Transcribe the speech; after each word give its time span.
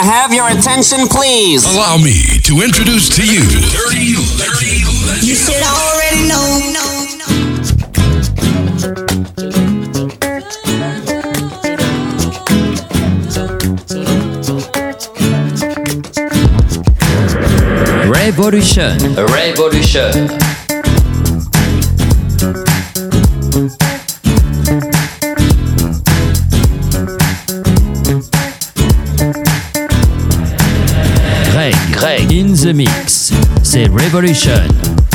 I 0.00 0.04
have 0.04 0.32
your 0.32 0.48
attention, 0.48 1.08
please? 1.08 1.62
Allow 1.74 1.98
me 1.98 2.40
to 2.44 2.62
introduce 2.62 3.14
to 3.16 3.22
you. 3.22 3.42
You 5.20 5.34
should 5.34 5.62
already 5.62 6.26
know. 6.26 6.70
Revolution. 18.08 19.16
Revolution. 19.26 20.49
the 32.64 32.74
Mix, 32.74 33.32
c'est 33.62 33.86
Revolution. 33.86 35.09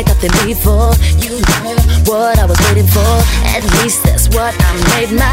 like 0.00 0.08
I've 0.08 0.20
been 0.20 0.46
before. 0.46 0.92
You 1.20 1.36
know 1.44 1.76
what 2.08 2.38
I 2.38 2.46
was 2.46 2.58
waiting 2.68 2.86
for. 2.88 3.12
At 3.52 3.64
least 3.82 4.02
that's 4.02 4.28
what 4.28 4.54
I 4.56 4.70
made 4.96 5.12
my 5.12 5.29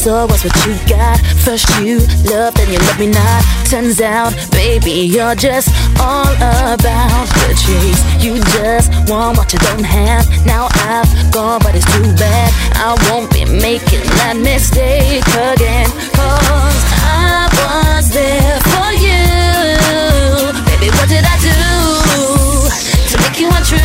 saw 0.00 0.24
was 0.24 0.42
what 0.42 0.56
you 0.64 0.72
got. 0.88 1.20
First 1.44 1.68
you 1.84 1.98
love, 2.32 2.54
then 2.54 2.72
you 2.72 2.78
love 2.88 2.98
me 2.98 3.08
not. 3.08 3.44
Turns 3.68 4.00
out, 4.00 4.32
baby, 4.50 4.92
you're 4.92 5.34
just 5.34 5.68
all 6.00 6.32
about 6.72 7.28
the 7.36 7.52
chase. 7.52 8.00
You 8.24 8.40
just 8.56 8.88
want 9.10 9.36
what 9.36 9.52
you 9.52 9.58
don't 9.58 9.84
have. 9.84 10.24
Now 10.46 10.68
I've 10.88 11.10
gone, 11.30 11.60
but 11.62 11.74
it's 11.74 11.84
too 11.92 12.08
bad. 12.16 12.48
I 12.80 12.96
won't 13.10 13.30
be 13.30 13.44
making 13.44 14.04
that 14.20 14.36
mistake 14.40 15.20
again. 15.52 15.90
Cause 16.16 16.80
I 17.04 17.52
was 17.60 18.08
there 18.08 18.56
for 18.72 18.88
you. 19.04 19.20
Baby, 20.64 20.88
what 20.96 21.08
did 21.12 21.24
I 21.28 21.36
do 21.44 21.56
to 23.10 23.14
make 23.20 23.36
you 23.38 23.48
untrue? 23.52 23.76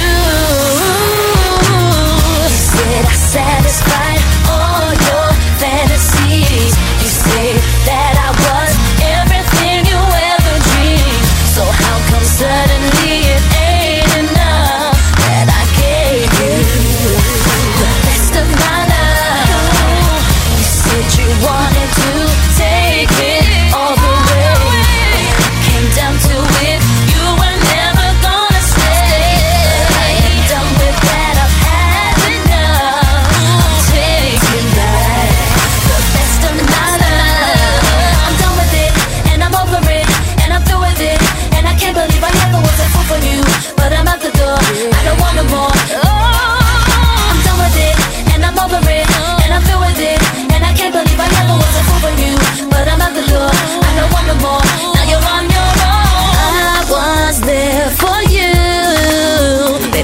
Did 2.80 3.04
I 3.04 3.16
satisfy 3.36 4.16
all? 4.50 4.85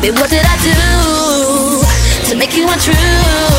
Baby, 0.01 0.17
what 0.17 0.31
did 0.31 0.43
I 0.43 0.57
do 0.63 2.29
to 2.29 2.35
make 2.35 2.57
you 2.57 2.67
untrue? 2.67 3.50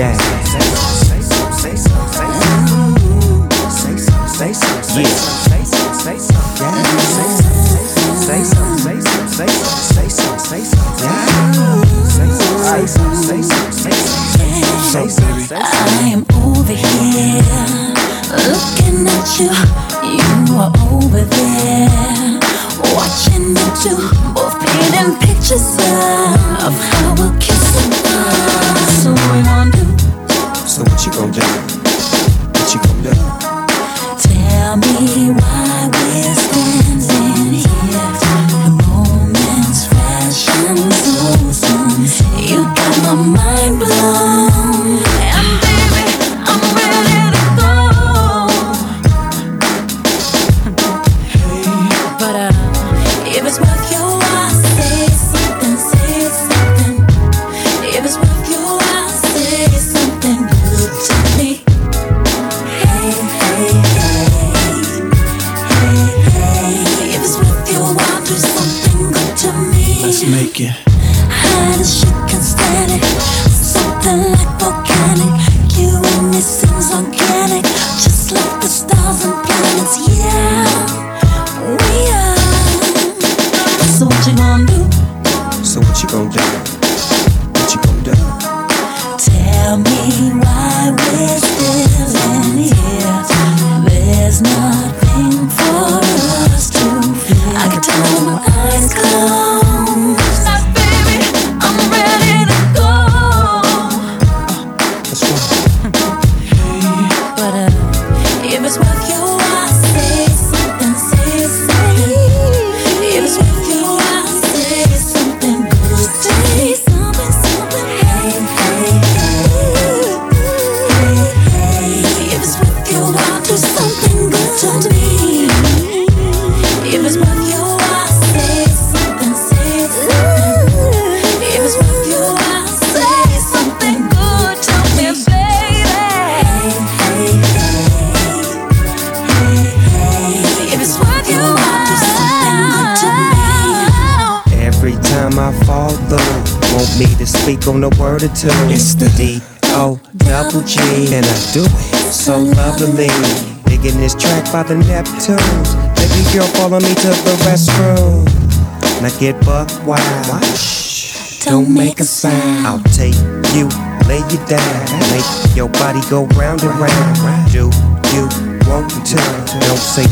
yeah. 0.00 0.29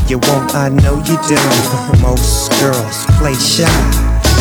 you 0.08 0.18
want, 0.18 0.54
I 0.54 0.70
know 0.70 0.96
you 1.04 1.16
do. 1.28 1.36
Most 2.02 2.50
girls 2.60 3.04
play 3.18 3.34
shy. 3.34 3.68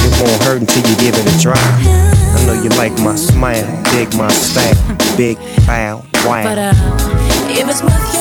It 0.06 0.22
won't 0.22 0.44
hurt 0.44 0.62
until 0.62 0.90
you 0.90 0.96
give 0.98 1.16
it 1.16 1.26
a 1.28 1.42
try. 1.42 1.56
I 1.58 2.46
know 2.46 2.62
you 2.62 2.70
like 2.70 2.94
my 3.00 3.16
smile, 3.16 3.66
dig 3.92 4.14
my 4.16 4.30
style, 4.30 5.18
big 5.18 5.38
bow, 5.66 6.04
wild. 6.26 6.46
But 6.46 6.58
uh, 6.58 6.74
if 7.50 7.68
it's 7.68 7.84
worth 7.84 8.17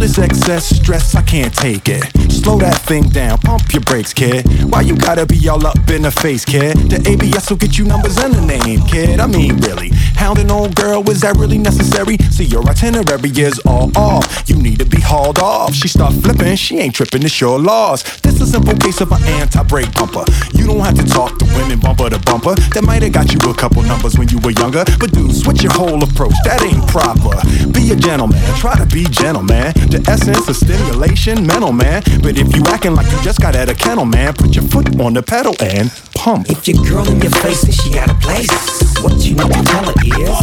this 0.00 0.18
excess 0.18 0.74
stress, 0.76 1.14
I 1.14 1.22
can't 1.22 1.54
take 1.54 1.88
it. 1.88 2.02
Slow 2.32 2.58
that 2.58 2.80
thing 2.80 3.08
down, 3.10 3.38
pump 3.38 3.72
your 3.72 3.82
brakes, 3.82 4.14
kid. 4.14 4.46
Why 4.72 4.80
you 4.80 4.96
gotta 4.96 5.26
be 5.26 5.46
all 5.48 5.64
up 5.66 5.76
in 5.90 6.02
the 6.02 6.10
face, 6.10 6.44
kid? 6.44 6.76
The 6.88 7.06
ABS 7.06 7.50
will 7.50 7.58
get 7.58 7.76
you 7.76 7.84
numbers 7.84 8.16
and 8.16 8.34
a 8.34 8.40
name, 8.40 8.80
kid. 8.86 9.20
I 9.20 9.26
mean, 9.26 9.58
really. 9.58 9.90
Hounding 10.20 10.50
old 10.50 10.76
girl, 10.76 11.08
is 11.08 11.22
that 11.22 11.36
really 11.38 11.56
necessary? 11.56 12.18
See, 12.30 12.44
your 12.44 12.62
itinerary 12.68 13.30
is 13.40 13.58
all 13.60 13.90
off. 13.96 14.44
You 14.46 14.56
need 14.56 14.78
to 14.80 14.84
be 14.84 15.00
hauled 15.00 15.38
off. 15.38 15.72
She 15.74 15.88
start 15.88 16.12
flipping, 16.12 16.56
she 16.56 16.78
ain't 16.78 16.94
tripping, 16.94 17.22
it's 17.22 17.40
your 17.40 17.58
loss. 17.58 18.20
This 18.20 18.34
is 18.34 18.42
a 18.42 18.46
simple 18.46 18.74
case 18.74 19.00
of 19.00 19.10
an 19.12 19.22
anti-brake 19.40 19.94
bumper. 19.94 20.24
You 20.52 20.66
don't 20.66 20.80
have 20.80 20.94
to 20.96 21.06
talk 21.06 21.38
to 21.38 21.46
women 21.56 21.80
bumper 21.80 22.10
to 22.10 22.18
bumper. 22.18 22.54
That 22.54 22.84
might 22.84 23.02
have 23.02 23.12
got 23.12 23.32
you 23.32 23.40
a 23.50 23.54
couple 23.54 23.82
numbers 23.82 24.18
when 24.18 24.28
you 24.28 24.38
were 24.40 24.50
younger. 24.50 24.84
But 25.00 25.10
dude, 25.10 25.34
switch 25.34 25.62
your 25.62 25.72
whole 25.72 26.04
approach, 26.04 26.36
that 26.44 26.60
ain't 26.62 26.86
proper. 26.86 27.40
Be 27.72 27.90
a 27.90 27.96
gentleman, 27.96 28.38
try 28.60 28.76
to 28.76 28.84
be 28.84 29.04
gentle, 29.04 29.42
man. 29.42 29.72
The 29.88 30.04
essence 30.06 30.46
of 30.46 30.54
stimulation, 30.54 31.46
mental, 31.46 31.72
man. 31.72 32.02
But 32.20 32.36
if 32.36 32.54
you 32.54 32.62
acting 32.68 32.94
like 32.94 33.10
you 33.10 33.18
just 33.22 33.40
got 33.40 33.56
out 33.56 33.70
of 33.70 33.78
kennel, 33.78 34.04
man, 34.04 34.34
put 34.34 34.54
your 34.54 34.64
foot 34.64 35.00
on 35.00 35.14
the 35.14 35.22
pedal 35.22 35.56
and 35.60 35.90
pump. 36.14 36.50
If 36.50 36.68
your 36.68 36.84
girl 36.84 37.08
in 37.08 37.22
your 37.22 37.32
face, 37.40 37.62
then 37.62 37.72
she 37.72 37.90
got 37.90 38.10
a 38.10 38.14
place. 38.20 38.52
What 39.00 39.16
you 39.24 39.34
know, 39.34 39.48
tell 39.48 39.84
her 39.88 39.96
is. 40.18 40.38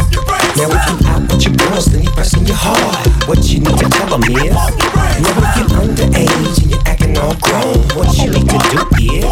Now 0.57 0.69
if 0.71 0.83
you 0.89 1.07
out 1.07 1.21
with 1.31 1.43
your 1.43 1.55
girls, 1.55 1.85
then 1.85 2.03
you 2.03 2.11
pressing 2.11 2.45
your 2.45 2.55
heart 2.55 3.27
What 3.27 3.43
you 3.49 3.59
need 3.59 3.77
to 3.77 3.89
tell 3.89 4.07
them 4.07 4.23
is. 4.23 4.37
You're 4.37 5.37
underage 5.81 6.66
all 7.17 7.35
grown, 7.41 7.77
what 7.95 8.15
you 8.17 8.29
need 8.31 8.49
to 8.49 8.59
do 8.71 8.81
is. 8.99 9.25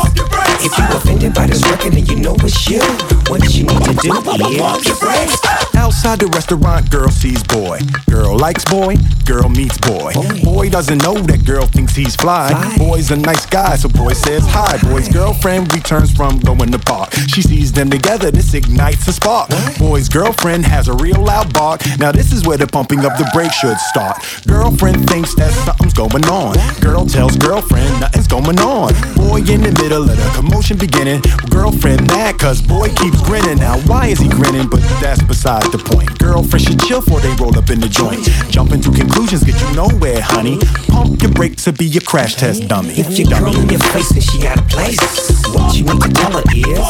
If 0.65 0.77
you 0.77 0.85
offended 0.97 1.33
by 1.33 1.45
this 1.47 1.61
record 1.69 1.93
and 1.93 2.07
you 2.09 2.15
know 2.15 2.35
it's 2.39 2.67
you, 2.67 2.81
what 3.29 3.53
you 3.53 3.65
need 3.65 3.83
to 3.83 3.93
do 4.01 4.13
is. 4.49 5.41
Outside 5.75 6.19
the 6.19 6.27
restaurant, 6.33 6.89
girl 6.89 7.09
sees 7.09 7.43
boy. 7.43 7.79
Girl 8.09 8.37
likes 8.37 8.65
boy, 8.65 8.95
girl 9.25 9.49
meets 9.49 9.77
boy. 9.77 10.13
Boy 10.43 10.69
doesn't 10.69 11.03
know 11.03 11.13
that 11.13 11.45
girl 11.45 11.65
thinks 11.67 11.95
he's 11.95 12.15
fly. 12.15 12.49
Boy's 12.77 13.11
a 13.11 13.15
nice 13.15 13.45
guy, 13.45 13.75
so 13.75 13.89
boy 13.89 14.13
says 14.13 14.43
hi. 14.47 14.77
Boy's 14.89 15.09
girlfriend 15.09 15.71
returns 15.73 16.11
from 16.11 16.39
going 16.39 16.71
to 16.71 16.79
park. 16.79 17.13
She 17.27 17.41
sees 17.41 17.71
them 17.71 17.89
together, 17.89 18.31
this 18.31 18.53
ignites 18.53 19.07
a 19.07 19.13
spark. 19.13 19.49
Boy's 19.77 20.09
girlfriend 20.09 20.65
has 20.65 20.87
a 20.87 20.93
real 20.93 21.21
loud 21.21 21.53
bark. 21.53 21.81
Now 21.99 22.11
this 22.11 22.31
is 22.31 22.47
where 22.47 22.57
the 22.57 22.67
pumping 22.67 23.05
of 23.05 23.15
the 23.17 23.29
brake 23.33 23.51
should 23.51 23.77
start. 23.77 24.17
Girlfriend 24.47 25.07
thinks 25.07 25.35
that 25.35 25.53
something's 25.65 25.93
going 25.93 26.25
on. 26.25 26.55
Girl 26.81 27.05
tells 27.05 27.37
girlfriend 27.37 27.74
nothing's 27.99 28.27
going 28.27 28.59
on. 28.59 28.93
Boy 29.15 29.39
in 29.47 29.61
the 29.61 29.73
middle 29.81 30.03
of 30.03 30.15
the 30.15 30.31
commotion 30.35 30.77
beginning. 30.77 31.21
Girlfriend 31.49 32.07
mad 32.07 32.37
cause 32.39 32.61
boy 32.61 32.89
keeps 32.95 33.21
grinning. 33.21 33.59
Now 33.59 33.79
why 33.87 34.07
is 34.07 34.19
he 34.19 34.29
grinning? 34.29 34.69
But 34.69 34.81
that's 35.01 35.21
beside 35.23 35.71
the 35.71 35.79
point. 35.79 36.17
Girlfriend 36.19 36.65
should 36.65 36.79
chill 36.81 37.01
before 37.01 37.19
they 37.19 37.33
roll 37.35 37.57
up 37.57 37.69
in 37.69 37.79
the 37.79 37.89
joint. 37.89 38.25
Jumping 38.51 38.81
to 38.81 38.91
conclusions 38.91 39.43
get 39.43 39.59
you 39.59 39.75
nowhere, 39.75 40.21
honey. 40.21 40.59
Pump 40.87 41.21
your 41.21 41.31
brakes 41.31 41.63
to 41.65 41.73
be 41.73 41.85
your 41.85 42.01
crash 42.01 42.35
test 42.35 42.67
dummy. 42.67 42.93
If 42.97 43.17
your 43.17 43.29
girl 43.29 43.55
in 43.55 43.69
your 43.69 43.79
face 43.91 44.11
and 44.11 44.23
she 44.23 44.41
got 44.41 44.59
a 44.59 44.63
place, 44.63 44.99
what 45.53 45.75
you 45.75 45.83
need 45.85 46.01
to 46.01 46.09
tell 46.09 46.31
her 46.31 46.45
is. 46.53 46.85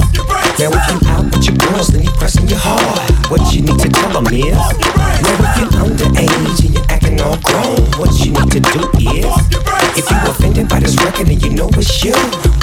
Now 0.60 0.72
if 0.72 0.86
you 0.92 1.00
out 1.10 1.26
with 1.32 1.46
your 1.46 1.58
girls, 1.58 1.88
then 1.88 2.04
you 2.04 2.12
pressing 2.12 2.48
your 2.48 2.60
hard. 2.60 3.02
What 3.30 3.54
you 3.54 3.62
need 3.62 3.80
to 3.80 3.90
tell 3.90 4.22
them 4.22 4.28
is. 4.34 4.56
Now 4.56 5.36
if 5.40 5.52
you're 5.60 5.74
underage 5.84 6.66
and 6.66 6.74
you're 6.74 6.86
acting 6.90 7.22
all 7.22 7.38
grown, 7.44 7.80
what 8.00 8.12
you 8.24 8.32
need 8.32 8.52
to 8.52 8.60
do 8.60 8.82
is. 9.00 9.85
If 9.98 10.10
you 10.12 10.18
offended 10.30 10.68
by 10.68 10.80
this 10.80 10.96
record 11.04 11.30
and 11.30 11.42
you 11.42 11.52
know 11.52 11.70
it's 11.74 12.04
you, 12.04 12.14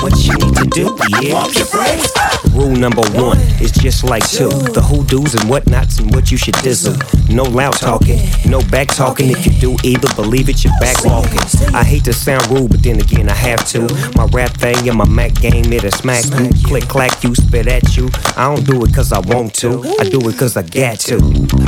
what 0.03 0.17
you 0.25 0.35
need 0.37 0.57
to 0.57 0.67
do 0.69 0.97
is. 1.23 2.13
Rule 2.53 2.77
number 2.77 3.03
one 3.13 3.39
is 3.63 3.73
just 3.73 4.05
like 4.05 4.29
two. 4.29 4.49
The 4.49 4.83
who 4.83 5.05
do's 5.05 5.35
and 5.35 5.49
whatnots 5.49 5.99
and 5.99 6.15
what 6.15 6.31
you 6.31 6.37
should 6.37 6.55
dizzle. 6.57 6.93
No 7.33 7.45
loud 7.45 7.73
talking, 7.73 8.21
no 8.45 8.61
back 8.71 8.89
talking. 8.89 9.31
If 9.31 9.47
you 9.47 9.53
do 9.53 9.77
either, 9.83 10.13
believe 10.15 10.51
it, 10.51 10.63
you're 10.63 10.77
back 10.79 11.03
walking. 11.05 11.41
I 11.75 11.83
hate 11.83 12.05
to 12.05 12.13
sound 12.13 12.47
rude, 12.51 12.71
but 12.71 12.83
then 12.83 13.01
again, 13.01 13.31
I 13.31 13.35
have 13.35 13.67
to. 13.69 13.81
My 14.15 14.27
rap 14.27 14.51
thing 14.51 14.89
and 14.89 14.99
my 14.99 15.09
Mac 15.09 15.35
game, 15.35 15.73
it'll 15.73 15.91
smack 15.91 16.25
you. 16.39 16.51
Click, 16.65 16.85
clack, 16.89 17.25
you, 17.25 17.35
spit 17.35 17.67
at 17.69 17.97
you. 17.97 18.11
I 18.37 18.55
don't 18.55 18.67
do 18.67 18.85
it 18.85 18.95
cause 18.95 19.13
I 19.13 19.21
want 19.21 19.55
to, 19.55 19.83
I 19.99 20.05
do 20.05 20.21
it 20.29 20.37
cause 20.37 20.57
I 20.59 20.63
got 20.63 21.01
to. 21.09 21.17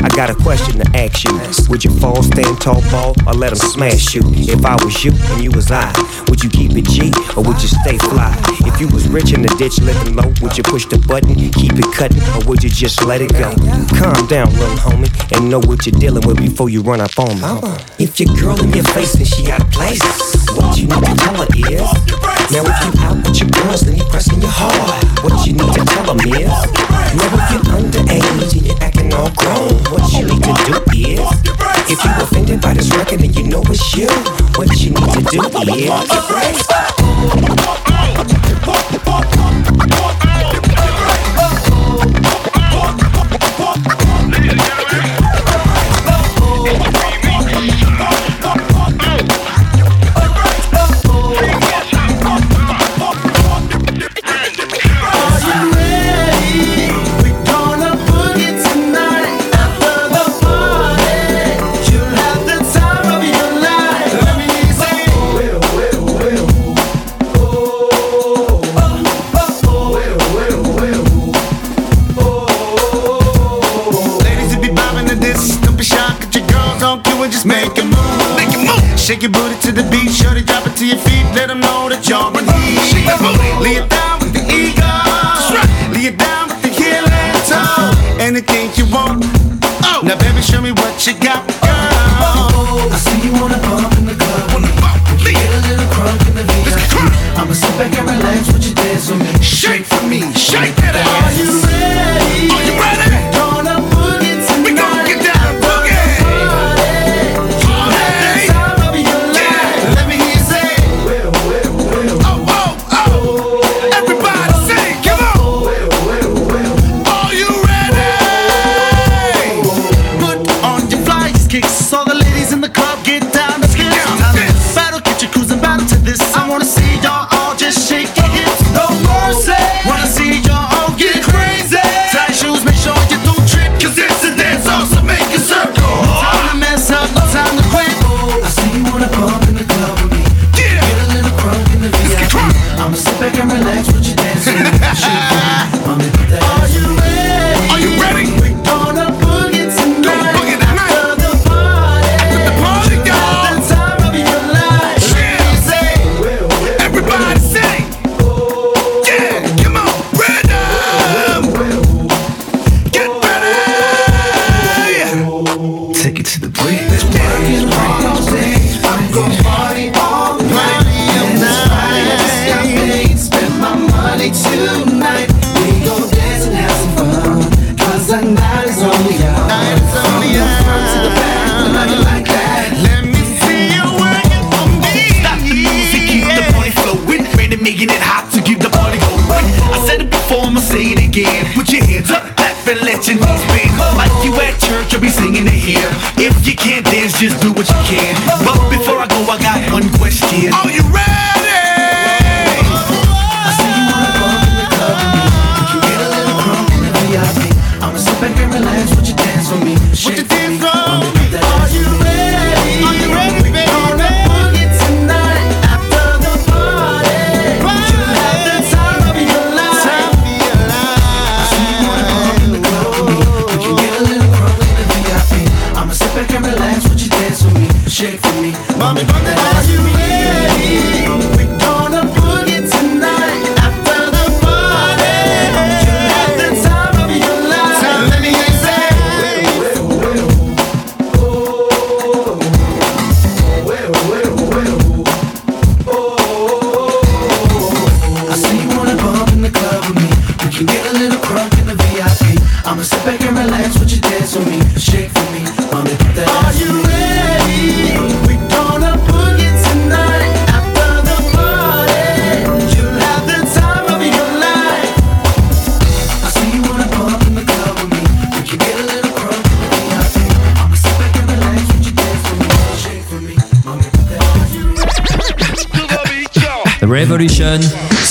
I 0.02 0.09
got 0.11 0.28
a 0.28 0.35
question 0.35 0.78
to 0.80 0.97
ask 0.97 1.25
you. 1.25 1.33
Would 1.71 1.83
you 1.85 1.90
fall, 1.99 2.23
stand 2.23 2.61
tall, 2.61 2.83
ball, 2.90 3.14
or 3.26 3.33
let 3.33 3.56
them 3.56 3.68
smash 3.71 4.14
you? 4.14 4.23
If 4.26 4.66
I 4.66 4.75
was 4.85 5.02
you 5.02 5.12
and 5.33 5.42
you 5.42 5.54
was 5.55 5.71
I, 5.71 5.93
would 6.29 6.43
you 6.43 6.51
keep 6.51 6.73
it 6.75 6.89
G 6.89 7.13
or 7.37 7.43
would 7.43 7.63
you 7.63 7.69
stay 7.69 7.97
fly? 7.99 8.35
If 8.67 8.81
you 8.81 8.89
was 8.89 9.09
rich 9.09 9.33
in 9.33 9.43
the 9.43 9.55
ditch, 9.57 9.79
living 9.81 10.17
low, 10.17 10.33
would 10.43 10.57
you 10.59 10.65
push 10.65 10.85
the 10.87 10.99
button, 11.07 11.35
keep 11.35 11.79
it 11.79 11.87
cutting, 11.95 12.23
or 12.35 12.49
would 12.51 12.63
you 12.63 12.71
just 12.71 13.05
let 13.05 13.23
it 13.23 13.33
go? 13.33 13.55
Calm 13.95 14.27
down, 14.27 14.51
little 14.59 14.77
homie, 14.83 15.11
and 15.37 15.49
know 15.49 15.61
what 15.61 15.87
you're 15.87 15.99
dealing 15.99 16.27
with 16.27 16.39
before 16.39 16.69
you 16.69 16.83
run 16.83 17.01
up 17.01 17.17
on 17.19 17.37
me. 17.37 17.43
Uh-uh. 17.43 17.79
If 17.99 18.19
your 18.19 18.35
girl 18.35 18.59
in 18.61 18.73
your 18.73 18.85
face 18.91 19.15
and 19.15 19.27
she 19.27 19.47
got 19.47 19.63
a 19.63 19.69
place, 19.71 20.03
what 20.59 20.77
you 20.77 20.87
need 20.91 21.05
to 21.07 21.15
tell 21.23 21.37
her 21.39 21.49
is. 21.55 21.89
Now 22.51 22.67
if 22.67 22.79
you 22.85 22.93
out 23.07 23.17
with 23.23 23.41
your 23.41 23.51
girls, 23.51 23.81
then 23.83 23.97
you 23.97 24.05
pressing 24.11 24.41
your 24.41 24.51
heart. 24.51 25.05
What 25.23 25.47
you 25.47 25.55
need 25.55 25.73
to 25.75 25.85
tell 25.87 26.15
them 26.15 26.21
is. 26.35 26.51
Now 27.15 27.31
if 27.31 27.45
you're 27.55 27.67
underage 27.79 28.53
and 28.59 28.67
you're 28.67 28.83
acting 28.83 29.13
all 29.15 29.31
grown, 29.39 29.79
what 29.93 30.03
you 30.13 30.27
need 30.27 30.43
to 30.43 30.53
do 30.67 30.77
is. 31.15 31.27
If 31.87 32.03
you 32.03 32.11
offended 32.17 32.61
by 32.61 32.75
this 32.75 32.91
record 32.97 33.21
and 33.21 33.35
you 33.37 33.45
know 33.45 33.63
it's 33.69 33.95
you, 33.95 34.09
what 34.57 34.73
you 34.81 34.91
need 34.91 35.13
to 35.15 35.23
do 35.29 35.44
yeah. 35.53 36.05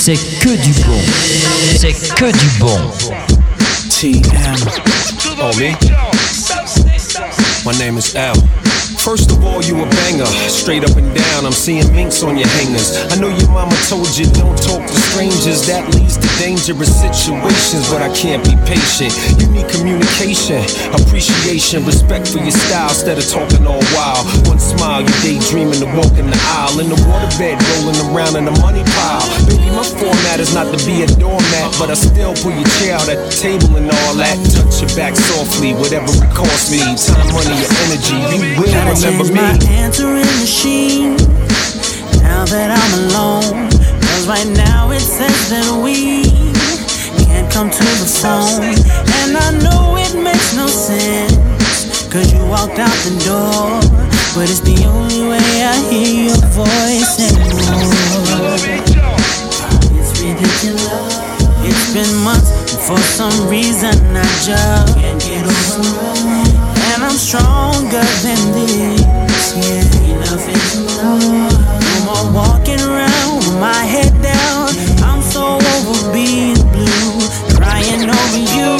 C'est 0.04 0.16
que 0.16 0.50
du 0.50 0.72
bon. 0.82 1.00
C'est 1.78 1.94
que 1.94 2.30
du 2.30 2.58
bon. 2.60 2.76
TM. 3.88 4.22
Oh, 5.40 5.50
me? 5.58 5.72
My 7.64 7.72
name 7.78 7.96
is 7.96 8.14
L. 8.14 8.34
First 8.98 9.30
of 9.30 9.42
all, 9.42 9.62
you 9.64 9.82
a 9.82 9.86
banger, 10.04 10.26
straight 10.50 10.84
up 10.84 10.94
and 10.98 11.08
down. 11.14 11.46
I'm 11.46 11.52
seeing 11.52 11.90
minks 11.94 12.22
on 12.22 12.36
your 12.36 12.48
hangers. 12.48 12.92
I 13.12 13.16
know 13.16 13.28
your 13.28 13.48
mama 13.48 13.74
told 13.88 14.14
you 14.14 14.26
don't 14.26 14.60
talk 14.60 14.83
to 14.83 14.83
strangers. 15.14 15.62
That 15.70 15.86
leads 15.94 16.18
to 16.18 16.26
dangerous 16.42 16.90
situations, 16.90 17.86
but 17.86 18.02
I 18.02 18.10
can't 18.10 18.42
be 18.42 18.58
patient. 18.66 19.14
You 19.38 19.46
need 19.54 19.70
communication, 19.70 20.58
appreciation, 20.90 21.86
respect 21.86 22.26
for 22.26 22.42
your 22.42 22.50
style 22.50 22.90
instead 22.90 23.22
of 23.22 23.26
talking 23.30 23.62
all 23.62 23.78
wild. 23.94 24.26
One 24.50 24.58
smile, 24.58 25.06
you 25.06 25.14
daydreaming 25.22 25.78
to 25.78 25.88
walk 25.94 26.10
in 26.18 26.26
the 26.26 26.40
aisle. 26.58 26.82
In 26.82 26.90
the 26.90 26.98
waterbed, 27.06 27.62
rolling 27.62 27.98
around 28.10 28.34
in 28.34 28.44
the 28.50 28.56
money 28.58 28.82
pile. 28.98 29.22
Baby, 29.46 29.70
my 29.70 29.86
format 29.86 30.42
is 30.42 30.50
not 30.50 30.66
to 30.74 30.78
be 30.82 31.06
a 31.06 31.08
doormat, 31.14 31.70
but 31.78 31.94
I 31.94 31.94
still 31.94 32.34
pull 32.42 32.50
your 32.50 32.66
chair 32.82 32.98
out 32.98 33.06
at 33.06 33.18
the 33.22 33.30
table 33.30 33.70
and 33.78 33.86
all 33.86 34.12
that. 34.18 34.34
Touch 34.50 34.82
your 34.82 34.90
back 34.98 35.14
softly, 35.14 35.78
whatever 35.78 36.10
it 36.10 36.32
costs 36.34 36.74
me. 36.74 36.82
Time, 36.82 37.30
money, 37.30 37.54
your 37.54 37.70
energy, 37.86 38.18
you 38.34 38.58
will 38.58 38.66
Gotta 38.66 38.98
remember 38.98 39.30
change 39.30 39.30
me. 39.30 39.38
my 39.38 39.54
answering 39.78 40.26
machine 40.42 41.14
now 42.18 42.42
that 42.50 42.74
I'm 42.74 42.92
alone. 43.06 43.73
Cause 44.24 44.40
right 44.40 44.56
now 44.56 44.90
it 44.90 45.00
says 45.04 45.50
that 45.50 45.68
we 45.84 46.24
can't 47.28 47.44
come 47.52 47.68
to 47.68 47.84
the 48.00 48.08
phone. 48.08 48.72
And 49.20 49.36
I 49.36 49.52
know 49.60 50.00
it 50.00 50.16
makes 50.16 50.56
no 50.56 50.66
sense. 50.66 52.08
Cause 52.08 52.32
you 52.32 52.40
walked 52.48 52.80
out 52.80 52.96
the 53.04 53.20
door. 53.20 53.84
But 54.32 54.48
it's 54.48 54.64
the 54.64 54.80
only 54.88 55.28
way 55.28 55.44
I 55.60 55.76
hear 55.92 56.32
your 56.32 56.40
voice 56.56 57.20
anymore. 57.20 58.56
It's 59.92 60.16
ridiculous. 60.16 61.20
It's 61.68 61.92
been 61.92 62.08
months, 62.24 62.48
for 62.88 62.96
some 62.96 63.50
reason 63.52 63.92
I 64.16 64.24
just 64.40 64.96
can't 64.96 65.20
get 65.20 65.44
over. 65.44 65.84
And 66.96 67.04
I'm 67.04 67.18
stronger 67.20 68.08
than 68.24 68.40
this. 68.56 69.52
Yeah, 69.52 70.16
enough 70.16 70.48
is 70.48 70.80
enough. 70.80 71.83
More 72.04 72.32
walking 72.32 72.80
around 72.80 73.38
with 73.38 73.58
my 73.58 73.82
head 73.84 74.12
down. 74.20 74.68
I'm 75.02 75.22
so 75.22 75.56
over 75.56 76.12
being 76.12 76.60
blue, 76.72 77.16
crying 77.56 78.04
over 78.04 78.42
you. 78.56 78.76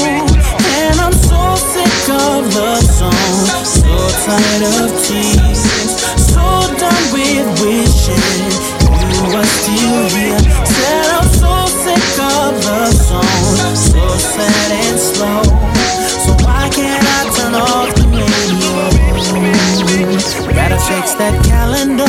And 0.76 1.00
I'm 1.00 1.12
so 1.12 1.56
sick 1.56 2.08
of 2.12 2.54
love 2.54 2.84
songs, 2.84 3.48
so 3.80 3.94
tired 4.28 4.64
of 4.76 4.92
tears, 5.04 5.64
so 6.20 6.44
done 6.76 7.04
with 7.12 7.48
wishing 7.64 8.84
you 9.14 9.24
were 9.32 9.48
still 9.56 10.04
here. 10.12 10.38
Said 10.68 11.06
I'm 11.16 11.28
so 11.32 11.54
sick 11.80 12.06
of 12.20 12.52
love 12.66 12.92
songs, 12.92 13.78
so 13.92 14.04
sad 14.18 14.70
and 14.84 14.98
slow. 15.00 15.42
So 16.24 16.32
why 16.44 16.68
can't 16.68 17.04
I 17.04 17.20
turn 17.36 17.54
off 17.54 17.94
the 17.94 18.04
radio? 18.04 18.74
Gotta 20.52 20.78
fix 20.78 21.14
that 21.14 21.34
calendar. 21.44 22.03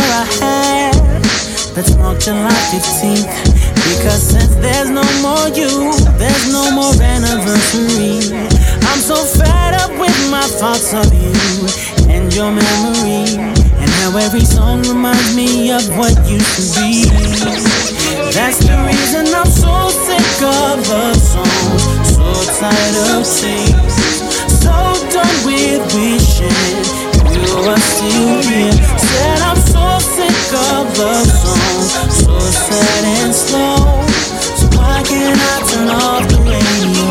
Let's 1.76 1.94
mark 1.98 2.20
July 2.20 2.56
15th. 2.72 3.28
Because 3.76 4.24
since 4.24 4.56
there's 4.64 4.90
no 4.90 5.04
more 5.20 5.50
you, 5.52 5.92
there's 6.16 6.48
no 6.50 6.72
more 6.72 6.96
anniversary. 7.04 8.32
I'm 8.88 9.00
so 9.00 9.16
fed 9.16 9.74
up 9.74 9.92
with 10.00 10.16
my 10.32 10.48
thoughts 10.56 10.94
of 10.94 11.12
you 11.12 11.36
and 12.08 12.34
your 12.34 12.50
memory. 12.50 13.28
And 13.76 13.90
how 14.00 14.16
every 14.16 14.46
song 14.46 14.84
reminds 14.84 15.36
me 15.36 15.74
of 15.74 15.84
what 15.98 16.16
used 16.32 16.56
to 16.56 16.80
be. 16.80 17.12
That's 18.32 18.60
the 18.64 18.80
reason 18.88 19.36
I'm 19.36 19.52
so 19.52 19.90
sick 19.92 20.44
of 20.48 20.80
love 20.88 21.20
songs, 21.20 22.16
so 22.16 22.24
tired 22.56 22.96
of 23.12 23.28
tears, 23.28 23.96
so 24.64 24.72
done 25.12 25.36
with 25.44 25.84
wishing 25.94 27.05
you 27.46 27.56
were 27.66 27.78
still 27.78 28.42
here. 28.42 28.74
Said 28.98 29.40
I'm 29.42 29.58
so 29.58 29.86
sick 30.00 30.54
of 30.54 30.98
love 30.98 31.30
songs, 31.42 31.92
so 32.26 32.40
sad 32.40 33.04
and 33.20 33.34
slow. 33.34 33.78
So 34.60 34.66
why 34.78 35.04
can't 35.06 35.40
I 35.40 35.56
turn 35.70 35.90
off 35.90 36.24
the 36.30 36.38
radio? 36.50 37.05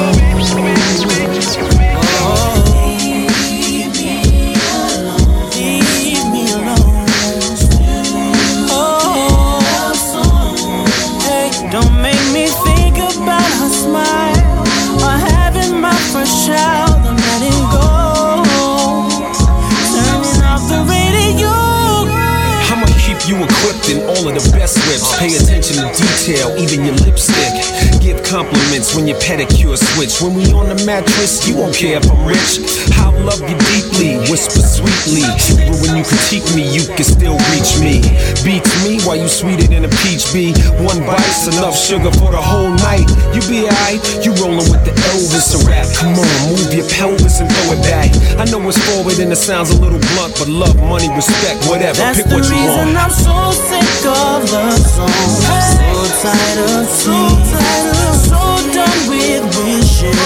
Even 26.32 26.86
your 26.86 26.94
lipstick. 27.04 27.52
Give 28.00 28.22
compliments 28.22 28.63
when 28.94 29.06
your 29.06 29.18
pedicure 29.18 29.76
switch. 29.76 30.22
When 30.22 30.34
we 30.34 30.46
on 30.54 30.70
the 30.70 30.78
mattress, 30.86 31.46
you 31.46 31.56
won't 31.58 31.74
care 31.74 31.98
if 31.98 32.06
I'm 32.06 32.22
rich. 32.26 32.62
I'll 32.98 33.14
love 33.26 33.42
you 33.42 33.58
deeply, 33.74 34.22
whisper 34.30 34.62
sweetly. 34.62 35.26
But 35.66 35.82
when 35.82 35.98
you 35.98 36.04
critique 36.06 36.46
me, 36.54 36.62
you 36.70 36.86
can 36.94 37.04
still 37.04 37.38
reach 37.50 37.74
me. 37.82 38.06
Beats 38.46 38.70
me 38.86 39.02
while 39.02 39.18
you 39.18 39.28
sweeter 39.28 39.66
than 39.66 39.84
a 39.84 39.92
peach 40.02 40.30
bee. 40.30 40.54
One 40.82 41.02
bite's 41.02 41.50
enough 41.50 41.74
sugar 41.74 42.10
for 42.14 42.30
the 42.30 42.40
whole 42.40 42.70
night. 42.86 43.06
You 43.34 43.42
be 43.50 43.66
alright, 43.66 44.00
you 44.22 44.30
rolling 44.38 44.70
with 44.70 44.86
the 44.86 44.94
Elvis 45.10 45.58
a 45.58 45.58
rap. 45.66 45.86
Come 45.98 46.14
on, 46.14 46.30
move 46.54 46.70
your 46.70 46.86
pelvis 46.88 47.42
and 47.42 47.50
throw 47.50 47.74
it 47.74 47.82
back. 47.82 48.14
I 48.38 48.46
know 48.46 48.62
it's 48.70 48.78
forward 48.94 49.18
and 49.18 49.32
it 49.32 49.42
sounds 49.42 49.70
a 49.70 49.78
little 49.78 50.00
blunt, 50.14 50.38
but 50.38 50.48
love, 50.48 50.78
money, 50.78 51.10
respect, 51.10 51.66
whatever. 51.66 51.98
That's 51.98 52.22
Pick 52.22 52.30
what 52.30 52.46
you 52.46 52.62
want. 52.70 52.94
I'm 52.94 53.10
so 53.10 53.34
sick 53.50 54.06
of 54.06 54.46
love 54.54 54.78
songs, 54.78 55.42
so 55.42 55.88
tired 56.22 56.58
of 56.62 56.86
tears, 57.02 58.28
so 58.30 58.83
with 59.08 59.44
wishing 59.58 60.18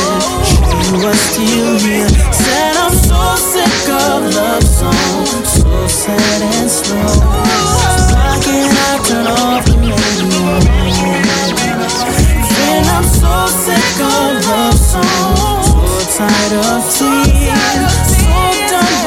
you 0.88 1.04
were 1.04 1.14
still 1.14 1.78
here. 1.78 2.08
Said 2.32 2.76
I'm 2.76 2.92
so 2.92 3.36
sick 3.36 3.88
of 3.88 4.34
love 4.34 4.64
songs, 4.64 5.48
so 5.52 5.86
sad 5.86 6.42
and 6.42 6.70
slow. 6.70 6.96
Why 8.14 8.40
can't 8.42 8.72
I 8.72 8.98
turn 9.06 9.26
off 9.26 9.64
the 9.66 9.76
radio? 9.76 9.96
And 12.70 12.86
I'm 12.88 13.04
so 13.04 13.46
sick 13.64 14.00
of 14.00 14.46
love 14.48 14.78
songs, 14.78 15.66
so 15.68 16.18
tired 16.18 16.54
of 16.72 16.82
tears, 16.96 17.92
so 18.16 18.38
done 18.70 18.98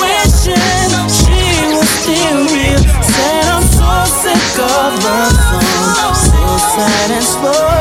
with 0.00 0.32
she 0.42 1.40
was 1.74 1.88
still 2.00 2.40
here. 2.48 2.82
Said 3.02 3.46
I'm 3.54 3.62
so 3.62 3.90
sick 4.22 4.56
of 4.58 4.92
love 5.04 5.36
songs, 5.48 6.18
so 6.26 6.42
sad 6.74 7.10
and 7.10 7.24
slow. 7.24 7.75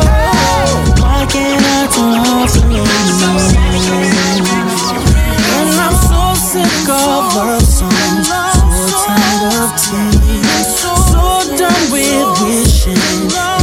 And 5.57 5.73
I'm 5.81 5.95
so 5.95 6.21
sick 6.37 6.89
of 6.89 7.33
love 7.35 7.65
songs, 7.65 8.27
so 8.27 8.97
tired 9.05 9.43
of 9.61 9.69
so 10.77 10.93
done 11.57 11.85
with 11.91 12.29
wishing 12.43 13.55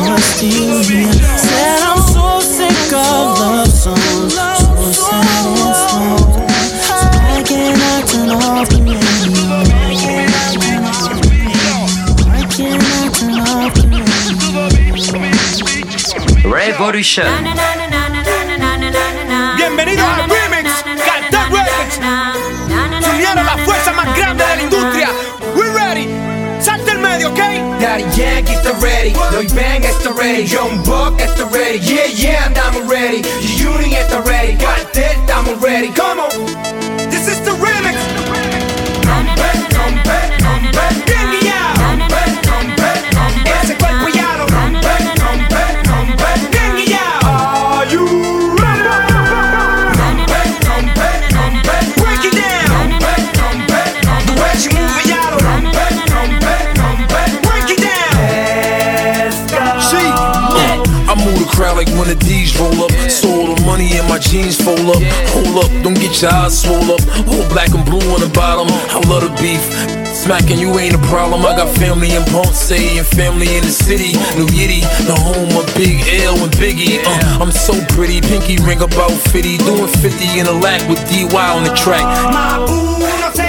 you 0.00 0.18
still 0.18 0.80
here. 0.84 1.12
Said 1.12 1.82
I'm 1.82 2.00
so 2.00 2.40
sick 2.40 2.92
of 2.92 3.38
love 3.38 3.68
songs, 3.68 4.34
so 4.34 4.92
sad 4.92 5.44
and 5.46 5.76
slow. 5.76 6.18
Can't 7.44 8.08
turn 8.08 8.30
off 8.30 8.68
the 8.68 8.78
can't 12.56 13.14
turn 13.14 13.38
off 13.38 13.74
the? 13.74 13.80
Revolution. 16.48 17.69
ready. 29.00 29.12
너희 29.12 29.46
bang 29.54 29.84
at 29.84 30.02
the 30.02 30.12
ready. 30.12 30.44
Young 30.44 30.82
buck 30.84 31.20
at 31.20 31.36
the 31.36 31.46
ready. 31.46 31.78
Yeah 31.78 32.06
yeah 32.06 32.52
I'm 32.56 32.88
ready. 32.88 33.22
You 33.40 33.70
uni 33.72 33.96
at 33.96 34.10
the 34.10 34.20
ready. 34.22 34.54
Got 34.54 34.92
that 34.94 35.16
I'm 35.30 35.58
ready. 35.60 35.88
Come 35.92 36.20
on. 36.20 36.30
This 37.10 37.28
is 37.28 37.40
the 37.40 37.52
remix. 37.52 37.96
Come 39.02 39.26
back 39.36 39.70
come 39.70 39.96
back 40.04 40.38
come 40.40 40.72
back. 40.72 41.08
Yeah. 41.08 41.19
Roll 62.60 62.84
up. 62.84 62.92
So 63.08 63.28
all 63.28 63.54
the 63.54 63.62
money 63.64 63.96
in 63.96 64.04
my 64.06 64.18
jeans 64.18 64.60
fold 64.60 64.84
up. 64.92 65.02
Hold 65.32 65.64
up, 65.64 65.70
don't 65.82 65.96
get 65.96 66.20
your 66.20 66.30
eyes 66.30 66.60
swole 66.60 66.92
up. 66.92 67.00
Whole 67.24 67.48
black 67.48 67.72
and 67.72 67.84
blue 67.84 68.04
on 68.12 68.20
the 68.20 68.30
bottom. 68.36 68.68
I 68.92 69.00
love 69.08 69.24
the 69.24 69.32
beef. 69.40 69.64
Smacking 70.14 70.58
you 70.58 70.78
ain't 70.78 70.94
a 70.94 71.02
problem. 71.08 71.46
I 71.46 71.56
got 71.56 71.72
family 71.76 72.12
in 72.12 72.24
Ponce 72.28 72.70
and 72.70 73.06
family 73.06 73.56
in 73.56 73.64
the 73.64 73.72
city. 73.72 74.12
New 74.36 74.46
Yiddy, 74.52 74.84
the 75.08 75.16
home 75.16 75.50
of 75.56 75.66
Big 75.74 76.04
L 76.28 76.36
and 76.36 76.52
Biggie. 76.60 77.00
Uh, 77.00 77.42
I'm 77.42 77.50
so 77.50 77.72
pretty, 77.94 78.20
pinky 78.20 78.60
ring 78.62 78.82
about 78.82 79.12
50. 79.32 79.58
Doing 79.58 79.88
50 79.88 80.40
in 80.40 80.46
a 80.46 80.52
lack 80.52 80.86
with 80.88 81.00
DY 81.08 81.32
on 81.32 81.64
the 81.64 81.74
track. 81.74 82.04
Mabu 82.34 83.00
no 83.00 83.39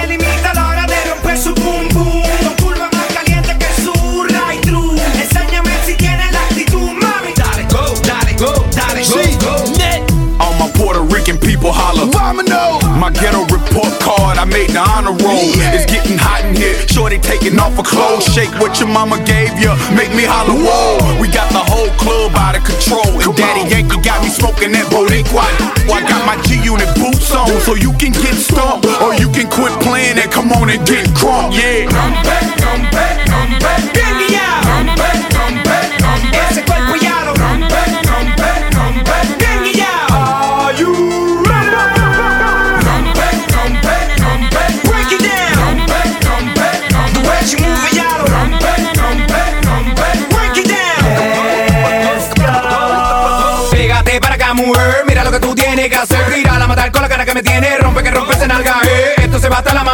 people 11.62 11.78
holler. 11.78 12.10
Mama 12.10 12.42
no. 12.50 12.82
My 12.98 13.14
ghetto 13.14 13.46
report 13.54 13.94
card, 14.02 14.42
I 14.42 14.46
made 14.46 14.74
the 14.74 14.82
honor 14.82 15.14
roll. 15.14 15.54
It's 15.78 15.86
getting 15.86 16.18
hot 16.18 16.42
in 16.42 16.58
here. 16.58 16.74
Shorty 16.90 17.22
taking 17.22 17.58
off 17.62 17.78
her 17.78 17.86
clothes. 17.86 18.26
Shake 18.34 18.50
what 18.58 18.82
your 18.82 18.90
mama 18.90 19.22
gave 19.24 19.54
you. 19.62 19.70
Make 19.94 20.10
me 20.18 20.26
holler, 20.26 20.58
whoa. 20.58 20.98
We 21.22 21.30
got 21.30 21.54
the 21.54 21.62
whole 21.62 21.94
club 22.02 22.34
out 22.34 22.58
of 22.58 22.66
control. 22.66 23.06
And 23.22 23.38
Daddy 23.38 23.70
Yankee 23.70 24.02
got 24.02 24.26
me 24.26 24.30
smoking 24.34 24.74
that 24.74 24.90
Boricua. 24.90 25.46
I 25.86 26.02
got 26.10 26.26
my 26.26 26.42
G 26.50 26.58
Unit 26.66 26.90
boots 26.98 27.30
on, 27.30 27.48
so 27.62 27.78
you 27.78 27.94
can 28.02 28.12
get 28.12 28.34
stumped. 28.34 28.90
Or 29.00 29.14
you 29.14 29.30
can 29.30 29.46
quit 29.46 29.74
playing 29.86 30.18
and 30.18 30.30
come 30.34 30.52
on 30.58 30.74
and 30.74 30.82
get 30.90 31.06
crunk, 31.14 31.54
yeah. 31.54 31.86
Ese 31.86 32.61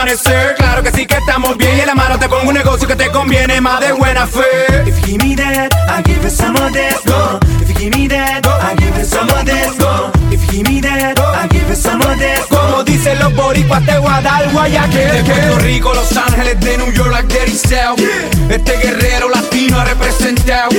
amanecer. 0.07 0.55
Claro 0.55 0.83
que 0.83 0.91
sí 0.91 1.05
que 1.05 1.15
estamos 1.15 1.57
bien. 1.57 1.77
Y 1.77 1.81
en 1.81 1.87
la 1.87 1.95
mano 1.95 2.17
te 2.17 2.29
pongo 2.29 2.47
un 2.47 2.53
negocio 2.53 2.87
que 2.87 2.95
te 2.95 3.09
conviene 3.09 3.59
más 3.61 3.79
de 3.81 3.91
buena 3.91 4.25
fe. 4.25 4.41
If 4.85 4.99
you 5.01 5.05
give 5.05 5.23
me 5.23 5.35
that, 5.35 5.73
I 5.89 6.01
give 6.03 6.23
you 6.23 6.29
some 6.29 6.55
of 6.57 6.71
this. 6.71 6.95
Go. 7.05 7.39
If 7.61 7.69
you 7.69 7.75
give 7.75 7.97
me 7.97 8.07
that, 8.07 8.45
I 8.45 8.75
give 8.75 8.97
you 8.97 9.05
some 9.05 9.29
of 9.29 9.45
this. 9.45 9.77
Go. 9.77 10.11
If 10.31 10.43
you 10.45 10.63
give 10.63 10.69
me 10.69 10.81
that, 10.81 11.19
I 11.19 11.47
give 11.49 11.67
you 11.67 11.75
some 11.75 12.01
of 12.01 12.17
this. 12.17 12.45
Como 12.49 12.83
dicen 12.83 13.19
los 13.19 13.33
boricuas, 13.35 13.85
te 13.85 13.97
voy 13.97 14.11
a 14.11 14.21
dar 14.21 14.49
guayaque. 14.51 14.97
De 14.97 15.23
Puerto 15.23 15.59
Rico, 15.59 15.93
Los 15.93 16.15
Ángeles, 16.15 16.59
de 16.59 16.77
New 16.77 16.91
York, 16.93 17.11
like 17.11 17.33
Daddy 17.33 17.57
South. 17.57 17.99
Este 18.49 18.77
guerrero 18.77 19.29
latino 19.29 19.79
ha 19.79 19.85
representado. 19.85 20.69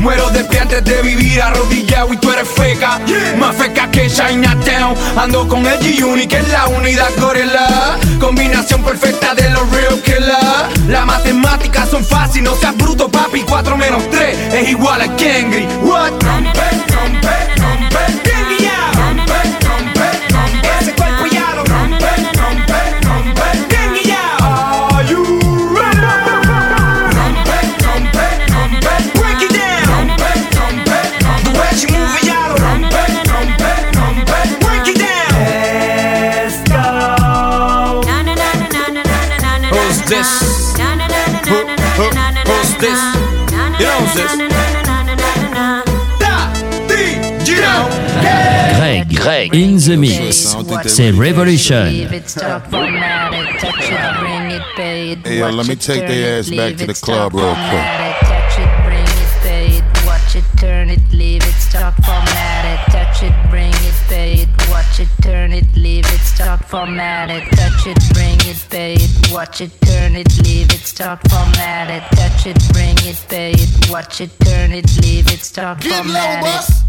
Muero 0.00 0.30
de 0.30 0.44
pie 0.44 0.60
antes 0.60 0.84
de 0.84 1.02
vivir 1.02 1.40
arrodillado 1.42 2.12
y 2.12 2.16
tú 2.16 2.30
eres 2.30 2.48
feca. 2.48 3.00
Más 3.38 3.56
feca 3.56 3.90
que 3.90 4.08
Chinatown. 4.08 4.94
Ando 5.16 5.48
con 5.48 5.66
el 5.66 5.78
G-Unit, 5.80 6.30
que 6.30 6.38
es 6.38 6.48
la 6.48 6.66
unidad 6.68 7.10
gorila. 7.18 7.98
Combinación 8.20 8.82
perfecta 8.82 9.34
de 9.34 9.50
los 9.50 9.70
real 9.70 10.00
killer. 10.02 10.88
Las 10.88 11.06
matemáticas 11.06 11.88
son 11.88 12.04
fáciles, 12.04 12.50
no 12.50 12.56
seas 12.56 12.76
bruto, 12.76 13.08
papi. 13.08 13.42
4 13.42 13.76
menos 13.76 14.08
3 14.10 14.54
es 14.54 14.68
igual 14.68 15.00
a 15.00 15.16
Kengri. 15.16 15.66
What? 15.82 16.12
Rompe, 16.22 16.60
rompe, 16.92 17.54
rompe. 17.56 18.25
Greg, 49.26 49.50
Greg, 49.50 49.60
in 49.60 49.76
the 49.78 49.96
mix. 49.96 50.56
C'est 50.86 51.10
Revolution. 51.10 51.86
Hey, 54.76 55.38
yo, 55.38 55.50
let 55.50 55.66
me 55.66 55.74
take 55.74 56.06
their 56.06 56.38
ass 56.38 56.48
back 56.48 56.76
to 56.76 56.86
the 56.86 56.94
club 56.94 57.34
real 57.34 57.52
quick. 57.52 57.82
Touch 58.22 58.58
it, 58.60 58.68
bring 58.84 59.02
it, 59.02 59.30
pay 59.42 59.66
it, 59.78 59.84
watch 60.06 60.36
it, 60.36 60.44
turn 60.58 60.90
it, 60.90 61.00
leave 61.12 61.42
it, 61.42 61.54
start 61.54 61.94
formatted. 62.04 62.78
Touch 62.92 63.24
it, 63.24 63.34
bring 63.50 63.72
it, 63.72 63.94
pay 64.08 64.34
it, 64.42 64.48
watch 64.70 65.00
it, 65.00 65.08
turn 65.22 65.52
it, 65.52 65.66
leave 65.74 66.06
it, 66.06 66.20
start 66.36 66.64
formatted. 66.66 67.42
Touch 67.56 67.86
it, 67.86 67.98
bring 68.12 68.36
it, 68.44 68.60
pay 68.68 68.94
it, 68.94 69.32
watch 69.32 69.60
it, 69.62 69.70
turn 69.80 70.14
it, 70.14 70.28
leave 70.44 70.70
it, 70.70 70.84
start 70.84 71.18
formatted. 71.30 72.02
Touch 72.18 72.46
it, 72.46 72.58
bring 72.72 72.96
it, 73.08 73.16
pay 73.28 73.52
it, 73.52 73.90
watch 73.90 74.20
it, 74.20 74.30
turn 74.40 74.70
it, 74.72 74.84
leave 75.02 75.26
it, 75.32 75.40
start 75.40 75.80
Get 75.80 76.04
low, 76.04 76.12
formatted. 76.12 76.44
bus. 76.44 76.82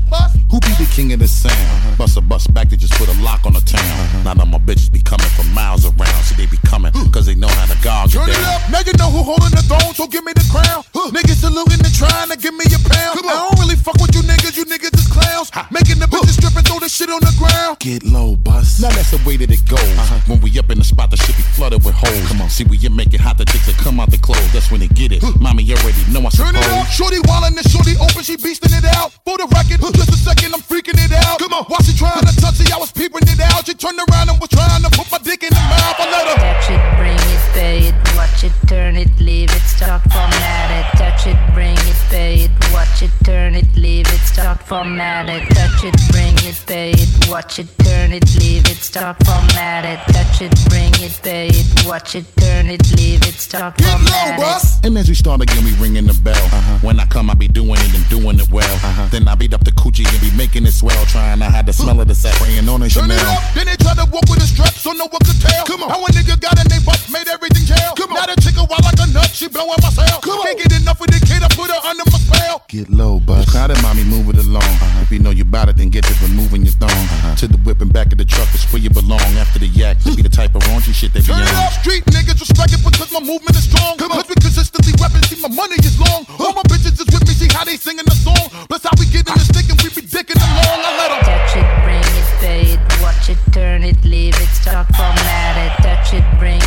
Who 0.52 0.60
be 0.62 0.72
the 0.80 0.88
king 0.96 1.12
of 1.14 1.20
the 1.20 1.28
sound? 1.28 1.52
Uh-huh. 1.56 1.96
Bust 1.98 2.16
a 2.18 2.22
bus 2.22 2.48
back 2.48 2.70
to 2.70 2.78
just 2.78 2.94
put 2.94 3.08
a 3.10 3.18
lock 3.22 3.46
on 3.46 3.54
the 3.54 3.60
town. 3.62 3.84
Uh-huh. 3.84 4.24
Now 4.24 4.34
that 4.36 4.48
my 4.48 4.58
bitches 4.60 4.92
be 4.92 5.02
coming 5.02 5.28
from 5.36 5.52
miles 5.54 5.86
around. 5.86 6.24
See, 6.24 6.36
they 6.36 6.46
be 6.50 6.58
coming 6.68 6.92
cause 7.12 7.26
they 7.26 7.36
know 7.36 7.48
how 7.48 7.66
to 7.68 7.78
gog 7.84 8.12
Turn 8.12 8.24
it 8.30 8.32
it 8.32 8.40
down. 8.40 8.56
up, 8.56 8.72
now 8.72 8.80
you 8.88 8.94
know 9.00 9.10
who 9.12 9.24
holding 9.24 9.52
the 9.52 9.64
throne, 9.68 9.94
so 9.96 10.08
give 10.08 10.24
me 10.24 10.32
the 10.36 10.48
crown. 10.52 10.84
Niggas 11.12 11.40
saluting 11.44 11.80
and 11.84 11.94
trying 11.96 12.30
to 12.32 12.38
give 12.38 12.54
me 12.56 12.64
a 12.72 12.80
pound. 12.88 13.20
I 13.20 13.48
don't 13.52 13.60
really 13.60 13.76
fuck 13.76 13.96
with 14.00 14.16
you 14.16 14.22
niggas, 14.24 14.56
you 14.56 14.64
niggas 14.66 14.96
is 14.96 15.08
clowns. 15.12 15.52
Making 15.72 16.00
the 16.00 16.08
bitches 16.08 16.40
strip 16.40 16.56
and 16.56 16.66
throw 16.68 16.80
the 16.80 16.88
shit 16.90 17.10
on 17.12 17.20
the 17.20 17.34
ground. 17.38 17.80
Get 17.80 18.04
low, 18.04 18.36
bus. 18.38 18.80
Now 18.80 18.90
that's 18.96 19.12
the 19.12 19.20
way 19.28 19.36
that 19.38 19.52
it 19.52 19.64
goes. 19.66 19.98
When 20.28 20.42
we 20.42 20.52
up 20.60 20.70
in 20.70 20.78
the 20.78 20.84
spot, 20.84 21.12
the 21.12 21.18
shit 21.18 21.36
be 21.38 21.44
flooded 21.56 21.84
with 21.84 21.96
holes. 21.96 22.28
Come 22.28 22.42
on, 22.42 22.50
see, 22.50 22.64
we 22.66 22.78
you 22.78 22.90
make 22.90 23.14
it 23.14 23.22
hot, 23.22 23.38
the 23.38 23.46
chicks 23.46 23.66
that 23.68 23.78
come 23.78 24.00
out 24.00 24.10
the 24.10 24.18
clothes. 24.18 24.52
That's 24.52 24.72
when 24.72 24.82
they 24.82 24.88
get 24.90 25.12
it. 25.12 25.22
Mommy, 25.40 25.64
already 25.72 26.02
know 26.12 26.22
I 26.26 26.30
Turn 26.34 26.54
suppose. 26.54 26.66
it 26.66 26.72
up, 26.74 26.88
shorty 26.88 27.20
wildin' 27.30 27.58
and 27.58 27.68
shorty 27.70 27.94
open, 28.02 28.24
she 28.24 28.36
beastin' 28.38 28.74
it 28.74 28.86
out. 28.98 29.14
For 29.26 29.38
the 29.38 29.48
record, 29.54 29.80
just 29.96 30.10
a 30.10 30.18
second, 30.18 30.54
I'm 30.54 30.62
freaking 30.62 30.98
it 30.98 31.14
out. 31.14 31.40
Come 31.40 31.54
on, 31.54 31.66
while 31.66 31.82
she 31.84 31.94
trying 31.96 32.26
to 32.26 32.34
touch 32.42 32.60
it, 32.60 32.74
I 32.74 32.78
was 32.78 32.92
peeping 32.92 33.28
it 33.28 33.40
out. 33.40 33.66
She 33.66 33.74
turned 33.74 34.00
around 34.00 34.30
and 34.30 34.40
was 34.40 34.50
trying 34.50 34.82
to 34.84 34.90
put 34.92 35.12
my 35.12 35.20
dick 35.20 35.44
in 35.44 35.50
the 35.54 35.64
mouth. 35.70 35.98
I 36.00 36.06
let 36.10 36.26
her. 36.28 36.38
Touch 36.38 36.70
it, 36.74 36.82
bring 36.98 37.16
it, 37.18 37.27
pay 37.58 37.90
it, 37.90 37.96
watch 38.16 38.44
it, 38.44 38.54
turn 38.68 38.96
it, 38.96 39.10
leave 39.20 39.50
it, 39.50 39.66
start 39.66 40.04
formatted. 40.14 40.86
Touch 41.00 41.26
it, 41.26 41.38
bring 41.56 41.74
it, 41.74 42.00
pay 42.10 42.46
it, 42.46 42.52
watch 42.72 43.02
it, 43.02 43.10
turn 43.24 43.56
it, 43.56 43.66
leave 43.76 44.08
it, 44.08 44.22
start 44.22 44.62
formatted. 44.62 45.42
Touch 45.58 45.84
it, 45.84 45.96
bring 46.12 46.38
it, 46.50 46.58
pay 46.68 46.92
it, 46.92 47.10
watch 47.28 47.58
it, 47.58 47.68
turn 47.80 48.12
it, 48.12 48.26
leave 48.38 48.66
it, 48.68 48.78
start 48.78 49.18
formatted. 49.26 49.98
Touch 50.14 50.42
it, 50.42 50.54
bring 50.70 50.94
it, 51.02 51.20
pay 51.24 51.48
it, 51.48 51.86
watch 51.88 52.14
it, 52.16 52.26
turn 52.38 52.68
it, 52.68 52.84
leave 52.96 53.24
it, 53.24 53.34
start 53.34 53.74
formatted. 53.82 54.78
And 54.84 54.96
as 54.98 55.10
we 55.10 55.16
start 55.16 55.42
again, 55.42 55.64
we 55.66 55.74
ringing 55.82 56.06
the 56.06 56.18
bell. 56.22 56.36
Uh-huh. 56.36 56.78
When 56.86 57.00
I 57.00 57.06
come, 57.06 57.30
I 57.32 57.34
be 57.34 57.48
doing 57.48 57.80
it 57.82 57.94
and 57.98 58.08
doing 58.10 58.40
it 58.40 58.50
well. 58.52 58.76
Uh-huh. 58.86 59.08
Then 59.10 59.28
I 59.28 59.34
beat 59.34 59.54
up 59.54 59.64
the 59.64 59.72
coochie 59.72 60.06
and 60.06 60.22
be 60.22 60.32
making 60.38 60.66
it 60.66 60.74
swell. 60.74 61.06
Trying 61.08 61.40
to 61.40 61.46
hide 61.46 61.66
the 61.66 61.74
smell 61.74 62.00
of 62.00 62.08
the 62.08 62.16
set, 62.16 62.36
praying 62.36 62.70
on 62.70 62.84
a 62.84 62.90
Turn 62.90 63.10
Chanel. 63.10 63.18
it 63.18 63.26
up, 63.26 63.54
then 63.56 63.66
they 63.66 63.76
try 63.78 63.96
to 63.96 64.06
walk 64.12 64.30
with 64.30 64.46
a 64.46 64.48
strap, 64.48 64.74
so 64.74 64.92
no 64.92 65.08
one 65.08 65.22
could 65.26 65.42
tell. 65.42 65.66
Come 65.66 65.84
on. 65.84 65.90
How 65.90 66.06
a 66.06 66.10
nigga 66.10 66.40
got 66.40 66.56
in 66.62 66.68
they 66.70 66.80
butt, 66.86 67.02
made 67.12 67.28
everything 67.48 67.66
jail. 67.68 67.94
Come 67.96 68.12
on. 68.12 68.20
Now 68.20 68.26
the 68.28 68.42
chick 68.42 68.56
a 68.60 68.64
wild 68.68 68.84
like 68.84 69.00
a 69.00 69.08
nut, 69.12 69.30
she 69.32 69.48
blowing 69.48 69.80
my 69.82 69.90
cell. 69.90 70.20
Come 70.22 70.42
Can't 70.44 70.58
get 70.60 70.72
enough 70.80 71.00
of 71.00 71.08
the 71.08 71.20
kid, 71.24 71.42
I 71.44 71.48
put 71.56 71.72
her 71.72 71.82
under 71.88 72.04
my 72.12 72.20
spell. 72.20 72.64
Get 72.68 72.90
low, 72.90 73.20
bus. 73.20 73.50
Crowded, 73.50 73.80
mommy, 73.82 74.04
move 74.04 74.30
it 74.30 74.38
along. 74.44 74.64
Uh-huh. 74.68 75.02
If 75.04 75.12
you 75.12 75.20
know 75.20 75.32
you 75.32 75.46
bout 75.46 75.70
it, 75.70 75.78
then 75.78 75.90
get 75.90 76.04
to 76.06 76.14
removing 76.24 76.64
your 76.68 76.76
thong. 76.76 76.92
Uh-huh. 76.92 77.36
To 77.36 77.48
the 77.48 77.58
whip 77.64 77.82
and 77.82 77.92
back 77.92 78.12
of 78.12 78.18
the 78.18 78.26
truck 78.26 78.52
is 78.54 78.64
where 78.72 78.82
you 78.82 78.90
belong. 78.90 79.24
After 79.40 79.60
the 79.60 79.68
yak, 79.68 80.00
to 80.04 80.16
be 80.16 80.22
the 80.22 80.30
type 80.30 80.56
of 80.56 80.62
raunchy 80.68 80.94
shit 80.94 81.14
they 81.14 81.22
be 81.22 81.28
Turn 81.32 81.42
it 81.42 81.50
on. 81.56 81.64
up, 81.68 81.74
street 81.80 82.04
niggas 82.12 82.40
respect 82.40 82.74
it 82.74 82.84
because 82.84 83.12
my 83.12 83.22
movement 83.24 83.56
is 83.56 83.64
strong. 83.70 83.98
Cause 83.98 84.28
we 84.28 84.36
consistently 84.36 84.94
rapping, 85.00 85.24
see 85.24 85.40
my 85.42 85.50
money 85.50 85.76
is 85.80 85.96
long. 86.00 86.26
All 86.40 86.54
my 86.54 86.64
bitches 86.68 87.00
is 87.00 87.08
with 87.08 87.24
me, 87.28 87.34
see 87.34 87.50
how 87.54 87.64
they 87.64 87.78
singing 87.78 88.06
the 88.06 88.16
song. 88.16 88.50
Plus 88.68 88.84
how 88.84 88.92
we 89.00 89.06
getting 89.08 89.34
this 89.36 89.48
stick 89.48 89.70
and 89.72 89.80
we 89.82 89.90
be 89.90 90.04
dicking 90.04 90.36
along. 90.40 90.80
I 90.84 90.92
let 91.00 91.12
'em. 91.16 91.22
Touch 91.24 91.56
it, 91.56 91.68
bring 91.84 92.04
it, 92.04 92.28
pay 92.44 92.62
it, 92.76 92.82
watch 93.02 93.30
it, 93.30 93.40
turn 93.54 93.84
it, 93.84 93.98
leave 94.04 94.36
it, 94.36 94.50
start 94.52 94.88
formatted. 94.96 95.72
Touch 95.84 96.14
it, 96.14 96.26
bring 96.40 96.58
it, 96.60 96.67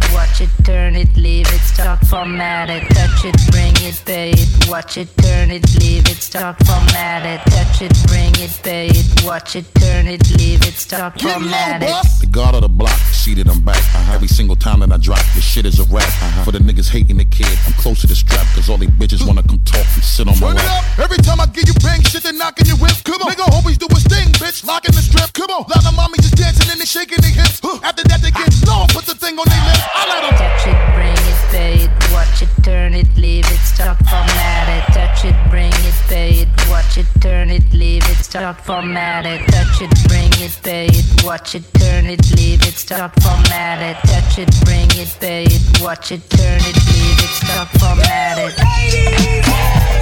yeah 0.00 0.11
watch 0.32 0.40
it, 0.40 0.64
turn 0.64 0.96
it, 0.96 1.14
leave 1.14 1.46
it, 1.48 1.60
start 1.60 2.00
formatted. 2.06 2.82
Touch 2.94 3.24
it, 3.26 3.36
bring 3.50 3.74
it, 3.86 4.02
pay 4.06 4.30
it, 4.30 4.48
watch 4.66 4.82
watch 4.82 4.96
it, 4.96 5.16
turn 5.18 5.50
it, 5.50 5.64
leave 5.80 6.08
it, 6.08 6.20
start, 6.20 6.56
format 6.66 7.24
it, 7.24 7.40
touch 7.52 7.82
it, 7.82 7.92
bring 8.08 8.32
it, 8.36 8.52
pay 8.62 8.88
it, 8.88 9.24
watch 9.24 9.56
it, 9.56 9.64
turn 9.76 10.06
it, 10.06 10.20
leave 10.38 10.60
it, 10.66 10.74
start, 10.74 11.20
format 11.20 11.82
it. 11.82 11.94
The 12.20 12.26
god 12.26 12.54
of 12.54 12.62
the 12.62 12.68
block, 12.68 12.98
see 13.12 13.34
that 13.34 13.48
I'm 13.48 13.60
back. 13.60 13.76
Uh-huh. 13.76 14.14
Every 14.14 14.28
single 14.28 14.56
time 14.56 14.80
that 14.80 14.92
I 14.92 14.96
drop, 14.96 15.20
this 15.34 15.44
shit 15.44 15.66
is 15.66 15.78
a 15.78 15.84
rap. 15.84 16.02
Uh-huh. 16.02 16.44
For 16.44 16.52
the 16.52 16.58
niggas 16.58 16.90
hating 16.90 17.16
the 17.16 17.24
kid, 17.24 17.52
I'm 17.66 17.72
close 17.74 18.00
to 18.00 18.06
the 18.06 18.16
strap, 18.16 18.46
cause 18.54 18.68
all 18.68 18.76
they 18.76 18.86
bitches 18.86 19.26
wanna 19.26 19.42
come 19.42 19.60
talk 19.60 19.86
and 19.94 20.04
sit 20.04 20.26
on 20.28 20.34
my 20.40 20.48
Turn 20.48 20.56
it 20.56 20.64
lap. 20.64 20.98
up. 20.98 20.98
Every 20.98 21.18
time 21.18 21.40
I 21.40 21.46
give 21.46 21.68
you 21.68 21.74
bang 21.80 22.02
shit, 22.02 22.22
they 22.22 22.32
knocking 22.32 22.66
your 22.66 22.76
whip. 22.76 22.96
Come 23.04 23.22
on. 23.22 23.32
Nigga 23.32 23.48
always 23.52 23.78
do 23.78 23.86
his 23.90 24.04
thing, 24.04 24.28
bitch. 24.36 24.64
Locking 24.66 24.92
the 24.92 25.02
strip. 25.02 25.32
Come 25.32 25.50
on. 25.50 25.64
Lot 25.72 25.86
of 25.86 25.94
mommies 25.94 26.26
just 26.26 26.36
dancing 26.36 26.68
and 26.70 26.80
they 26.80 26.84
shaking 26.84 27.22
their 27.22 27.32
hips. 27.32 27.60
Huh. 27.62 27.80
After 27.82 28.04
that, 28.10 28.20
they 28.20 28.30
get 28.30 28.50
low. 28.66 28.84
Put 28.90 29.06
the 29.06 29.14
thing 29.14 29.38
on 29.38 29.46
their 29.48 29.64
lips. 29.64 29.84
I 29.94 30.02
let 30.10 30.21
them. 30.22 30.38
Touch 30.38 30.66
it, 30.66 30.94
bring 30.94 31.12
it, 31.12 31.40
pay 31.50 31.74
it, 31.84 32.12
watch 32.12 32.42
it, 32.42 32.48
turn 32.62 32.94
it, 32.94 33.08
leave 33.16 33.44
it, 33.46 33.58
start, 33.58 33.98
format 33.98 34.68
it, 34.68 34.84
touch 34.94 35.24
it, 35.24 35.34
bring 35.50 35.72
it, 35.72 35.94
pay 36.08 36.30
it, 36.42 36.48
watch 36.68 36.98
it, 36.98 37.06
turn 37.20 37.50
it, 37.50 37.72
leave 37.72 38.04
it, 38.04 38.16
start, 38.24 38.60
format 38.60 39.26
it, 39.26 39.40
touch 39.50 39.82
it, 39.82 39.90
bring 40.08 40.30
it, 40.38 40.58
pay 40.62 40.86
it, 40.86 41.24
watch 41.24 41.54
it, 41.54 41.64
turn 41.74 42.06
it, 42.06 42.20
leave 42.36 42.62
it, 42.62 42.74
start, 42.74 43.12
format 43.22 43.82
it, 43.82 43.96
touch 44.08 44.38
it, 44.38 44.50
bring 44.64 44.90
it, 44.92 45.16
pay 45.20 45.44
it, 45.44 45.82
watch 45.82 46.12
it, 46.12 46.28
turn 46.30 46.60
it, 46.60 46.76
leave 46.92 47.18
it, 47.18 47.32
start, 47.42 47.68
format 47.80 48.38
it. 48.38 48.54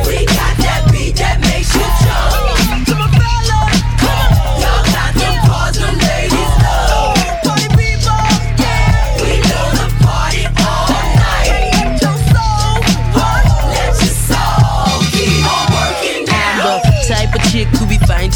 We 0.07 0.27
got 0.27 0.57
that 0.59 0.89
beat 0.93 1.17
that 1.17 1.41
makes 1.41 1.75
you 1.75 1.87
jump. 2.03 2.87
To 2.87 2.95
my 2.95 3.09
fellas, 3.17 3.83
come 4.01 4.47
on. 4.47 4.50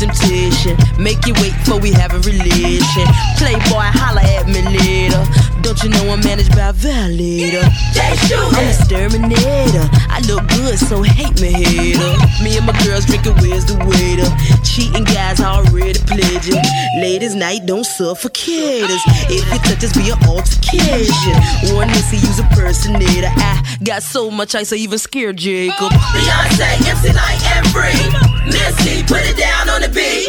Temptation. 0.04 0.76
Make 0.98 1.26
you 1.26 1.34
wait 1.40 1.54
for 1.64 1.78
we 1.78 1.92
have 1.92 2.12
a 2.12 2.20
relation. 2.20 3.06
Playboy, 3.36 3.88
holla 3.96 4.22
at 4.22 4.46
me 4.46 4.60
later. 4.62 5.22
Don't 5.62 5.82
you 5.82 5.88
know 5.88 6.12
I'm 6.12 6.20
managed 6.20 6.52
by 6.52 6.68
a 6.68 6.72
violator? 6.72 7.64
I'm 7.64 8.54
a 8.54 8.68
exterminator. 8.68 9.88
I 10.12 10.20
look 10.28 10.46
good, 10.48 10.78
so 10.78 11.02
hate 11.02 11.40
me, 11.40 11.52
hater. 11.52 12.12
Me 12.44 12.56
and 12.56 12.66
my 12.66 12.76
girls 12.84 13.06
drinking, 13.06 13.34
where's 13.40 13.64
the 13.64 13.76
waiter? 13.88 14.28
Cheating 14.62 15.04
guys 15.04 15.40
already 15.40 15.98
pledging. 16.04 16.60
Ladies' 17.00 17.34
night, 17.34 17.64
don't 17.64 17.84
suffocate 17.84 18.84
us. 18.84 19.02
If 19.30 19.40
you 19.50 19.58
touch 19.64 19.84
us, 19.84 19.96
be 19.96 20.10
an 20.10 20.20
altercation. 20.28 21.36
One 21.74 21.88
missy, 21.88 22.18
use 22.18 22.38
a 22.38 22.46
personator. 22.52 23.32
I 23.32 23.76
got 23.82 24.02
so 24.02 24.30
much 24.30 24.54
ice, 24.54 24.72
I 24.72 24.76
even 24.76 24.98
scared 24.98 25.38
Jacob. 25.38 25.92
Beyonce, 26.12 26.68
MC 26.92 27.12
Light, 27.12 27.40
and 27.56 27.66
Free. 27.72 28.44
Missy, 28.44 29.02
put 29.04 29.24
it 29.24 29.38
down 29.38 29.70
on 29.70 29.80
the 29.80 29.88
beat. 29.94 30.28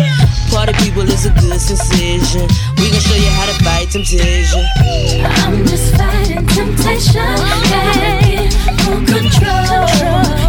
Party 0.51 0.73
people 0.83 1.01
is 1.01 1.25
a 1.25 1.31
good 1.31 1.59
sensation. 1.59 2.47
We 2.77 2.91
gon' 2.91 3.01
show 3.01 3.15
you 3.15 3.31
how 3.37 3.45
to 3.49 3.55
fight 3.63 3.89
temptation. 3.89 4.63
I'm 5.41 5.65
just 5.65 5.95
fighting 5.97 6.45
temptation. 6.47 7.35
Get 7.73 8.53
full 8.85 9.01
control. 9.09 9.85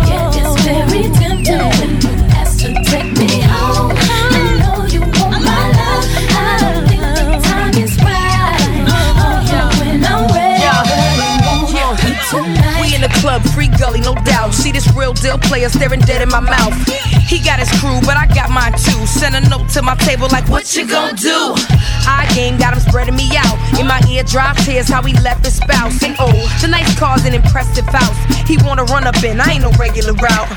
Yeah, 0.07 0.39
it's 0.39 0.55
very 0.63 1.03
tempting 1.17 1.65
when 1.79 1.93
you 2.05 2.13
ask 2.37 2.61
to 2.61 2.71
take 2.85 3.11
me 3.19 3.41
home. 3.41 3.93
I 3.97 4.45
know 4.61 4.85
you 4.87 5.01
want 5.01 5.43
my 5.49 5.63
love. 5.79 6.05
I 6.37 6.59
don't 6.61 6.85
think 6.89 7.03
the 7.03 7.41
time 7.49 7.75
is 7.83 7.97
right. 8.05 8.85
Oh 8.93 9.41
yeah, 9.51 9.69
when 9.81 10.05
I'm 10.05 10.23
ready, 10.29 10.71
but 10.89 11.73
won't 11.75 12.05
tonight. 12.31 12.76
In 12.97 13.03
the 13.03 13.13
club, 13.21 13.43
free 13.53 13.69
gully, 13.69 14.01
no 14.01 14.15
doubt. 14.25 14.55
See 14.55 14.73
this 14.73 14.89
real 14.97 15.13
deal 15.13 15.37
player 15.37 15.69
staring 15.69 16.01
dead 16.01 16.23
in 16.23 16.31
my 16.31 16.41
mouth. 16.41 16.73
He 17.29 17.39
got 17.45 17.61
his 17.61 17.69
crew, 17.79 18.01
but 18.01 18.17
I 18.17 18.25
got 18.25 18.49
mine 18.49 18.73
too. 18.73 19.05
Send 19.05 19.37
a 19.37 19.47
note 19.51 19.69
to 19.77 19.83
my 19.83 19.95
table 19.97 20.29
like, 20.33 20.49
what 20.49 20.75
you 20.75 20.89
gon' 20.89 21.15
do? 21.15 21.53
I 22.09 22.25
game 22.35 22.57
got 22.57 22.73
him 22.73 22.81
spreading 22.81 23.15
me 23.15 23.29
out. 23.37 23.53
In 23.79 23.87
my 23.87 24.01
ear 24.09 24.23
drops, 24.23 24.65
tears, 24.65 24.89
how 24.89 25.03
he 25.03 25.13
left 25.21 25.45
his 25.45 25.57
spouse. 25.57 26.03
And 26.03 26.17
oh, 26.19 26.33
tonight's 26.59 26.99
car's 26.99 27.27
an 27.27 27.35
impressive 27.35 27.85
house. 27.85 28.17
He 28.49 28.57
wanna 28.65 28.85
run 28.85 29.07
up 29.07 29.23
in, 29.23 29.43
I 29.43 29.61
ain't 29.61 29.63
no 29.63 29.73
regular 29.73 30.15
route. 30.15 30.49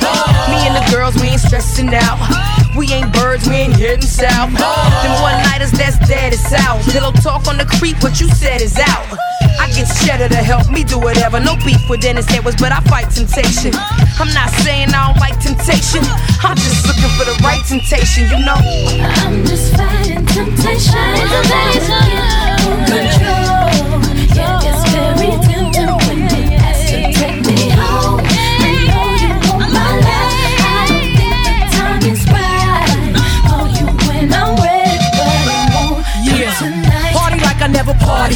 Me 0.48 0.64
and 0.64 0.80
the 0.80 0.86
girls, 0.96 1.16
we 1.20 1.28
ain't 1.28 1.42
stressing 1.42 1.94
out. 1.94 2.69
We 2.78 2.92
ain't 2.94 3.12
birds, 3.14 3.48
we 3.48 3.56
ain't 3.56 3.74
heading 3.74 4.02
south. 4.02 4.52
Them 4.52 5.22
one 5.22 5.42
nighters, 5.50 5.72
that's 5.72 5.98
dead 6.08 6.34
is 6.34 6.54
out. 6.54 6.82
Pillow 6.92 7.12
talk 7.12 7.48
on 7.48 7.58
the 7.58 7.66
creep, 7.66 8.02
what 8.04 8.20
you 8.20 8.30
said 8.30 8.62
is 8.62 8.78
out. 8.78 9.18
I 9.60 9.68
get 9.74 9.88
cheddar 10.06 10.30
to 10.30 10.38
help 10.38 10.70
me 10.70 10.84
do 10.84 11.00
whatever. 11.00 11.40
No 11.40 11.56
beef 11.66 11.90
with 11.90 12.02
Dennis 12.02 12.30
Edwards, 12.32 12.62
but 12.62 12.72
I 12.72 12.80
fight 12.82 13.10
temptation. 13.10 13.72
I'm 13.76 14.32
not 14.34 14.50
saying 14.64 14.90
I 14.90 15.12
don't 15.12 15.20
like 15.20 15.40
temptation. 15.40 16.02
I'm 16.44 16.56
just 16.56 16.86
looking 16.88 17.10
for 17.18 17.26
the 17.26 17.38
right 17.44 17.64
temptation, 17.66 18.30
you 18.30 18.46
know. 18.46 18.56
I'm 18.56 19.46
just 19.46 19.76
fighting 19.76 20.26
temptation. 20.26 22.29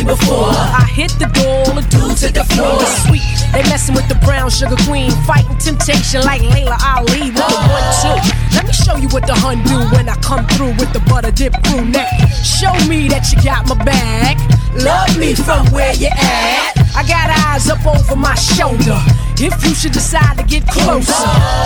Before. 0.02 0.50
I 0.50 0.90
hit 0.90 1.14
the 1.22 1.30
door, 1.30 1.70
all 1.70 1.78
the 1.78 1.86
dudes 1.94 2.26
hit 2.26 2.34
the 2.34 2.44
floor. 2.58 2.82
Sweet, 3.06 3.22
they 3.54 3.62
messing 3.70 3.94
with 3.94 4.10
the 4.10 4.18
brown 4.26 4.50
sugar 4.50 4.78
queen, 4.90 5.12
fighting 5.30 5.58
temptation 5.62 6.26
like 6.26 6.42
Layla 6.42 6.82
Ali 6.82 7.30
with 7.30 7.38
the 7.38 7.62
one 7.70 7.86
two. 8.02 8.18
Let 8.58 8.66
me 8.66 8.74
show 8.74 8.98
you 8.98 9.10
what 9.14 9.28
the 9.30 9.38
hun 9.38 9.62
do 9.70 9.78
when 9.94 10.10
I 10.10 10.16
come 10.26 10.48
through 10.58 10.74
with 10.82 10.90
the 10.94 11.02
butter 11.06 11.30
dip 11.30 11.54
brunette. 11.70 12.10
Show 12.42 12.74
me 12.90 13.08
that 13.14 13.30
you 13.30 13.38
got 13.46 13.70
my 13.70 13.78
back. 13.86 14.42
Love 14.74 15.14
me 15.20 15.36
from 15.36 15.70
where 15.70 15.94
you 15.94 16.10
at. 16.10 16.74
I 16.98 17.06
got 17.06 17.30
eyes 17.30 17.70
up 17.70 17.86
over 17.86 18.16
my 18.16 18.34
shoulder. 18.34 18.98
If 19.46 19.62
you 19.66 19.76
should 19.76 19.92
decide 19.92 20.38
to 20.38 20.44
get 20.44 20.66
closer, 20.68 21.12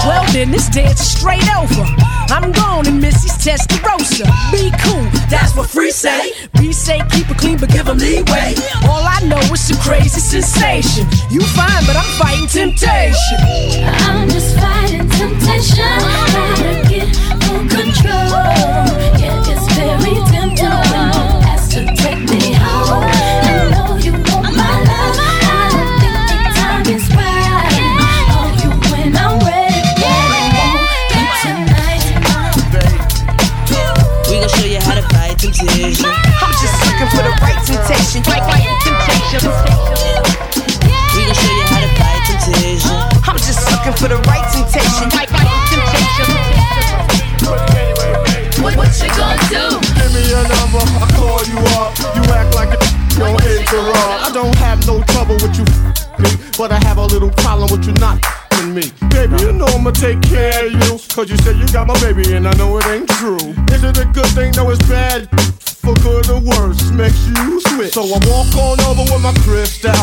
well 0.08 0.26
then 0.34 0.50
this 0.50 0.68
dance 0.68 1.00
is 1.00 1.12
straight 1.18 1.48
over. 1.56 1.86
I'm 2.30 2.52
gone 2.52 2.88
and 2.88 3.00
Missy's 3.00 3.38
Testarossa. 3.38 4.26
Be 4.52 4.72
cool, 4.82 5.06
that's 5.30 5.56
what 5.56 5.70
free 5.70 5.92
say. 5.92 6.34
Be 6.60 6.74
safe, 6.74 7.04
keep 7.12 7.30
it 7.30 7.38
clean, 7.38 7.60
but 7.60 7.70
give 7.70 7.88
give 7.88 7.88
'em 7.88 8.00
leeway. 8.00 8.56
All 8.90 9.04
I 9.06 9.20
know 9.30 9.40
is 9.54 9.62
some 9.62 9.78
crazy 9.78 10.20
sensation. 10.20 11.08
You 11.30 11.42
fine, 11.42 11.86
but 11.86 11.96
I'm 11.96 12.12
fighting 12.18 12.48
temptation. 12.48 13.40
I'm 14.06 14.28
just 14.28 14.58
fighting 14.58 15.08
temptation. 15.10 16.00
Gotta 16.34 16.74
get 16.90 17.08
full 17.44 17.63
control. 17.78 18.50
Yeah, 19.22 19.52
it's 19.52 19.68
very 19.78 20.16
tempting 20.32 20.96
We 39.38 39.43
gon' 39.45 41.38
show 41.38 41.54
you 41.54 41.65
how 41.69 41.78
to 41.78 41.91
fight 41.93 42.21
temptation. 42.26 42.89
Oh. 42.89 43.30
I'm 43.30 43.38
just 43.38 43.69
looking 43.69 43.93
for 43.93 44.10
the 44.10 44.17
right 44.26 44.41
temptation. 44.50 45.13
Right, 45.13 45.30
right, 45.30 45.45
temptation. 45.69 46.26
What, 48.65 48.73
what 48.73 48.89
you 48.97 49.10
gonna 49.13 49.38
do? 49.45 49.78
Give 49.93 50.10
me 50.10 50.26
your 50.34 50.41
number, 50.41 50.82
I 50.82 51.06
call 51.13 51.45
you 51.45 51.62
up. 51.78 51.93
You 52.17 52.26
act 52.34 52.56
like 52.58 52.73
a 52.73 52.80
don't 53.21 53.38
interrupt. 53.45 54.26
I 54.26 54.32
don't 54.34 54.56
have 54.58 54.82
no 54.88 55.04
trouble 55.13 55.36
with 55.36 55.54
you 55.58 55.65
but 56.58 56.71
I 56.71 56.80
have 56.88 56.97
a 56.97 57.06
little 57.06 57.30
problem 57.30 57.69
with 57.69 57.86
you 57.86 57.93
not 58.02 58.17
f***ing 58.52 58.73
me. 58.73 58.91
Baby, 59.10 59.38
you 59.43 59.52
know 59.54 59.67
I'ma 59.67 59.91
take 59.91 60.21
care 60.23 60.65
of 60.65 60.71
you. 60.73 60.97
Cause 61.13 61.30
you 61.30 61.38
said 61.38 61.58
you 61.58 61.67
got 61.71 61.86
my 61.86 62.00
baby 62.02 62.34
and 62.34 62.47
I 62.47 62.54
know 62.58 62.76
it 62.78 62.88
ain't 62.88 63.10
true. 63.10 63.38
Is 63.69 63.84
it 63.84 63.97
a 64.00 64.06
good 64.06 64.26
thing? 64.34 64.54
No, 64.56 64.71
it's 64.71 64.82
bad. 64.89 65.30
For 65.88 65.95
good 66.04 66.30
or 66.30 66.41
worse, 66.41 66.91
makes 66.91 67.28
you 67.28 67.62
switch. 67.62 67.93
So 67.93 68.04
I 68.04 68.19
walk 68.28 68.52
on 68.60 68.76
over 68.82 69.08
with 69.08 69.23
my 69.23 69.32
crystal. 69.47 69.95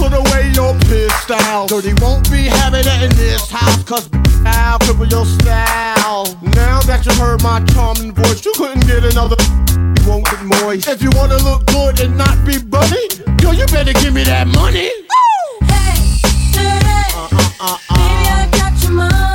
Put 0.00 0.14
away 0.16 0.48
your 0.54 0.72
pistol. 0.88 1.66
Dirty 1.66 1.92
won't 2.00 2.30
be 2.30 2.44
having 2.44 2.86
it 2.86 3.02
in 3.02 3.14
this 3.14 3.50
house. 3.50 3.84
Cause 3.84 4.08
I'll 4.46 4.78
cripple 4.78 5.10
your 5.10 5.26
style. 5.26 6.24
Now 6.56 6.80
that 6.88 7.04
you 7.04 7.12
heard 7.20 7.42
my 7.42 7.62
charming 7.74 8.14
voice, 8.14 8.42
you 8.46 8.54
couldn't 8.56 8.86
get 8.86 9.04
another. 9.04 9.36
You 9.76 10.08
won't 10.08 10.24
get 10.24 10.42
moist. 10.42 10.88
If 10.88 11.02
you 11.02 11.10
wanna 11.12 11.36
look 11.36 11.66
good 11.66 12.00
and 12.00 12.16
not 12.16 12.42
be 12.46 12.56
bunny, 12.56 13.04
yo, 13.42 13.50
you 13.50 13.66
better 13.66 13.92
give 13.92 14.14
me 14.14 14.24
that 14.24 14.46
money. 14.48 14.88
Uh, 17.14 17.28
uh, 17.30 17.50
uh, 17.60 17.76
Baby, 17.92 18.24
I 18.32 18.48
got 18.56 18.82
your 18.82 18.92
money, 18.92 19.33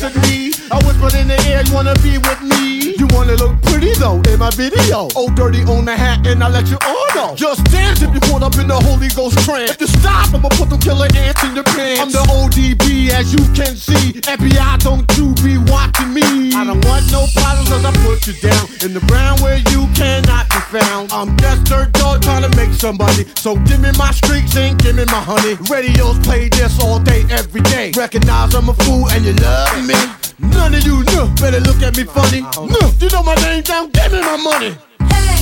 destiny. 0.00 0.50
I 0.70 0.76
whispered 0.86 1.14
in 1.20 1.28
the 1.28 1.38
air, 1.48 1.62
you 1.62 1.74
wanna 1.74 1.94
be 1.96 2.16
with 2.16 2.42
me? 2.42 2.99
Wanna 3.20 3.36
look 3.36 3.60
pretty 3.68 3.92
though 4.00 4.16
in 4.32 4.38
my 4.38 4.48
video. 4.56 5.06
Oh, 5.14 5.28
dirty 5.34 5.60
on 5.68 5.84
the 5.84 5.94
hat, 5.94 6.26
and 6.26 6.42
I 6.42 6.48
let 6.48 6.70
you 6.70 6.78
all 6.88 7.06
know. 7.14 7.34
Just 7.36 7.62
dance 7.64 8.00
if 8.00 8.14
you 8.14 8.20
caught 8.20 8.42
up 8.42 8.56
in 8.56 8.66
the 8.66 8.80
Holy 8.80 9.08
Ghost 9.08 9.36
trance. 9.44 9.72
If 9.72 9.80
you 9.82 9.88
stop, 9.88 10.32
I'ma 10.32 10.48
put 10.48 10.70
them 10.70 10.80
killer 10.80 11.06
ants 11.14 11.44
in 11.44 11.54
your 11.54 11.64
pants. 11.64 12.00
I'm 12.00 12.10
the 12.10 12.24
ODB, 12.32 13.10
as 13.10 13.28
you 13.36 13.44
can 13.52 13.76
see. 13.76 14.16
FBI, 14.24 14.78
don't 14.80 15.04
you 15.20 15.36
be 15.44 15.60
watching 15.68 16.14
me. 16.16 16.56
I 16.56 16.64
don't 16.64 16.80
want 16.88 17.12
no 17.12 17.28
problems, 17.36 17.68
cause 17.68 17.84
I 17.84 17.92
put 18.00 18.24
you 18.24 18.32
down 18.40 18.64
in 18.80 18.96
the 18.96 19.04
ground 19.04 19.44
where 19.44 19.60
you 19.68 19.84
cannot 19.92 20.48
be 20.48 20.80
found. 20.80 21.12
I'm 21.12 21.36
just 21.36 21.64
dirt 21.64 21.92
dog 21.92 22.22
trying 22.22 22.48
to 22.48 22.56
make 22.56 22.72
somebody. 22.72 23.28
So 23.36 23.56
give 23.68 23.80
me 23.80 23.92
my 24.00 24.12
streaks 24.12 24.56
and 24.56 24.80
give 24.80 24.96
me 24.96 25.04
my 25.12 25.20
honey. 25.20 25.60
Radios 25.68 26.18
play 26.24 26.48
this 26.48 26.80
all 26.80 26.98
day, 26.98 27.28
every 27.28 27.60
day. 27.68 27.92
Recognize 27.94 28.54
I'm 28.54 28.70
a 28.70 28.74
fool 28.80 29.10
and 29.10 29.26
you 29.26 29.34
love 29.34 29.84
me. 29.84 30.19
None 30.40 30.74
of 30.74 30.82
you 30.86 31.04
know, 31.04 31.32
better 31.40 31.60
look 31.60 31.82
at 31.82 31.96
me 31.96 32.04
funny. 32.04 32.40
No, 32.40 32.80
you 32.98 33.08
know 33.10 33.22
my 33.22 33.34
name 33.36 33.62
now, 33.68 33.86
give 33.86 34.12
me 34.12 34.20
my 34.20 34.36
money. 34.36 34.76
Hey, 35.10 35.36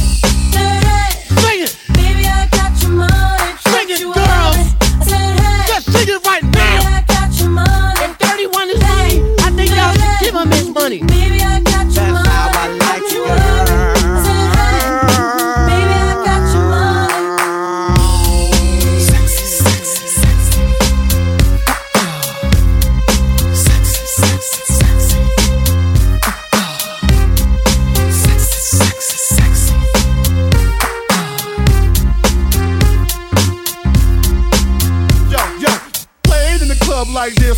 Sing 1.43 1.63
it. 1.63 1.77
Baby, 1.95 2.27
I 2.27 2.49
got 2.51 2.81
your 2.83 2.91
money. 2.93 3.53
Sing 3.63 3.89
it, 3.91 4.01
girls. 4.03 4.19
I 4.19 5.05
said, 5.05 5.39
hey. 5.39 5.65
Just 5.69 5.93
sing 5.93 6.09
it 6.09 6.27
right 6.27 6.43
now. 6.43 6.51
Baby, 6.51 6.95
I 6.95 7.05
got 7.07 7.41
your 7.41 7.51
money. 7.51 8.05
If 8.05 8.17
31 8.19 8.69
is 8.71 8.81
money, 8.81 9.35
I 9.39 9.51
think 9.55 9.71
y'all 9.71 9.95
should 9.95 10.21
give 10.21 10.35
him 10.35 10.51
his 10.51 10.69
money. 10.71 11.03
Baby, 11.03 11.43
I 11.43 11.61
got 11.61 11.87
your 11.95 12.07
money. 12.13 12.29
how 12.29 12.51
I 12.53 12.69
like 12.69 13.01
Don't 13.03 13.13
you 13.13 13.23
worry. 13.23 13.98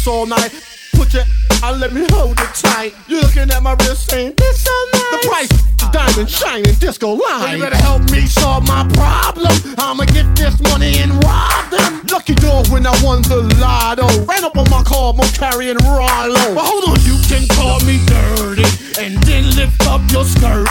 This 0.00 0.06
all 0.06 0.26
night. 0.26 0.52
Put 0.92 1.12
your, 1.14 1.24
I 1.62 1.72
let 1.72 1.92
me 1.92 2.06
hold 2.10 2.38
it 2.40 2.54
tight. 2.54 2.94
You're 3.06 3.22
looking 3.22 3.50
at 3.50 3.62
my 3.62 3.74
wrist 3.80 4.10
saying, 4.10 4.34
this 4.36 4.64
so 4.64 4.72
nice. 4.92 5.10
The 5.10 5.28
price 5.28 5.50
is 5.50 5.82
uh, 5.82 5.90
diamond 5.92 6.30
shining 6.30 6.74
disco 6.74 7.14
line. 7.14 7.58
You 7.58 7.64
better 7.64 7.76
help 7.76 8.02
me 8.10 8.26
solve 8.26 8.66
my 8.66 8.88
problem. 8.94 9.52
I'ma 9.78 10.04
get 10.06 10.26
this 10.36 10.58
money 10.72 10.98
and 10.98 11.12
rob 11.24 11.70
them. 11.70 12.06
Lucky 12.10 12.34
dog 12.34 12.68
when 12.68 12.86
I 12.86 12.94
won 13.02 13.22
the 13.22 13.42
lotto. 13.60 14.06
Ran 14.24 14.44
up 14.44 14.56
on 14.56 14.68
my 14.70 14.82
car, 14.82 15.12
I'm 15.12 15.32
carrying 15.34 15.76
Rollo. 15.84 16.54
But 16.54 16.64
hold 16.64 16.84
on, 16.88 17.00
you 17.04 17.16
can 17.28 17.46
call 17.56 17.80
me 17.80 18.00
dirty 18.06 18.68
and 19.00 19.22
then 19.24 19.44
lift 19.56 19.86
up 19.86 20.00
your 20.10 20.24
skirt. 20.24 20.68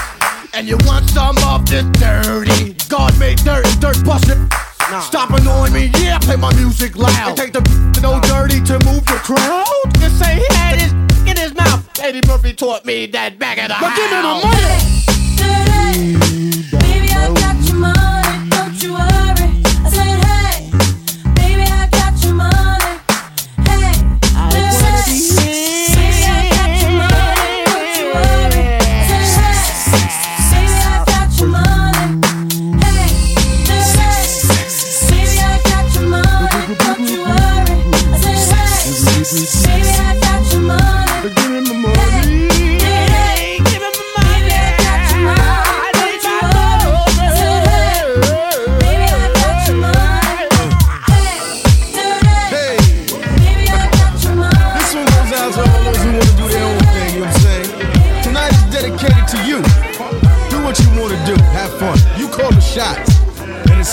And 0.54 0.68
you 0.68 0.78
want 0.86 1.10
some 1.10 1.38
of 1.46 1.70
this 1.70 1.86
dirty. 2.02 2.74
God 2.89 3.18
made 3.20 3.38
dirt, 3.39 3.65
dirt 3.80 4.04
busted. 4.04 4.38
Stop 4.97 5.30
annoying 5.32 5.71
me, 5.71 5.91
yeah, 5.99 6.17
play 6.17 6.36
my 6.36 6.52
music 6.56 6.95
loud. 6.97 7.28
And 7.30 7.38
take 7.38 7.54
the 7.54 7.62
no 8.02 8.19
dirty 8.21 8.60
to 8.65 8.73
move 8.86 9.06
the 9.06 9.19
crowd. 9.23 9.63
Just 9.99 10.17
say 10.17 10.34
he 10.36 10.45
had 10.56 10.80
his 10.80 10.91
in 11.30 11.38
his 11.38 11.54
mouth. 11.54 11.88
Eddie 11.99 12.21
Murphy 12.28 12.54
taught 12.54 12.86
me 12.86 13.06
that 13.08 13.38
back 13.38 13.58
at 13.60 13.67
the 13.67 13.75
But 13.80 13.91
house. 13.91 13.99
give 13.99 14.10
me 14.12 14.17
the 14.17 14.23
money. 14.47 14.80
Baby, 16.71 17.10
I 17.13 17.32
got 17.36 17.56
your 17.67 17.75
money. 17.78 18.09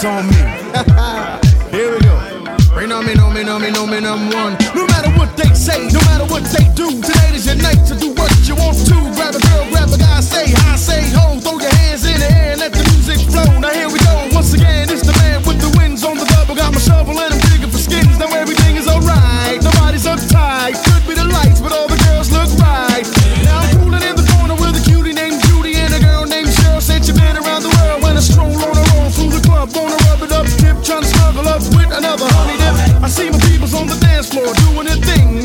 On 0.07 0.26
me. 0.28 0.38
Here 1.74 1.90
we 1.90 1.98
go. 2.00 2.14
Rain 2.76 2.92
on 2.92 3.04
me, 3.04 3.14
no 3.14 3.30
me, 3.30 3.42
no 3.42 3.59
me, 3.59 3.70
no 3.70 3.86
me, 3.86 4.00
number 4.00 4.36
one. 4.36 4.54
No 4.74 4.86
matter 4.86 5.11
what 5.18 5.36
they 5.36 5.52
say, 5.54 5.88
no 5.88 6.00
matter 6.07 6.26
what 6.26 6.44
they 6.54 6.68
do, 6.74 6.86
tonight 7.02 7.34
is 7.34 7.46
your 7.46 7.57
night 7.57 7.82
to 7.88 7.94
do 7.96 8.12
what 8.14 8.30
you 8.46 8.54
want 8.54 8.76
to. 8.86 8.96
Grab 9.16 9.34
a 9.34 9.40
girl, 9.40 9.64
grab 9.70 9.88
a 9.90 9.98
guy, 9.98 10.20
say 10.20 10.52
hi, 10.52 10.76
say 10.76 11.02
ho, 11.11 11.40
throw 11.40 11.59
your 11.59 11.74
hands 11.82 12.04
in 12.04 12.20
the 12.20 12.30
air 12.30 12.52
and 12.52 12.61
let 12.61 12.72
the 12.72 12.84
music 12.94 13.18
flow. 13.32 13.48
Now 13.59 13.70
here 13.70 13.88
we 13.88 13.98
go. 13.98 14.28
Once 14.32 14.52
again, 14.54 14.88
it's 14.90 15.05
another 31.97 32.28
honey 32.28 32.57
dip. 32.59 33.03
I 33.03 33.09
see 33.09 33.30
my 33.30 33.38
peoples 33.38 33.74
on 33.74 33.86
the 33.86 33.97
dance 33.97 34.28
floor 34.28 34.53
doing 34.55 34.86
their 34.86 34.97
thing 34.97 35.36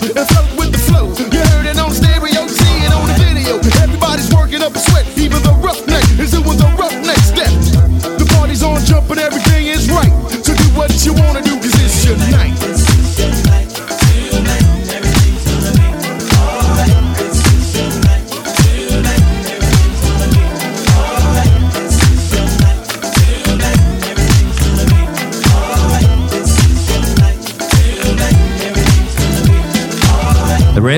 like 0.00 0.16
you 0.16 0.47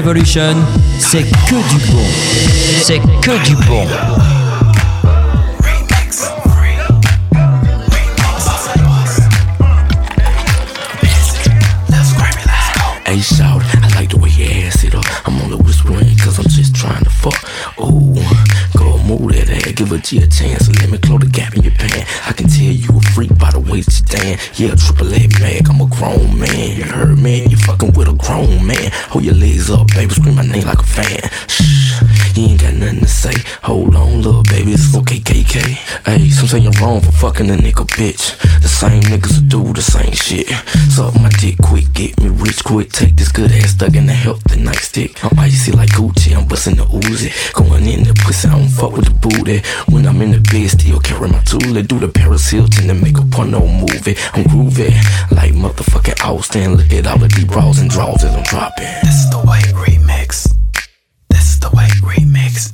Revolution, 0.00 0.56
c'est 0.98 1.24
que 1.24 1.56
du 1.68 1.92
bon. 1.92 2.02
C'est 2.82 3.00
que 3.20 3.44
du 3.44 3.54
bon. 3.66 3.86
Hey, 13.04 13.20
shout, 13.20 13.60
I 13.74 13.88
like 13.94 14.08
the 14.08 14.16
way 14.16 14.30
your 14.30 14.66
ass 14.66 14.82
it 14.84 14.94
up. 14.94 15.04
I'm 15.26 15.38
only 15.42 15.56
whispering 15.56 16.16
cause 16.16 16.38
I'm 16.38 16.48
just 16.48 16.74
trying 16.74 17.04
to 17.04 17.10
fuck. 17.10 17.36
Ooh, 17.78 18.14
go 18.78 18.96
move 19.04 19.32
that 19.32 19.50
ass, 19.50 19.72
give 19.72 19.92
a 19.92 19.98
G 19.98 20.16
a 20.22 20.26
chance. 20.26 20.70
Let 20.80 20.88
me 20.88 20.96
close 20.96 21.20
the 21.20 21.26
gap 21.26 21.54
in 21.56 21.62
your 21.62 21.69
way. 23.70 23.82
Yeah, 24.54 24.74
triple 24.74 25.14
A 25.14 25.26
mag, 25.40 25.68
I'm 25.68 25.80
a 25.80 25.86
grown 25.86 26.38
man. 26.38 26.76
You 26.76 26.84
heard 26.84 27.18
me? 27.18 27.46
You 27.46 27.56
fucking 27.56 27.92
with 27.92 28.08
a 28.08 28.12
grown 28.12 28.66
man. 28.66 28.90
Hold 29.10 29.24
your 29.24 29.34
legs 29.34 29.70
up, 29.70 29.86
baby, 29.88 30.12
scream 30.12 30.34
my 30.34 30.42
name 30.42 30.64
like 30.64 30.78
a 30.78 30.82
fan. 30.82 31.20
Shh, 31.48 32.02
you 32.36 32.46
ain't 32.46 32.60
got 32.60 32.74
nothing 32.74 33.00
to 33.00 33.08
say. 33.08 33.34
Hold 33.62 33.94
on, 33.94 34.22
little 34.22 34.42
baby, 34.44 34.72
it's 34.72 34.94
okay, 34.94 35.18
KK. 35.18 35.60
Hey, 36.04 36.30
some 36.30 36.48
say 36.48 36.58
you're 36.58 36.72
wrong 36.80 37.00
for 37.00 37.12
fucking 37.12 37.50
a 37.50 37.54
nigga, 37.54 37.86
bitch. 37.96 38.39
Same 38.80 39.02
niggas 39.12 39.36
that 39.36 39.48
do 39.50 39.74
the 39.74 39.82
same 39.82 40.10
shit. 40.12 40.48
Suck 40.88 41.14
my 41.20 41.28
dick 41.38 41.58
quick, 41.62 41.92
get 41.92 42.18
me 42.18 42.30
rich 42.30 42.64
quick. 42.64 42.90
Take 42.90 43.14
this 43.14 43.30
good 43.30 43.52
ass 43.52 43.72
stuck 43.72 43.94
in 43.94 44.06
the 44.06 44.14
healthy 44.14 44.56
nightstick. 44.56 45.22
I'm 45.22 45.38
icy 45.38 45.72
like 45.72 45.90
Gucci, 45.90 46.34
I'm 46.34 46.48
busting 46.48 46.76
the 46.76 46.84
Uzi. 46.84 47.28
Going 47.52 47.84
in 47.84 48.04
the 48.04 48.14
pussy, 48.14 48.48
I 48.48 48.56
don't 48.56 48.70
fuck 48.70 48.92
with 48.92 49.04
the 49.04 49.12
booty. 49.12 49.60
When 49.92 50.06
I'm 50.06 50.22
in 50.22 50.30
the 50.30 50.40
bed, 50.40 50.70
still 50.70 50.98
carry 50.98 51.28
my 51.28 51.42
tool. 51.44 51.76
I 51.76 51.82
do 51.82 51.98
the 51.98 52.08
Paris 52.08 52.48
Hilton 52.48 52.88
and 52.88 53.02
make 53.02 53.18
a 53.18 53.22
porno 53.26 53.66
movie. 53.66 54.16
I'm 54.32 54.44
groovy 54.44 54.96
like 55.30 55.52
motherfucking 55.52 56.24
Austin. 56.24 56.76
Look 56.76 56.90
at 56.90 57.06
all 57.06 57.18
the 57.18 57.28
deep 57.28 57.48
bras 57.48 57.80
and 57.80 57.90
draws 57.90 58.22
that 58.22 58.32
I'm 58.32 58.44
dropping. 58.44 58.88
This 59.04 59.24
is 59.24 59.28
the 59.28 59.42
white 59.44 59.74
remix. 59.76 60.56
This 61.28 61.52
is 61.52 61.60
the 61.60 61.68
white 61.68 62.00
remix. 62.00 62.72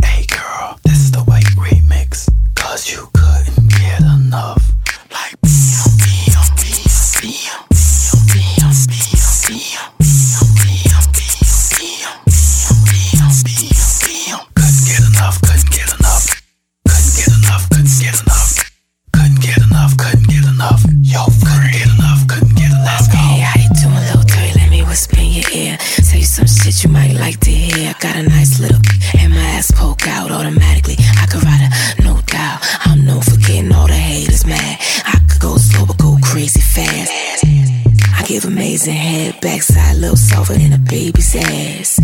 Ass. 41.36 42.00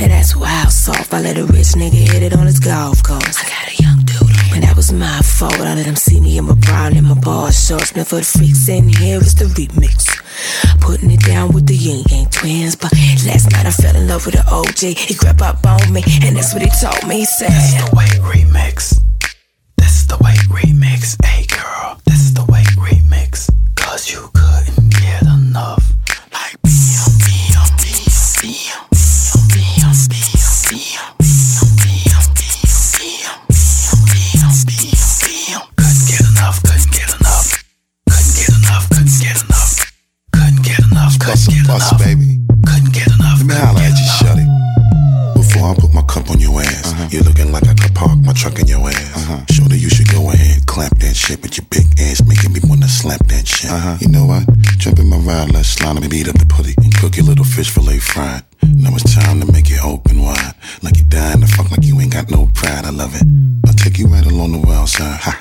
Now 0.00 0.08
that's 0.08 0.36
wild 0.36 0.70
soft. 0.72 1.12
I 1.12 1.20
let 1.20 1.38
a 1.38 1.44
rich 1.44 1.74
nigga 1.74 1.92
hit 2.12 2.22
it 2.22 2.32
on 2.34 2.46
his 2.46 2.60
golf 2.60 3.02
course. 3.02 3.38
I 3.38 3.48
got 3.48 3.68
a 3.72 3.82
young 3.82 4.00
dude. 4.04 4.54
And 4.54 4.62
that 4.62 4.76
was 4.76 4.92
my 4.92 5.20
fault. 5.22 5.60
I 5.60 5.74
let 5.74 5.86
him 5.86 5.96
see 5.96 6.20
me 6.20 6.38
in 6.38 6.44
my 6.44 6.54
brown 6.54 6.96
and 6.96 7.06
my 7.06 7.18
bar 7.20 7.52
shorts. 7.52 7.94
Now 7.94 8.04
for 8.04 8.16
the 8.16 8.24
freaks 8.24 8.68
in 8.68 8.88
here, 8.88 9.18
it's 9.18 9.34
the 9.34 9.46
remix. 9.46 10.08
Putting 10.80 11.10
it 11.10 11.20
down 11.20 11.52
with 11.52 11.66
the 11.66 11.76
Yin 11.76 12.04
Yang 12.08 12.30
twins. 12.30 12.76
But 12.76 12.92
last 13.26 13.50
night 13.52 13.66
I 13.66 13.70
fell 13.70 13.96
in 13.96 14.08
love 14.08 14.24
with 14.26 14.34
the 14.34 14.42
OJ. 14.42 14.96
He 14.96 15.14
grabbed 15.14 15.42
up 15.42 15.64
on 15.66 15.92
me, 15.92 16.02
and 16.22 16.36
that's 16.36 16.52
what 16.52 16.62
he 16.62 16.70
told 16.80 17.06
me. 17.08 17.20
He 17.20 17.24
said, 17.24 17.50
This 17.50 17.74
is 17.74 17.84
the 17.84 17.90
white 17.96 18.18
remix. 18.22 19.02
This 19.76 20.00
is 20.00 20.06
the 20.06 20.16
white 20.16 20.44
remix. 20.48 21.16
Hey 21.24 21.46
girl, 21.46 22.00
this 22.06 22.20
is 22.20 22.34
the 22.34 22.42
white 22.42 22.72
remix. 22.78 23.50
Cause 23.76 24.10
you 24.10 24.30
you're 47.18 47.26
looking 47.26 47.50
like 47.50 47.66
I 47.66 47.74
could 47.74 47.94
park 47.94 48.18
my 48.22 48.32
truck 48.32 48.58
in 48.60 48.66
your 48.66 48.86
ass. 48.86 49.16
Uh-huh. 49.16 49.42
Shorty, 49.50 49.78
you 49.78 49.90
should 49.90 50.08
go 50.08 50.30
ahead, 50.30 50.64
clap 50.66 50.94
that 50.98 51.16
shit 51.16 51.42
with 51.42 51.58
your 51.58 51.66
big 51.70 51.86
ass, 51.98 52.22
making 52.22 52.52
me 52.52 52.60
wanna 52.62 52.86
slap 52.86 53.26
that 53.26 53.46
shit. 53.46 53.70
Uh-huh. 53.70 53.98
You 54.00 54.08
know 54.08 54.26
what? 54.26 54.46
Jump 54.78 54.98
in 55.00 55.08
my 55.08 55.18
ride, 55.18 55.50
let's 55.50 55.68
slide 55.68 55.96
and 55.96 56.08
beat 56.08 56.28
up 56.28 56.38
the 56.38 56.46
putty 56.46 56.74
and 56.78 56.94
cook 56.94 57.16
your 57.16 57.26
little 57.26 57.44
fish 57.44 57.70
fillet 57.70 57.98
fried. 57.98 58.42
Now 58.62 58.94
it's 58.94 59.14
time 59.14 59.40
to 59.40 59.50
make 59.50 59.70
it 59.70 59.82
open 59.82 60.22
wide, 60.22 60.54
like 60.82 60.98
you 60.98 61.04
dying 61.04 61.40
to 61.40 61.46
fuck 61.48 61.70
like 61.70 61.84
you 61.84 61.98
ain't 62.00 62.12
got 62.12 62.30
no 62.30 62.46
pride. 62.54 62.84
I 62.84 62.90
love 62.90 63.14
it. 63.14 63.26
I'll 63.66 63.74
take 63.74 63.98
you 63.98 64.06
right 64.06 64.26
along 64.26 64.52
the 64.52 64.62
wild 64.62 64.88
side. 64.88 65.18
Ha, 65.20 65.34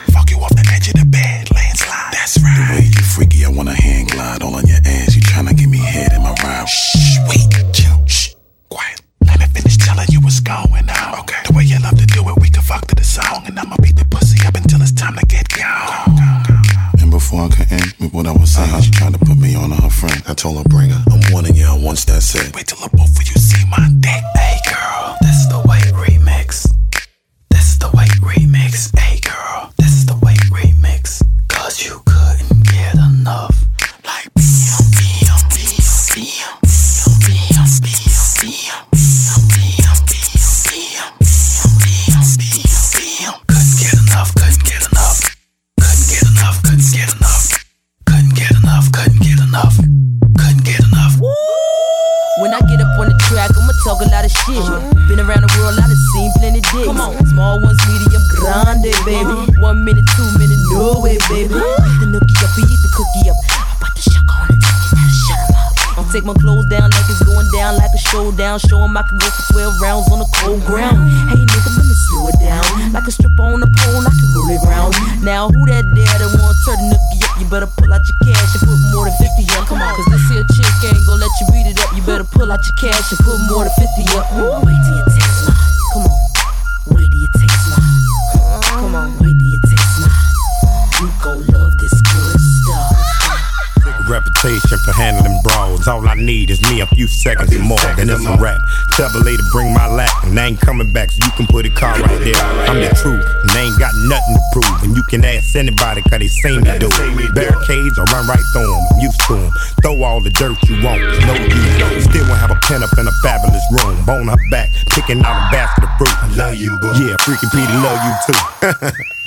anybody, 106.47 106.79
cause 106.79 107.15
me 107.15 107.27
do. 107.27 107.33
Barricades, 107.33 107.99
I 107.99 108.03
run 108.11 108.27
right 108.27 108.45
through 108.53 108.71
them. 108.71 108.83
I'm 108.91 108.99
used 108.99 109.19
to 109.27 109.35
them. 109.35 109.51
Throw 109.83 110.03
all 110.03 110.19
the 110.21 110.31
dirt 110.31 110.57
you 110.67 110.81
want, 110.83 111.01
no 111.27 111.33
use. 111.35 112.03
Still 112.03 112.25
won't 112.27 112.39
have 112.39 112.51
a 112.51 112.59
pen 112.63 112.83
up 112.83 112.91
in 112.97 113.07
a 113.07 113.15
fabulous 113.23 113.63
room. 113.71 113.95
Bone 114.05 114.27
her 114.27 114.39
back, 114.49 114.71
picking 114.91 115.23
out 115.23 115.35
a 115.35 115.51
basket 115.51 115.83
of 115.83 115.91
fruit. 115.97 116.15
I 116.23 116.27
love 116.35 116.55
you, 116.55 116.77
boo. 116.79 116.91
Yeah, 116.95 117.15
freaking 117.23 117.51
Petey 117.51 117.77
love 117.83 117.99
you 118.03 118.13
too. 118.25 118.39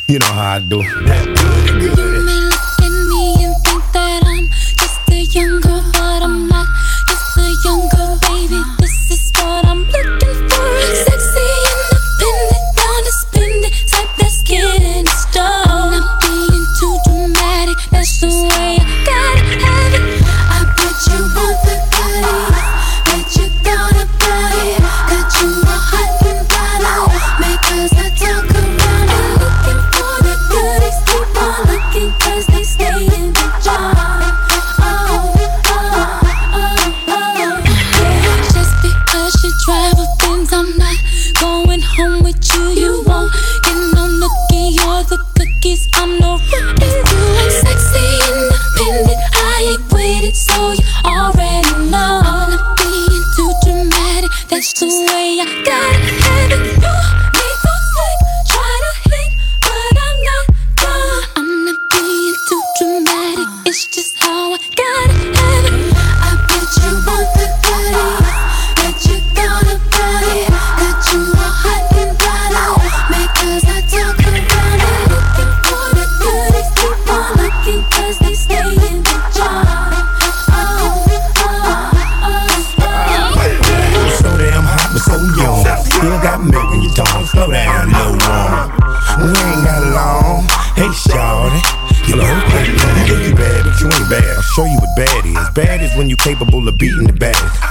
you 0.12 0.18
know 0.18 0.32
how 0.32 0.56
I 0.56 0.60
do. 0.60 0.80
You 0.80 1.72
may 1.78 1.79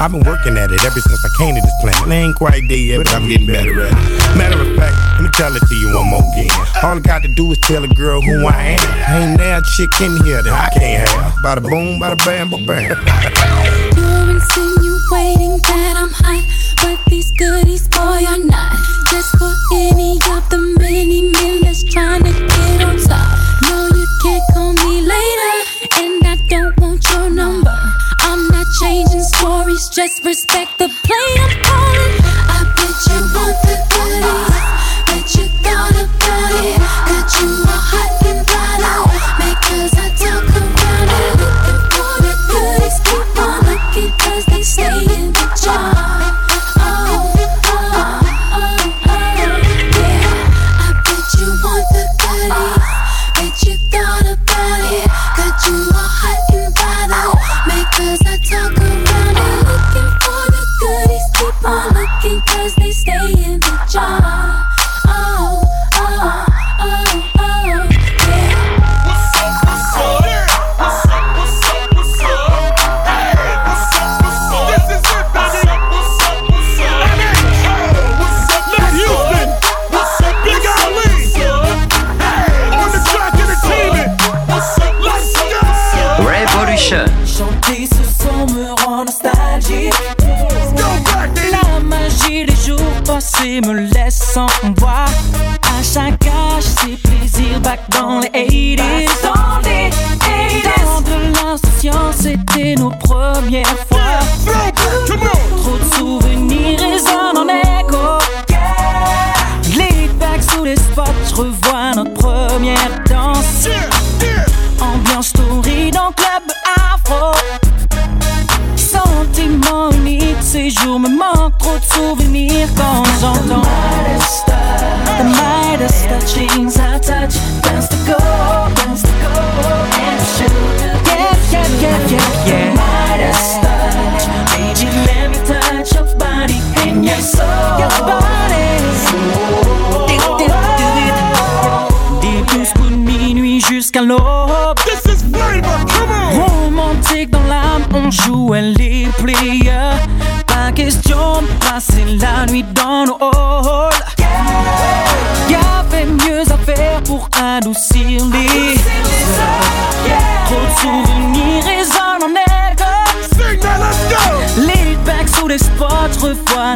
I've 0.01 0.11
been 0.11 0.23
working 0.23 0.57
at 0.57 0.71
it 0.71 0.81
ever 0.85 1.01
since 1.01 1.25
I 1.25 1.29
came 1.37 1.55
to 1.55 1.61
this 1.61 1.73
planet. 1.81 2.07
I 2.07 2.15
ain't 2.15 2.35
quite 2.37 2.65
there 2.69 2.77
yet, 2.77 3.03
but 3.03 3.13
I'm 3.13 3.27
getting 3.27 3.45
better 3.45 3.81
at 3.81 3.91
it. 3.91 4.37
Matter 4.37 4.61
of 4.61 4.77
fact, 4.77 4.95
let 5.19 5.23
me 5.23 5.29
tell 5.33 5.53
it 5.53 5.59
to 5.59 5.75
you 5.75 5.93
one 5.93 6.07
more 6.07 6.23
again. 6.31 6.51
All 6.81 6.95
I 6.95 6.99
got 6.99 7.21
to 7.23 7.27
do 7.27 7.51
is 7.51 7.59
tell 7.59 7.83
a 7.83 7.87
girl 7.89 8.21
who 8.21 8.47
I 8.47 8.79
am. 8.79 9.29
Ain't 9.29 9.37
that 9.39 9.65
chick 9.65 9.91
in 9.99 10.15
here 10.23 10.41
that 10.41 10.53
I 10.53 10.79
can't 10.79 11.09
have. 11.09 11.33
Bada 11.43 11.61
boom, 11.61 11.99
bada 11.99 12.15
bam, 12.23 12.49
ba 12.49 12.57
bam. 12.63 12.95
You're 13.97 14.39
insinuating 14.39 15.59
that 15.67 15.95
I'm 15.97 16.11
hot, 16.11 16.47
but 16.81 17.11
these 17.11 17.31
goodies, 17.31 17.89
boy, 17.89 18.23
are 18.25 18.37
not. 18.37 18.88
respect 30.29 30.77
the 30.77 30.98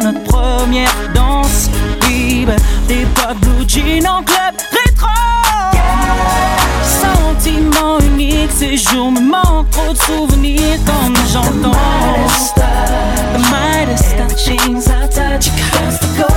notre 0.00 0.22
première 0.24 0.94
danse 1.14 1.70
libre. 2.08 2.52
Des 2.88 3.06
pas 3.14 3.32
en 3.32 4.22
club 4.22 4.54
rétro. 4.70 5.08
Sentiment 6.82 7.98
unique, 8.00 8.50
ces 8.50 8.76
jours 8.76 9.10
me 9.10 9.20
manquent 9.20 9.70
trop 9.70 9.92
de 9.92 9.98
souvenirs 9.98 10.78
quand 10.86 11.12
j'entends. 11.32 11.78
The 13.34 13.38
Midas 13.38 14.14
touching, 14.16 14.80
the 14.80 15.08
the. 15.10 16.34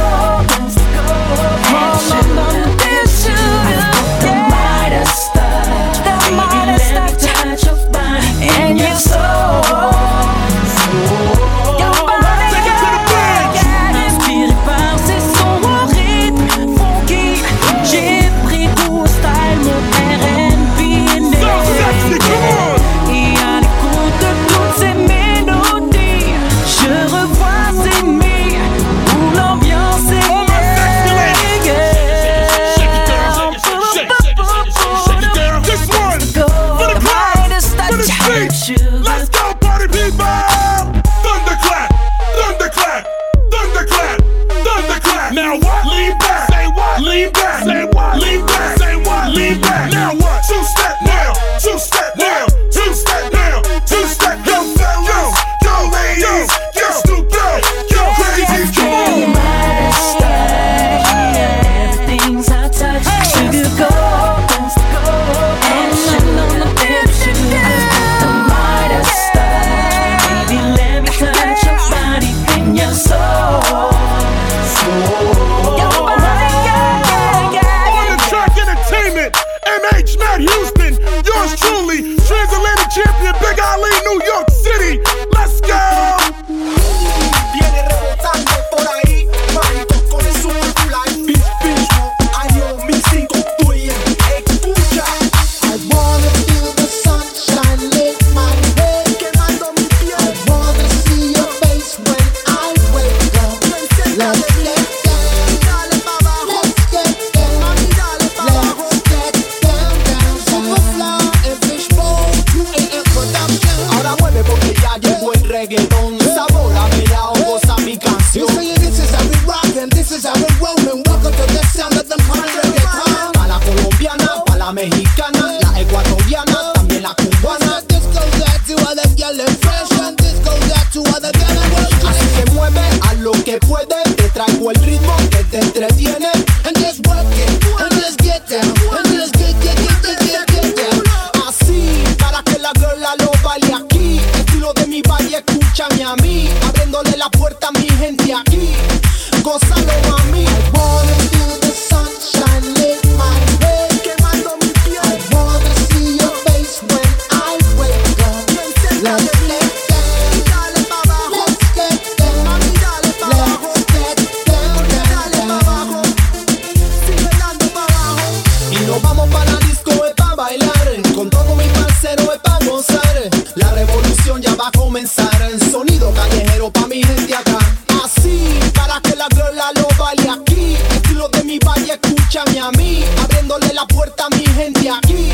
Baile 180.08 180.30
aquí. 180.30 180.78
Estilo 180.96 181.28
de 181.30 181.44
mi 181.44 181.60
valle, 181.60 182.00
escúchame 182.02 182.60
a 182.60 182.72
mí 182.72 183.04
Abriéndole 183.24 183.74
la 183.74 183.86
puerta 183.86 184.26
a 184.26 184.30
mi 184.30 184.46
gente 184.46 184.90
aquí 184.90 185.32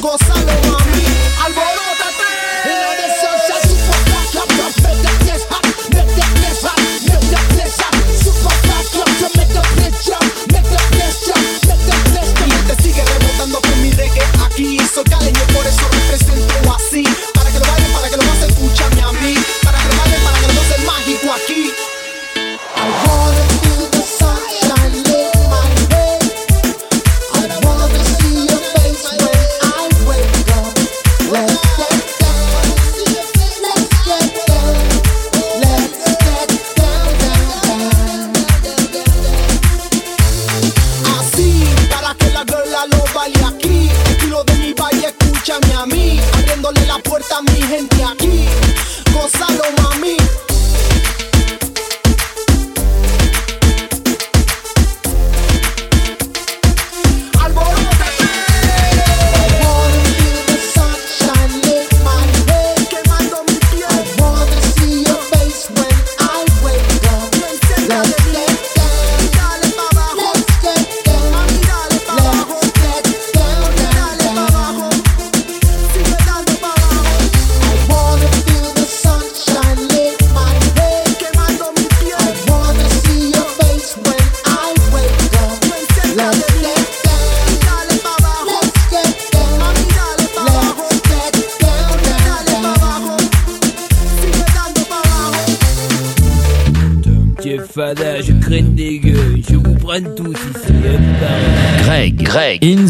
Gózalo 0.00 0.52
mami, 0.66 1.04
alborótate 1.44 1.99
You 1.99 1.99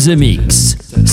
Greg, 0.01 0.50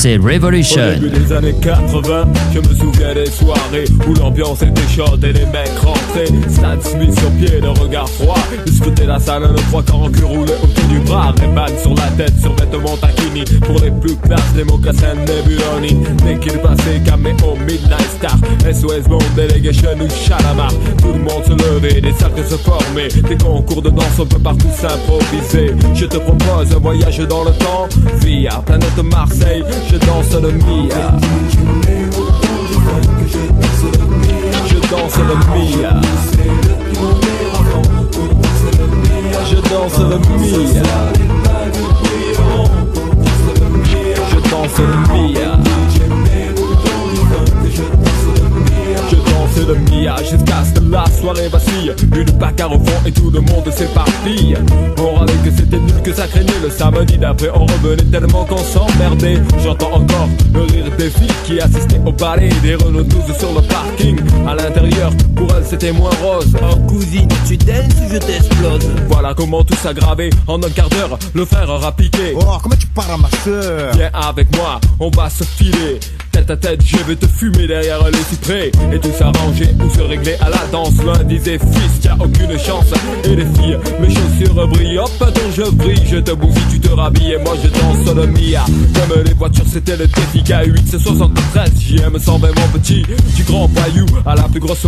C'est 0.08 0.18
Au 0.20 1.00
début 1.00 1.10
des 1.10 1.34
années 1.34 1.56
80, 1.62 2.28
je 2.54 2.60
me 2.60 2.74
souviens 2.76 3.14
des 3.14 3.26
soirées 3.26 3.84
où 4.08 4.14
l'ambiance 4.14 4.62
était 4.62 4.88
chaude 4.88 5.22
et 5.22 5.34
les 5.34 5.46
mecs 5.48 5.78
rentraient. 5.84 6.32
Stan 6.48 6.80
Smith 6.80 7.20
sur 7.20 7.30
pied, 7.32 7.60
le 7.60 7.72
regard 7.72 8.08
froid. 8.08 8.38
Scrutaient 8.74 9.06
la 9.06 9.20
salle, 9.20 9.44
le 9.44 9.62
trois 9.70 9.84
en 9.92 10.10
cul 10.10 10.24
roulé 10.24 10.54
autour 10.64 10.86
du 10.86 11.00
bras. 11.00 11.34
Rayman 11.38 11.68
sur 11.82 11.94
la 11.96 12.08
tête, 12.16 12.40
sur 12.40 12.56
vêtements 12.56 12.96
taquini. 12.96 13.44
Pour 13.66 13.82
les 13.82 13.92
plus 13.92 14.16
classes, 14.16 14.56
les 14.56 14.64
mocassins 14.64 15.14
Nebuloni. 15.14 15.98
Dès 16.24 16.38
qu'il 16.40 16.58
passait, 16.60 17.02
caméo, 17.06 17.58
Midnight 17.68 18.10
Star. 18.18 18.38
SOS 18.64 19.10
Bond, 19.10 19.20
Delegation 19.36 19.90
ou 20.00 20.08
Chalamar. 20.10 20.72
Tout 21.00 21.12
le 21.12 21.20
monde 21.20 21.44
se 21.46 21.52
levait, 21.52 22.00
des 22.00 22.14
cercles 22.14 22.46
se 22.46 22.56
formaient. 22.56 23.10
Des 23.10 23.38
concours 23.38 23.82
de 23.82 23.90
danse, 23.90 24.20
on 24.20 24.26
peut 24.26 24.40
partout 24.40 24.68
s'improviser. 24.74 25.76
Je 25.94 26.06
te 26.06 26.18
propose 26.18 26.74
un 26.74 26.80
voyage 26.80 27.18
dans 27.28 27.44
le 27.44 27.52
temps. 27.52 27.90
Via 28.22 28.62
planète 28.66 29.04
Marseille, 29.04 29.64
danse 30.00 30.42
le 30.42 30.52
Mia. 30.52 31.12
Je 34.68 34.78
danse 34.90 35.18
le 35.18 35.36
Mia. 35.54 36.02
Je 39.50 39.56
danse 39.70 40.00
le 40.00 40.18
Mia. 40.38 40.82
Je 44.30 44.50
danse 44.50 44.80
le 44.80 45.14
Mia. 45.14 45.57
Le 49.68 49.76
Mia 49.92 50.16
jusqu'à 50.18 50.64
ce 50.64 50.80
que 50.80 50.92
la 50.92 51.06
soirée 51.20 51.50
vacille. 51.50 51.94
Une 52.16 52.32
bagarre 52.38 52.72
au 52.72 52.80
fond 52.80 53.02
et 53.06 53.12
tout 53.12 53.30
le 53.30 53.42
monde 53.42 53.70
s'éparpille. 53.70 54.56
On 54.98 55.16
râlait 55.16 55.34
que 55.44 55.52
c'était 55.52 55.78
nul, 55.78 56.02
que 56.04 56.14
ça 56.14 56.28
craignait. 56.28 56.60
Le 56.64 56.70
samedi 56.70 57.18
d'après, 57.18 57.50
on 57.54 57.66
revenait 57.66 58.04
tellement 58.04 58.46
qu'on 58.46 58.58
s'emmerdait. 58.58 59.42
J'entends 59.64 59.94
encore 59.94 60.30
le 60.54 60.62
rire 60.62 60.86
des 60.98 61.10
filles 61.10 61.28
qui 61.46 61.60
assistaient 61.60 62.02
au 62.06 62.12
ballet. 62.12 62.50
Des 62.62 62.76
Renault 62.76 63.04
12 63.04 63.38
sur 63.38 63.54
le 63.54 63.62
parking. 63.62 64.18
À 64.48 64.56
l'intérieur, 64.56 65.12
pour 65.36 65.54
elles, 65.56 65.66
c'était 65.66 65.92
moins 65.92 66.12
rose. 66.24 66.56
Oh 66.62 66.76
cousine, 66.88 67.28
tu 67.46 67.58
danses 67.58 67.94
ou 68.06 68.14
je 68.14 68.18
t'explose? 68.18 68.88
Voilà 69.10 69.34
comment 69.36 69.64
tout 69.64 69.76
s'aggravait. 69.76 70.30
En 70.48 70.62
un 70.64 70.70
quart 70.70 70.90
d'heure, 70.90 71.20
le 71.34 71.46
frère 71.46 71.70
aura 71.70 71.92
piqué. 71.92 72.34
Oh, 72.36 72.58
comment 72.64 72.76
tu 72.76 72.88
parles 72.88 73.12
à 73.12 73.18
ma 73.18 73.30
soeur 73.44 73.92
Viens 73.96 74.12
avec 74.14 74.56
moi, 74.56 74.80
on 75.00 75.10
va 75.10 75.30
se 75.30 75.44
filer. 75.44 76.00
À 76.50 76.56
tête, 76.56 76.82
je 76.86 76.96
vais 77.04 77.18
te 77.18 77.28
fumer 77.28 77.68
derrière 77.68 78.00
les 78.10 78.18
cyprès. 78.20 78.72
Et 78.94 79.00
tout 79.00 79.12
s'arranger 79.12 79.68
ou 79.84 79.90
se 79.94 80.02
régler 80.02 80.36
à 80.40 80.50
la 80.50 80.66
danse. 80.72 80.94
L'un 81.06 81.22
disait, 81.26 81.60
fils, 81.60 82.00
t'as 82.02 82.16
aucune 82.16 82.58
chance. 82.58 82.86
Et 83.26 83.36
les 83.36 83.46
filles, 83.46 83.78
mes 84.00 84.08
chaussures 84.08 84.68
brillent. 84.68 84.98
Hop, 84.98 85.12
attends, 85.20 85.42
je 85.54 85.64
brille, 85.72 86.08
je 86.10 86.18
te 86.18 86.32
bousille, 86.32 86.64
tu 86.72 86.80
te 86.80 86.90
rhabilles. 86.90 87.34
Et 87.34 87.38
moi, 87.44 87.54
je 87.62 87.68
danse 87.68 88.16
le 88.16 88.28
Mia. 88.28 88.64
Comme 88.66 89.24
les 89.26 89.34
voitures, 89.34 89.66
c'était 89.70 89.98
le 89.98 90.08
défi 90.08 90.40
K8, 90.40 90.84
c'est 90.86 91.00
73. 91.00 91.70
JM 91.82 92.18
120, 92.18 92.48
mon 92.48 92.80
petit. 92.80 93.04
Du 93.36 93.44
grand 93.44 93.68
voyou 93.68 94.06
à 94.26 94.36
la 94.36 94.44
plus 94.44 94.62
grosse. 94.62 94.86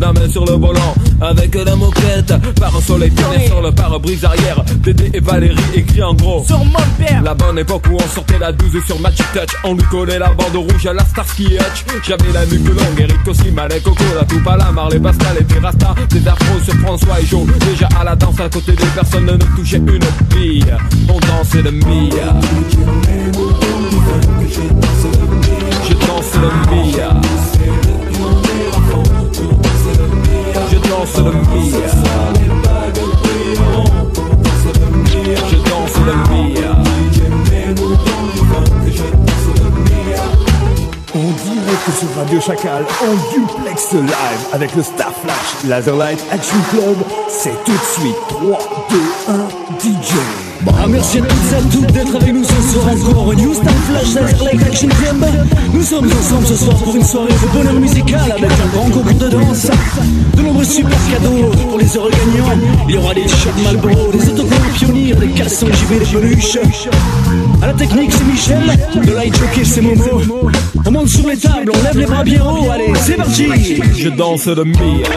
La 0.00 0.12
main 0.12 0.28
sur 0.28 0.44
le 0.44 0.52
volant. 0.52 0.94
Avec 1.20 1.54
la 1.54 1.76
moquette. 1.76 2.34
Par 2.58 2.74
un 2.74 2.80
soleil 2.80 3.10
pionnier 3.10 3.46
sur 3.46 3.62
le 3.62 3.70
pare-brise 3.70 4.24
arrière. 4.24 4.64
Dédé 4.78 5.10
et 5.14 5.20
Valérie 5.20 5.56
écrit 5.74 6.02
en 6.02 6.14
gros. 6.14 6.44
Sur 6.44 6.58
mon 6.64 6.72
père. 6.98 7.22
La 7.22 7.34
bonne 7.34 7.58
époque 7.58 7.84
où 7.90 7.94
on 7.94 8.14
sortait 8.14 8.38
la 8.40 8.50
12 8.50 8.84
sur 8.86 8.98
Magic 9.00 9.26
Touch. 9.32 9.56
On 9.64 9.74
lui 9.74 9.84
collait 9.84 10.18
la 10.18 10.30
bande 10.30 10.56
rouge 10.56 10.86
à 10.86 10.95
la 10.96 11.04
Starsky 11.04 11.44
Hutch 11.56 11.84
J'avais 12.02 12.32
la 12.32 12.44
nuque 12.46 12.66
longue, 12.68 12.98
Eric 12.98 13.22
Cossi, 13.24 13.50
Malek, 13.50 13.82
Coco, 13.82 14.04
la 14.14 14.24
Toupala, 14.24 14.72
Marley, 14.72 14.98
Pascal 14.98 15.36
et 15.40 15.44
des 15.44 15.58
Rasta 15.58 15.94
Des 16.08 16.26
afros 16.26 16.60
sur 16.64 16.74
François 16.74 17.20
et 17.20 17.26
Joe 17.26 17.46
Déjà 17.70 17.88
à 18.00 18.04
la 18.04 18.16
danse 18.16 18.40
à 18.40 18.48
côté 18.48 18.72
des 18.72 18.86
personnes 18.86 19.26
ne 19.26 19.36
touchait 19.56 19.76
une 19.76 20.00
fille 20.34 20.64
On 21.08 21.18
dansait 21.20 21.62
le 21.62 21.70
Mia 21.70 22.34
Je 25.88 25.94
danse 26.06 26.34
le 26.34 26.48
Mia 26.70 27.20
Je 30.70 30.76
danse 30.88 31.18
le 31.18 31.32
Mia 31.32 32.45
de 41.86 42.40
Chacal 42.40 42.84
en 43.00 43.14
duplex 43.32 43.92
live 43.92 44.10
avec 44.52 44.74
le 44.74 44.82
Star 44.82 45.12
Flash 45.22 45.64
Laserlight 45.68 46.18
Action 46.32 46.58
Club. 46.70 46.96
C'est 47.28 47.54
tout 47.64 47.72
de 47.72 48.00
suite 48.00 48.16
3, 48.28 48.58
2, 48.90 48.96
1, 49.28 49.48
DJ. 49.78 50.45
Bah, 50.62 50.72
merci 50.88 51.18
à 51.18 51.22
toutes 51.22 51.52
et 51.52 51.54
à 51.54 51.60
toutes 51.70 51.92
d'être 51.92 52.16
avec 52.16 52.34
nous 52.34 52.44
ce 52.44 52.72
soir 52.72 52.88
encore. 52.88 53.34
New 53.34 53.54
Star 53.54 53.72
Flash 53.72 54.14
Laserlight 54.14 54.62
Action 54.62 54.88
Club. 54.88 55.24
Nous 55.72 55.82
sommes 55.82 56.06
ensemble 56.06 56.46
ce 56.46 56.56
soir 56.56 56.76
pour 56.76 56.96
une 56.96 57.04
soirée 57.04 57.32
de 57.32 57.58
bonheur 57.58 57.74
musical 57.74 58.32
avec 58.32 58.50
un 58.50 58.76
grand 58.76 58.90
concours 58.90 59.18
de 59.18 59.28
danse, 59.28 59.66
de 60.36 60.42
nombreux 60.42 60.64
super 60.64 60.98
cadeaux 61.10 61.50
pour 61.68 61.78
les 61.78 61.96
heureux 61.96 62.10
gagnants. 62.10 62.58
Il 62.88 62.94
y 62.94 62.98
aura 62.98 63.14
des 63.14 63.28
shots 63.28 63.50
Malboro, 63.62 64.10
des 64.12 64.28
autocollants 64.28 64.72
pionniers, 64.74 65.14
des 65.14 65.28
caleçons 65.28 65.66
JB, 65.66 65.98
des 65.98 66.06
peluches. 66.06 66.58
À 67.62 67.66
la 67.68 67.72
technique, 67.74 68.12
c'est 68.12 68.24
Michel. 68.24 69.04
De 69.06 69.12
light 69.12 69.36
jockey, 69.36 69.64
c'est 69.64 69.80
Momo. 69.80 70.22
On 70.84 70.90
monte 70.90 71.08
sur 71.08 71.28
les 71.28 71.36
tables, 71.36 71.70
on 71.74 71.82
lève 71.82 71.98
les 71.98 72.06
bras 72.06 72.24
bien 72.24 72.44
haut. 72.44 72.70
Allez, 72.70 72.92
c'est 73.02 73.14
parti. 73.16 73.80
Je 73.96 74.08
danse 74.08 74.46
le 74.46 74.64
Mia. 74.64 75.08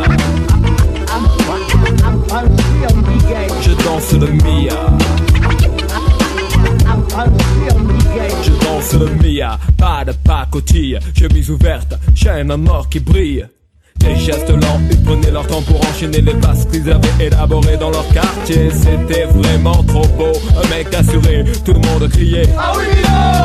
Je 3.61 3.71
danse 3.83 4.13
le 4.13 4.27
Mia. 4.27 5.18
Je 7.25 8.51
danse 8.63 8.93
le 8.93 9.07
Mia, 9.21 9.59
pas 9.77 10.05
de 10.05 10.13
pacotille, 10.23 10.97
chemise 11.17 11.49
ouverte, 11.49 11.95
chaîne 12.15 12.49
en 12.49 12.65
or 12.67 12.87
qui 12.87 12.99
brille. 12.99 13.45
Des 13.99 14.15
gestes 14.15 14.49
lents, 14.49 14.79
ils 14.91 15.01
prenaient 15.03 15.31
leur 15.31 15.45
temps 15.47 15.61
pour 15.61 15.79
enchaîner 15.87 16.21
les 16.21 16.33
passes 16.33 16.65
qu'ils 16.65 16.89
avaient 16.89 17.25
élaborées 17.25 17.77
dans 17.77 17.89
leur 17.91 18.07
quartier. 18.09 18.69
C'était 18.71 19.25
vraiment 19.25 19.83
trop 19.83 20.05
beau, 20.17 20.31
un 20.61 20.67
mec 20.69 20.87
assuré, 20.93 21.43
tout 21.65 21.73
le 21.73 21.79
monde 21.79 22.09
criait. 22.09 22.47
Ah 22.57 22.73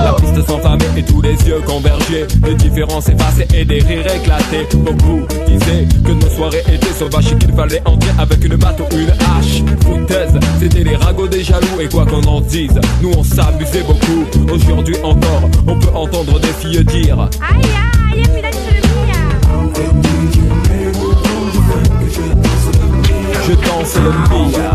La 0.05 0.13
piste 0.15 0.47
s'enflammait 0.47 0.85
et 0.97 1.03
tous 1.03 1.21
les 1.23 1.35
yeux 1.47 1.61
convergeaient. 1.67 2.27
Les 2.47 2.55
différences 2.55 3.09
effacées 3.09 3.47
et 3.55 3.65
des 3.65 3.81
rires 3.81 4.07
éclatés. 4.15 4.67
Beaucoup 4.77 5.23
disaient 5.47 5.87
que 6.05 6.13
nos 6.13 6.31
soirées 6.31 6.63
étaient 6.73 6.93
sauvages 6.93 7.33
et 7.33 7.37
qu'il 7.37 7.53
fallait 7.53 7.83
entrer 7.85 8.11
avec 8.19 8.45
une 8.45 8.57
batte 8.57 8.81
ou 8.81 8.97
une 8.97 9.11
hache. 9.11 9.63
Foutaise, 9.85 10.39
c'était 10.61 10.85
les 10.85 10.97
ragots 10.97 11.29
des 11.29 11.43
jaloux 11.43 11.81
et 11.81 11.89
quoi 11.89 12.07
qu'on 12.07 12.23
en 12.23 12.41
dise, 12.41 12.79
nous 13.03 13.13
on 13.17 13.25
s'amusait 13.25 13.83
beaucoup. 13.83 14.25
Aujourd'hui 14.53 14.97
encore, 15.03 15.43
on 15.67 15.79
peut 15.79 15.95
entendre 15.95 16.39
des 16.41 16.53
filles 16.61 16.85
dire. 16.85 17.19
Aïe 17.21 17.63
aïe, 18.13 18.23
mi 18.35 18.43
dai 18.43 18.49
Je 23.47 23.53
danse 23.53 23.97
le 23.97 24.11
Mia. 24.31 24.71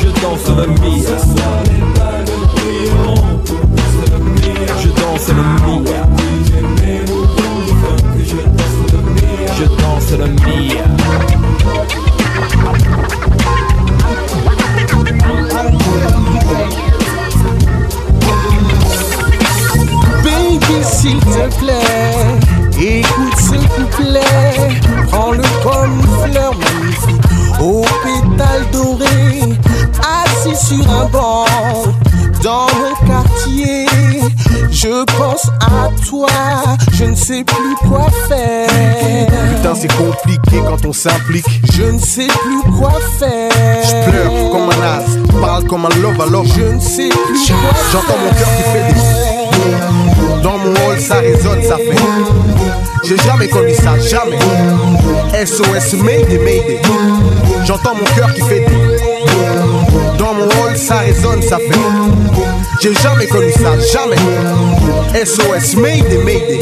Je 0.00 0.10
danse 0.20 0.48
le 0.48 0.66
Mia. 0.66 1.16
Je 4.80 4.88
danse 4.88 5.28
le 5.28 5.36
Mia. 5.62 6.02
Je 9.56 9.66
danse 9.80 10.10
le 10.18 10.26
Mia. 10.26 10.84
Baby, 20.24 20.78
s'il 20.82 21.18
te 21.20 21.44
plaît, 21.60 22.38
écoute 22.80 23.43
couplet. 23.96 24.20
Prends-le 25.10 25.42
comme 25.62 26.02
fleur 26.22 26.52
magnifique, 26.54 27.22
aux 27.60 27.84
pétales 28.02 28.66
dorés, 28.72 29.56
assis 30.02 30.74
sur 30.74 30.90
un 30.90 31.06
banc. 31.06 31.44
Dans 32.42 32.66
mon 32.76 33.06
quartier, 33.06 33.86
je 34.70 35.04
pense 35.16 35.48
à 35.60 35.88
toi, 36.06 36.28
je 36.92 37.04
ne 37.04 37.14
sais 37.14 37.42
plus 37.42 37.88
quoi 37.88 38.06
faire. 38.28 38.68
Putain, 39.56 39.74
c'est 39.74 39.92
compliqué 39.96 40.62
quand 40.68 40.84
on 40.86 40.92
s'implique. 40.92 41.46
Je 41.72 41.84
ne 41.84 41.98
sais 41.98 42.26
plus 42.26 42.72
quoi 42.78 42.92
faire. 43.18 43.50
Je 43.82 44.10
pleure 44.10 44.50
comme 44.50 44.68
un 44.68 44.82
as, 44.84 45.40
parle 45.40 45.64
comme 45.64 45.86
un 45.86 46.00
love 46.02 46.20
alors 46.20 46.44
Je 46.44 46.74
ne 46.74 46.80
sais 46.80 47.08
plus 47.08 47.46
quoi 47.46 47.70
J'entends 47.92 48.18
mon 48.18 48.30
cœur 48.30 48.48
qui 48.56 48.62
fait 48.62 48.92
des. 48.92 50.42
Dans 50.42 50.58
mon 50.58 50.72
hall, 50.72 51.00
ça 51.00 51.14
résonne, 51.16 51.62
ça 51.62 51.76
fait. 51.78 52.53
J'ai 53.06 53.16
jamais 53.18 53.48
connu 53.48 53.74
ça, 53.74 53.98
jamais. 53.98 54.38
SOS, 55.44 55.94
Mayday, 56.02 56.38
Mayday. 56.38 56.80
J'entends 57.66 57.94
mon 57.94 58.04
cœur 58.16 58.32
qui 58.34 58.40
fait 58.42 58.60
des. 58.60 60.18
Dans 60.18 60.32
mon 60.32 60.46
hall, 60.46 60.76
ça 60.76 60.98
résonne, 61.00 61.42
ça 61.42 61.58
fait. 61.58 61.78
J'ai 62.80 62.94
jamais 62.94 63.26
connu 63.26 63.52
ça, 63.52 63.78
jamais. 63.92 64.16
SOS, 65.24 65.76
Mayday, 65.76 66.18
Mayday. 66.24 66.60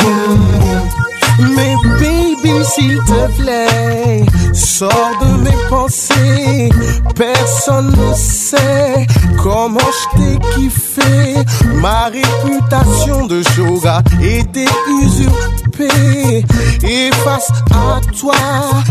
Mais 1.38 1.74
baby, 1.98 2.64
s'il 2.64 2.98
te 2.98 3.40
plaît, 3.40 4.24
sors 4.52 5.12
de 5.20 5.42
mes 5.42 5.68
pensées. 5.68 6.70
Personne 7.14 7.90
ne 7.90 8.14
sait 8.14 9.06
comment 9.42 9.78
je 9.78 10.18
t'ai 10.18 10.38
kiffé. 10.54 11.34
Ma 11.74 12.06
réputation 12.06 13.26
de 13.26 13.42
yoga 13.56 14.02
était 14.20 14.66
usurpée. 15.02 15.71
Et 15.80 17.10
face 17.24 17.48
à 17.70 18.00
toi, 18.18 18.34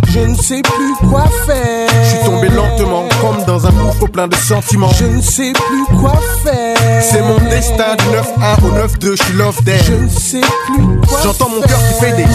je 0.09 0.19
ne 0.19 0.35
sais 0.35 0.61
plus 0.61 1.07
quoi 1.09 1.25
faire. 1.45 1.89
Je 2.03 2.09
suis 2.09 2.25
tombé 2.25 2.49
lentement, 2.49 3.05
comme 3.21 3.43
dans 3.45 3.67
un 3.67 3.71
gouffre 3.71 4.07
plein 4.07 4.27
de 4.27 4.35
sentiments. 4.35 4.91
Je 4.97 5.05
ne 5.05 5.21
sais 5.21 5.53
plus 5.53 5.97
quoi 5.99 6.13
faire. 6.43 7.03
C'est 7.03 7.21
mon 7.21 7.37
destin 7.49 7.95
du 7.97 8.05
9-1 8.05 8.65
au 8.65 8.87
9-2, 8.87 9.17
je 9.17 9.23
suis 9.23 9.33
love 9.33 9.63
dead. 9.63 9.83
Je 9.85 9.93
ne 9.93 10.09
sais 10.09 10.41
plus 10.67 11.07
quoi 11.07 11.19
J'entends 11.23 11.49
mon 11.49 11.61
cœur 11.61 11.79
qui 11.87 12.05
fait 12.05 12.13
des. 12.13 12.25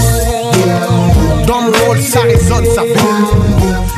Dans 1.46 1.62
mon 1.62 1.90
hall, 1.90 2.00
ça 2.02 2.20
résonne, 2.20 2.66
ça 2.74 2.82
fait. 2.82 3.00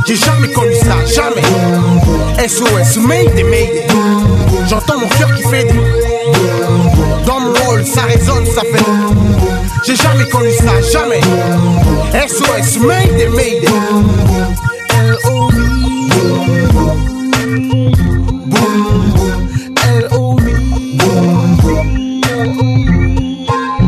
J'ai 0.07 0.17
jamais 0.17 0.49
connu 0.49 0.75
ça, 0.75 1.05
jamais. 1.15 1.43
SOS, 2.49 2.97
Mayday, 2.99 3.43
Mayday. 3.43 3.87
J'entends 4.69 4.99
mon 4.99 5.09
cœur 5.09 5.35
qui 5.35 5.43
fait 5.43 5.65
des. 5.65 5.81
Dans 7.27 7.41
mon 7.41 7.53
hall, 7.69 7.85
ça 7.85 8.03
résonne, 8.03 8.47
ça 8.47 8.63
fait. 8.63 9.38
J'ai 9.87 9.97
jamais 9.97 10.25
connu 10.29 10.51
ça, 10.53 10.81
jamais. 10.93 11.21
SOS, 12.29 12.79
Mayday, 12.81 13.29
Mayday. 13.29 13.69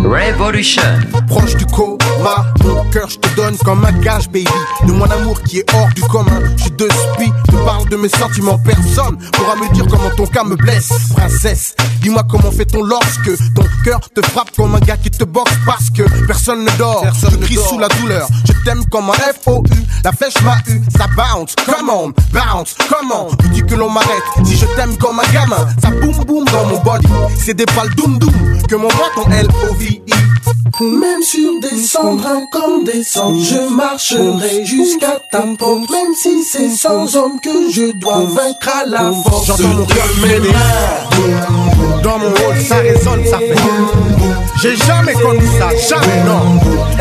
Revolution. 0.04 0.82
Proche 1.28 1.56
du 1.56 1.66
coma, 1.66 2.46
mon 2.64 2.84
cœur 2.90 3.08
je 3.08 3.18
te 3.18 3.28
donne 3.36 3.56
comme 3.58 3.84
un 3.84 3.92
gage, 3.92 4.28
baby. 4.28 4.46
De 4.86 4.92
mon 4.92 5.10
amour 5.10 5.42
qui 5.42 5.58
est 5.58 5.74
hors 5.74 5.88
du 5.94 6.02
commun. 6.02 6.40
Je 6.56 6.62
suis 6.62 6.70
de 6.72 6.88
spi, 6.88 7.32
te 7.48 7.56
parle 7.64 7.88
de 7.88 7.96
mes 7.96 8.08
sentiments. 8.08 8.58
Personne 8.58 9.18
pourra 9.32 9.56
me 9.56 9.72
dire 9.72 9.86
comment 9.88 10.10
ton 10.16 10.26
cas 10.26 10.44
me 10.44 10.56
blesse. 10.56 10.90
Princesse, 11.14 11.74
dis-moi 12.02 12.22
comment 12.28 12.50
fait-on 12.50 12.82
lorsque 12.82 13.36
ton 13.54 13.64
cœur 13.84 14.00
te 14.14 14.22
frappe 14.26 14.50
comme 14.56 14.74
un 14.74 14.80
gars 14.80 14.96
qui 14.96 15.10
te 15.10 15.24
boxe 15.24 15.52
parce 15.66 15.90
que 15.90 16.02
personne 16.26 16.64
ne 16.64 16.70
dort. 16.78 17.04
je 17.30 17.36
crie 17.36 17.56
sous 17.56 17.78
la 17.78 17.88
douleur. 17.88 18.28
Je 18.46 18.52
t'aime 18.64 18.84
comme 18.90 19.10
un 19.10 19.14
FOU. 19.42 19.62
La 20.04 20.12
flèche 20.12 20.40
m'a 20.42 20.56
eu, 20.68 20.80
ça 20.96 21.06
bounce. 21.16 21.54
Come 21.66 21.90
on, 21.90 22.12
bounce, 22.32 22.74
comment 22.88 23.28
Veux-tu 23.42 23.64
que 23.66 23.74
l'on 23.74 23.90
m'arrête 23.90 24.22
Si 24.44 24.56
je 24.56 24.66
t'aime 24.76 24.96
comme 24.96 25.20
un 25.20 25.32
gamin, 25.32 25.68
ça 25.82 25.90
boum 25.90 26.24
boum 26.24 26.44
dans 26.46 26.66
mon 26.66 26.80
body. 26.82 27.06
C'est 27.36 27.54
des 27.54 27.66
balles 27.66 27.94
doum 27.96 28.18
doum 28.18 28.32
que 28.68 28.74
m'envoie 28.76 29.10
ton 29.14 29.30
L-O-V-I. 29.30 30.12
Même 30.78 31.22
sur 31.22 31.58
des 31.60 31.76
cendres 31.82 32.26
incandescentes, 32.26 33.40
je 33.40 33.74
marcherai 33.74 34.64
jusqu'à 34.64 35.20
ta 35.30 35.42
porte. 35.58 35.90
Même 35.90 36.14
si 36.14 36.42
c'est 36.44 36.70
sans 36.70 37.16
homme 37.16 37.40
que 37.42 37.70
je 37.70 37.92
dois 37.92 38.20
vaincre 38.20 38.68
à 38.82 38.86
la 38.86 39.12
force. 39.24 39.46
J'entends 39.46 39.68
mon 39.68 39.84
cœur 39.84 40.06
m'aider. 40.22 40.52
Dans 42.02 42.18
mon 42.18 42.28
hall, 42.28 42.60
ça 42.66 42.76
résonne, 42.76 43.24
ça 43.26 43.38
fait. 43.38 43.54
J'ai 44.62 44.76
jamais 44.76 45.14
connu 45.14 45.46
ça, 45.58 45.68
jamais, 45.88 46.24
non. 46.24 46.60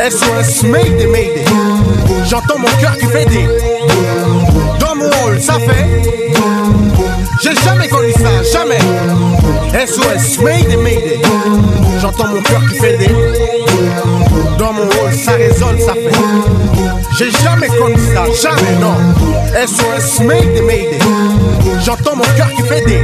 SOS, 0.09 0.63
Mayday, 0.63 1.07
Mayday. 1.07 1.45
J'entends 2.27 2.57
mon 2.57 2.67
cœur 2.81 2.97
qui 2.97 3.05
fait 3.05 3.25
des. 3.25 3.47
Dans 4.79 4.95
mon 4.95 5.05
hall, 5.05 5.39
ça 5.39 5.53
fait. 5.53 5.87
J'ai 7.41 7.55
jamais 7.63 7.87
connu 7.87 8.11
ça, 8.13 8.43
jamais. 8.51 8.79
SOS, 9.85 10.39
Mayday, 10.41 10.77
Mayday. 10.77 11.21
J'entends 12.01 12.27
mon 12.27 12.41
cœur 12.41 12.61
qui 12.69 12.79
fait 12.79 12.97
des. 12.97 13.58
Dans 14.69 14.75
mon 14.75 14.83
hall, 14.83 15.11
ça 15.11 15.31
résonne, 15.31 15.79
ça 15.79 15.93
fait. 15.93 16.11
J'ai 17.17 17.31
jamais 17.43 17.69
connu 17.69 17.95
ça, 18.13 18.25
jamais, 18.39 18.75
non. 18.79 18.93
SOS, 19.65 20.19
Mayday, 20.19 20.61
Mayday. 20.61 20.99
J'entends 21.83 22.15
mon 22.15 22.23
cœur 22.37 22.51
qui 22.55 22.61
fait 22.61 22.85
des. 22.85 23.01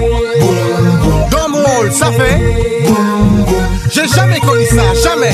Dans 1.32 1.50
mon 1.50 1.64
hall, 1.64 1.92
ça 1.92 2.12
fait. 2.12 2.40
J'ai 3.90 4.08
jamais 4.08 4.40
connu 4.42 4.64
ça, 4.66 4.94
jamais. 5.10 5.32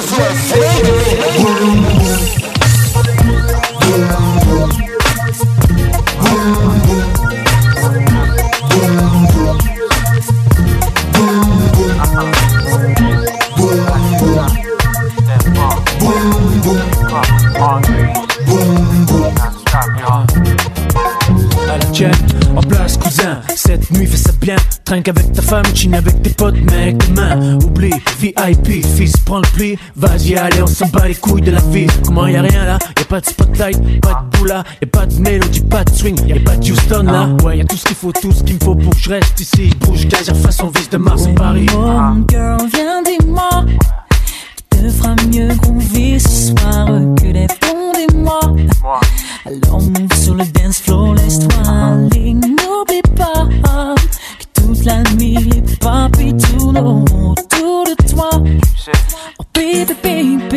SOS, 0.00 0.56
Mayday, 0.56 0.96
Boum, 1.36 1.84
En 22.54 22.60
place 22.60 22.96
cousin 22.96 23.40
Cette 23.56 23.90
nuit 23.90 24.06
fais 24.06 24.16
ça 24.16 24.30
bien. 24.40 24.54
Trinque 24.84 25.08
avec 25.08 25.32
ta 25.32 25.42
femme, 25.42 25.64
chine 25.74 25.94
avec 25.94 26.22
tes 26.22 26.30
potes 26.30 26.54
Mec 26.70 26.96
demain, 27.08 27.58
oublie 27.64 27.92
VIP 28.20 28.86
Fils 28.96 29.16
prends 29.24 29.38
le 29.40 29.48
pli, 29.54 29.76
vas-y 29.96 30.36
allez 30.36 30.62
on 30.62 30.66
s'en 30.68 30.86
bat 30.86 31.08
les 31.08 31.16
couilles 31.16 31.42
de 31.42 31.50
la 31.50 31.60
vie. 31.60 31.88
Comment 32.04 32.28
y 32.28 32.36
a 32.36 32.42
rien 32.42 32.64
là, 32.64 32.78
y 32.96 33.02
a 33.02 33.04
pas 33.04 33.20
de 33.20 33.26
spotlight 33.26 34.00
Pas 34.00 34.24
de 34.30 34.38
boula, 34.38 34.62
y 34.80 34.84
a 34.84 34.86
pas 34.86 35.06
de 35.06 35.14
mélodie, 35.14 35.60
pas 35.62 35.82
de 35.82 35.90
swing 35.90 36.16
Y 36.26 36.34
a 36.34 36.40
pas 36.40 36.56
de 36.56 36.70
Houston 36.70 37.02
là. 37.02 37.28
Ouais 37.42 37.58
y 37.58 37.60
a 37.62 37.64
tout 37.64 37.76
ce 37.76 37.84
qu'il 37.84 37.96
faut, 37.96 38.12
tout 38.12 38.30
ce 38.30 38.44
qu'il 38.44 38.54
me 38.54 38.60
faut 38.60 38.76
pour 38.76 38.94
que 38.94 39.00
je 39.00 39.10
reste 39.10 39.40
ici. 39.40 39.70
Bouge, 39.80 40.06
gaz, 40.06 40.32
façon 40.40 40.68
vis 40.68 40.88
de 40.88 40.98
Mars 40.98 41.26
à 41.26 41.30
Paris. 41.30 41.66
Oh, 41.74 42.24
girl, 42.28 42.58
viens 42.72 43.02
dis-moi. 43.02 43.64
Tu 44.70 44.78
te 44.78 44.88
feras 44.88 45.16
mieux 45.32 45.52
groover 45.56 46.18
ce 46.20 46.52
soir 46.52 46.86
que 47.16 47.32
des 47.32 47.48
bons 47.60 47.92
des 47.92 48.14
mois. 48.14 48.54
Alors 49.48 49.80
move 49.80 50.12
sur 50.12 50.34
le 50.34 50.44
dance 50.44 50.80
floor, 50.80 51.14
laisse-toi 51.14 51.48
aller. 51.66 52.34
N'oublie 52.34 53.00
pas 53.16 53.48
que 54.38 54.60
toute 54.60 54.84
la 54.84 55.02
nuit 55.14 55.36
les 55.36 55.62
papis 55.78 56.34
tournent 56.36 56.76
autour 56.76 57.84
de 57.86 57.94
toi. 58.10 58.28
Oh 59.38 59.44
baby, 59.54 59.94
baby, 60.02 60.47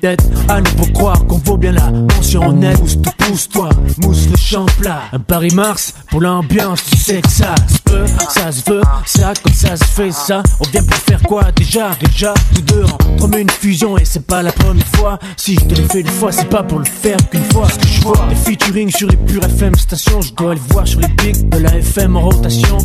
peut-être 0.00 0.24
à 0.48 0.60
nouveau 0.60 0.86
croire 0.92 1.26
qu'on 1.26 1.38
vaut 1.38 1.56
bien 1.56 1.72
la 1.72 1.90
mention 1.90 2.52
net 2.52 2.78
Pousse 2.78 3.00
tout 3.02 3.10
pousse-toi, 3.18 3.68
mousse 4.02 4.28
le 4.30 4.36
champ 4.36 4.66
plat. 4.78 5.02
Un 5.12 5.18
Paris-Mars 5.18 5.94
pour 6.10 6.20
l'ambiance 6.20 6.82
Tu 6.90 6.96
sais 6.96 7.20
que 7.20 7.28
ça 7.28 7.54
se 7.68 7.78
peut, 7.84 8.06
ça 8.28 8.50
se 8.52 8.68
veut 8.70 8.80
Ça 9.04 9.32
comme 9.42 9.52
ça 9.52 9.76
se 9.76 9.84
fait 9.84 10.12
ça. 10.12 10.42
On 10.60 10.68
vient 10.70 10.82
pour 10.82 10.96
faire 10.96 11.22
quoi 11.22 11.44
déjà? 11.54 11.90
Déjà 12.00 12.34
tous 12.54 12.62
deux 12.62 12.84
entre 12.84 13.38
une 13.38 13.50
fusion 13.50 13.98
Et 13.98 14.04
c'est 14.04 14.26
pas 14.26 14.42
la 14.42 14.52
première 14.52 14.86
fois. 14.86 15.18
Si 15.36 15.54
je 15.54 15.60
te 15.60 15.74
l'ai 15.74 15.88
fait 15.88 16.00
une 16.00 16.06
fois 16.06 16.32
c'est 16.32 16.48
pas 16.48 16.62
pour 16.62 16.78
le 16.78 16.84
faire 16.84 17.18
qu'une 17.30 17.44
fois. 17.52 17.68
Ce 17.68 17.78
que 17.78 17.88
je 17.88 18.00
vois 18.00 18.26
Des 18.28 18.36
featuring 18.36 18.90
sur 18.90 19.08
les 19.08 19.16
pures 19.16 19.44
FM 19.44 19.74
stations. 19.74 20.20
Je 20.22 20.32
dois 20.34 20.54
les 20.54 20.60
voir 20.70 20.86
sur 20.86 21.00
les 21.00 21.08
pics 21.08 21.48
de 21.48 21.58
la 21.58 21.76
FM 21.76 22.16
en 22.16 22.22
rotation. 22.22 22.78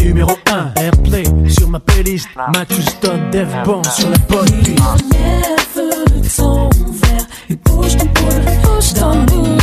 Numéro 0.00 0.32
1 0.50 0.80
Airplay 0.82 1.24
sur 1.48 1.68
ma 1.68 1.80
playlist. 1.80 2.28
Matthew 2.54 2.80
Stone, 2.82 3.30
Dev 3.32 3.48
Bond 3.64 3.82
sur 3.84 4.08
la 4.10 4.18
bonne 4.28 4.50
piste 4.62 5.69
Ton 6.36 6.70
verre 6.70 7.26
et 7.50 7.56
bouge 7.56 7.96
ton 7.96 8.04
boule, 8.04 8.44
bouge 8.62 8.94
ton 8.94 9.59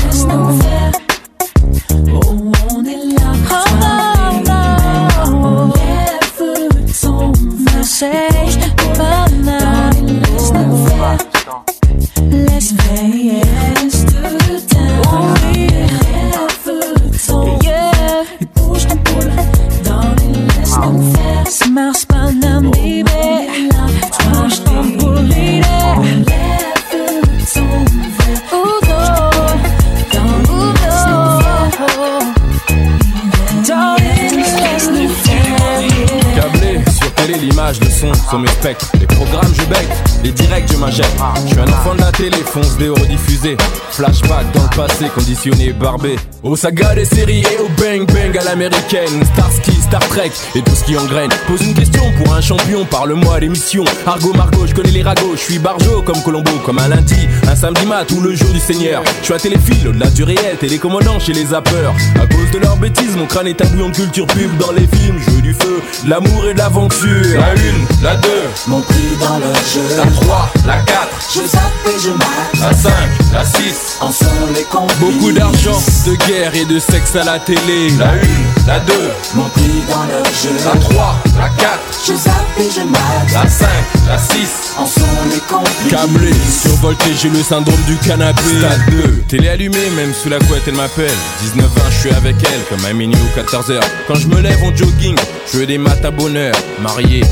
sont 38.30 38.40
mes 38.40 38.48
spectres. 38.50 38.92
Les 39.00 39.08
programmes, 39.08 39.54
je 39.54 39.64
bec, 39.66 39.88
les 40.24 40.32
directs, 40.32 40.72
je 40.72 40.78
m'injecte. 40.78 41.10
Je 41.46 41.52
suis 41.52 41.60
un 41.60 41.68
enfant 41.68 41.96
de 41.96 42.02
la 42.02 42.12
télé, 42.12 42.38
fonce 42.46 42.78
des 42.78 42.90
rediffusés. 42.90 43.58
Flashback 43.92 44.52
dans 44.54 44.64
le 44.64 44.76
passé, 44.76 45.06
conditionné, 45.14 45.74
barbé. 45.74 46.16
Aux 46.44 46.56
sagas 46.56 46.96
des 46.96 47.06
séries 47.06 47.42
et 47.42 47.58
au 47.60 47.68
bang 47.82 48.06
bang 48.12 48.38
à 48.38 48.44
l'américaine. 48.44 49.24
Starsky, 49.34 49.72
Star 49.82 50.06
Trek 50.10 50.32
et 50.56 50.62
tout 50.62 50.76
ce 50.76 50.84
qui 50.84 50.98
engraine. 50.98 51.30
Pose 51.48 51.62
une 51.62 51.74
question 51.74 52.04
pour 52.18 52.34
un 52.34 52.42
champion, 52.42 52.86
parle-moi 52.86 53.40
l'émission. 53.40 53.84
Argo 54.06 54.34
Margot, 54.34 54.68
je 54.68 54.74
connais 54.74 54.92
les 54.92 55.04
ragots, 55.04 55.34
je 55.36 55.42
suis 55.42 55.60
barjo 55.60 56.02
comme 56.04 56.22
Colombo, 56.24 56.52
comme 56.66 56.80
un 56.80 56.88
lundi, 56.88 57.28
un 57.48 57.56
samedi 57.56 57.86
mat 57.86 58.10
ou 58.12 58.22
le 58.22 58.36
jour 58.36 58.50
du 58.52 58.60
Seigneur. 58.60 59.04
Je 59.22 59.26
suis 59.26 59.34
à 59.34 59.40
téléphile, 59.40 59.88
au-delà 59.88 60.10
du 60.10 60.24
réel, 60.24 60.58
télécommandant 60.60 61.20
chez 61.20 61.34
les 61.34 61.46
zappeurs. 61.48 61.94
À 62.22 62.28
cause 62.28 62.52
de 62.52 62.60
leurs 62.60 62.78
bêtises, 62.78 63.16
mon 63.16 63.26
crâne 63.26 63.48
est 63.48 63.62
un 63.62 63.66
bouillon 63.66 63.90
de 63.90 63.96
culture 63.96 64.28
pub 64.28 64.56
dans 64.58 64.72
les 64.72 64.88
films. 64.88 65.20
Jeu 65.20 65.42
du 65.42 65.54
feu, 65.54 65.82
l'amour 66.08 66.46
et 66.48 66.54
l'aventure. 66.54 67.40
La 67.40 67.54
une, 67.56 68.04
la 68.04 68.16
deux, 68.18 68.30
Mon 68.68 68.82
prix 68.82 69.18
dans 69.20 69.38
le 69.38 69.54
jeu. 69.54 70.07
La 70.08 70.22
trois, 70.22 70.50
la 70.66 70.78
quatre, 70.80 71.10
Je 71.34 71.40
zappe 71.48 71.62
et 71.88 72.00
je 72.02 72.10
mate. 72.10 72.60
la 72.62 72.74
cinq, 72.74 73.10
la 73.34 73.44
six. 73.46 73.98
En 74.02 74.12
sont 74.12 74.26
les 74.56 74.64
complices. 74.64 74.98
Beaucoup 75.00 75.32
d'argent, 75.32 75.80
de 76.06 76.16
guerre 76.28 76.56
et 76.56 76.66
de 76.66 76.80
sexe 76.80 77.16
à 77.16 77.24
la 77.24 77.40
télé. 77.40 77.90
La 78.00 78.14
une, 78.16 78.46
la 78.68 78.80
deux, 78.80 79.10
Mon 79.36 79.44
prix 79.50 79.84
dans 79.90 80.04
le 80.04 80.24
jeu. 80.42 80.56
la 80.66 80.80
trois, 80.80 81.16
la 81.38 81.50
quatre, 81.50 81.80
Je 82.08 82.14
zappe 82.14 82.34
et 82.60 82.70
je 82.74 82.82
mate. 82.82 83.32
la 83.34 83.50
cinq, 83.50 83.68
la 84.08 84.18
six. 84.18 84.74
En 84.78 84.86
sont 84.86 85.02
les 85.32 85.40
complices. 85.40 85.90
Câblé, 85.92 86.32
survolté, 86.62 87.06
j'ai 87.20 87.30
le 87.30 87.42
syndrome 87.42 87.82
du 87.88 87.96
canapé. 87.98 88.42
Stade 88.60 88.90
2, 88.92 89.24
télé 89.28 89.50
allumée, 89.50 89.90
même 89.96 90.14
sous 90.14 90.30
la 90.30 90.38
couette, 90.40 90.64
elle 90.68 90.76
m'appelle. 90.76 91.12
19 91.42 91.66
ans, 91.66 91.90
je 91.90 91.96
suis 91.98 92.12
avec 92.12 92.36
elle, 92.44 92.62
comme 92.70 92.86
à 92.86 92.94
minuit 92.94 93.18
ou 93.18 93.40
14h. 93.40 93.80
Quand 94.08 94.16
je 94.16 94.28
me 94.28 94.40
lève 94.40 94.62
en 94.64 94.76
jogging, 94.76 95.16
je 95.52 95.58
veux 95.58 95.66
des 95.66 95.78
maths 95.80 96.06
à 96.06 96.12
bonheur. 96.12 96.54
Marié, 96.82 97.24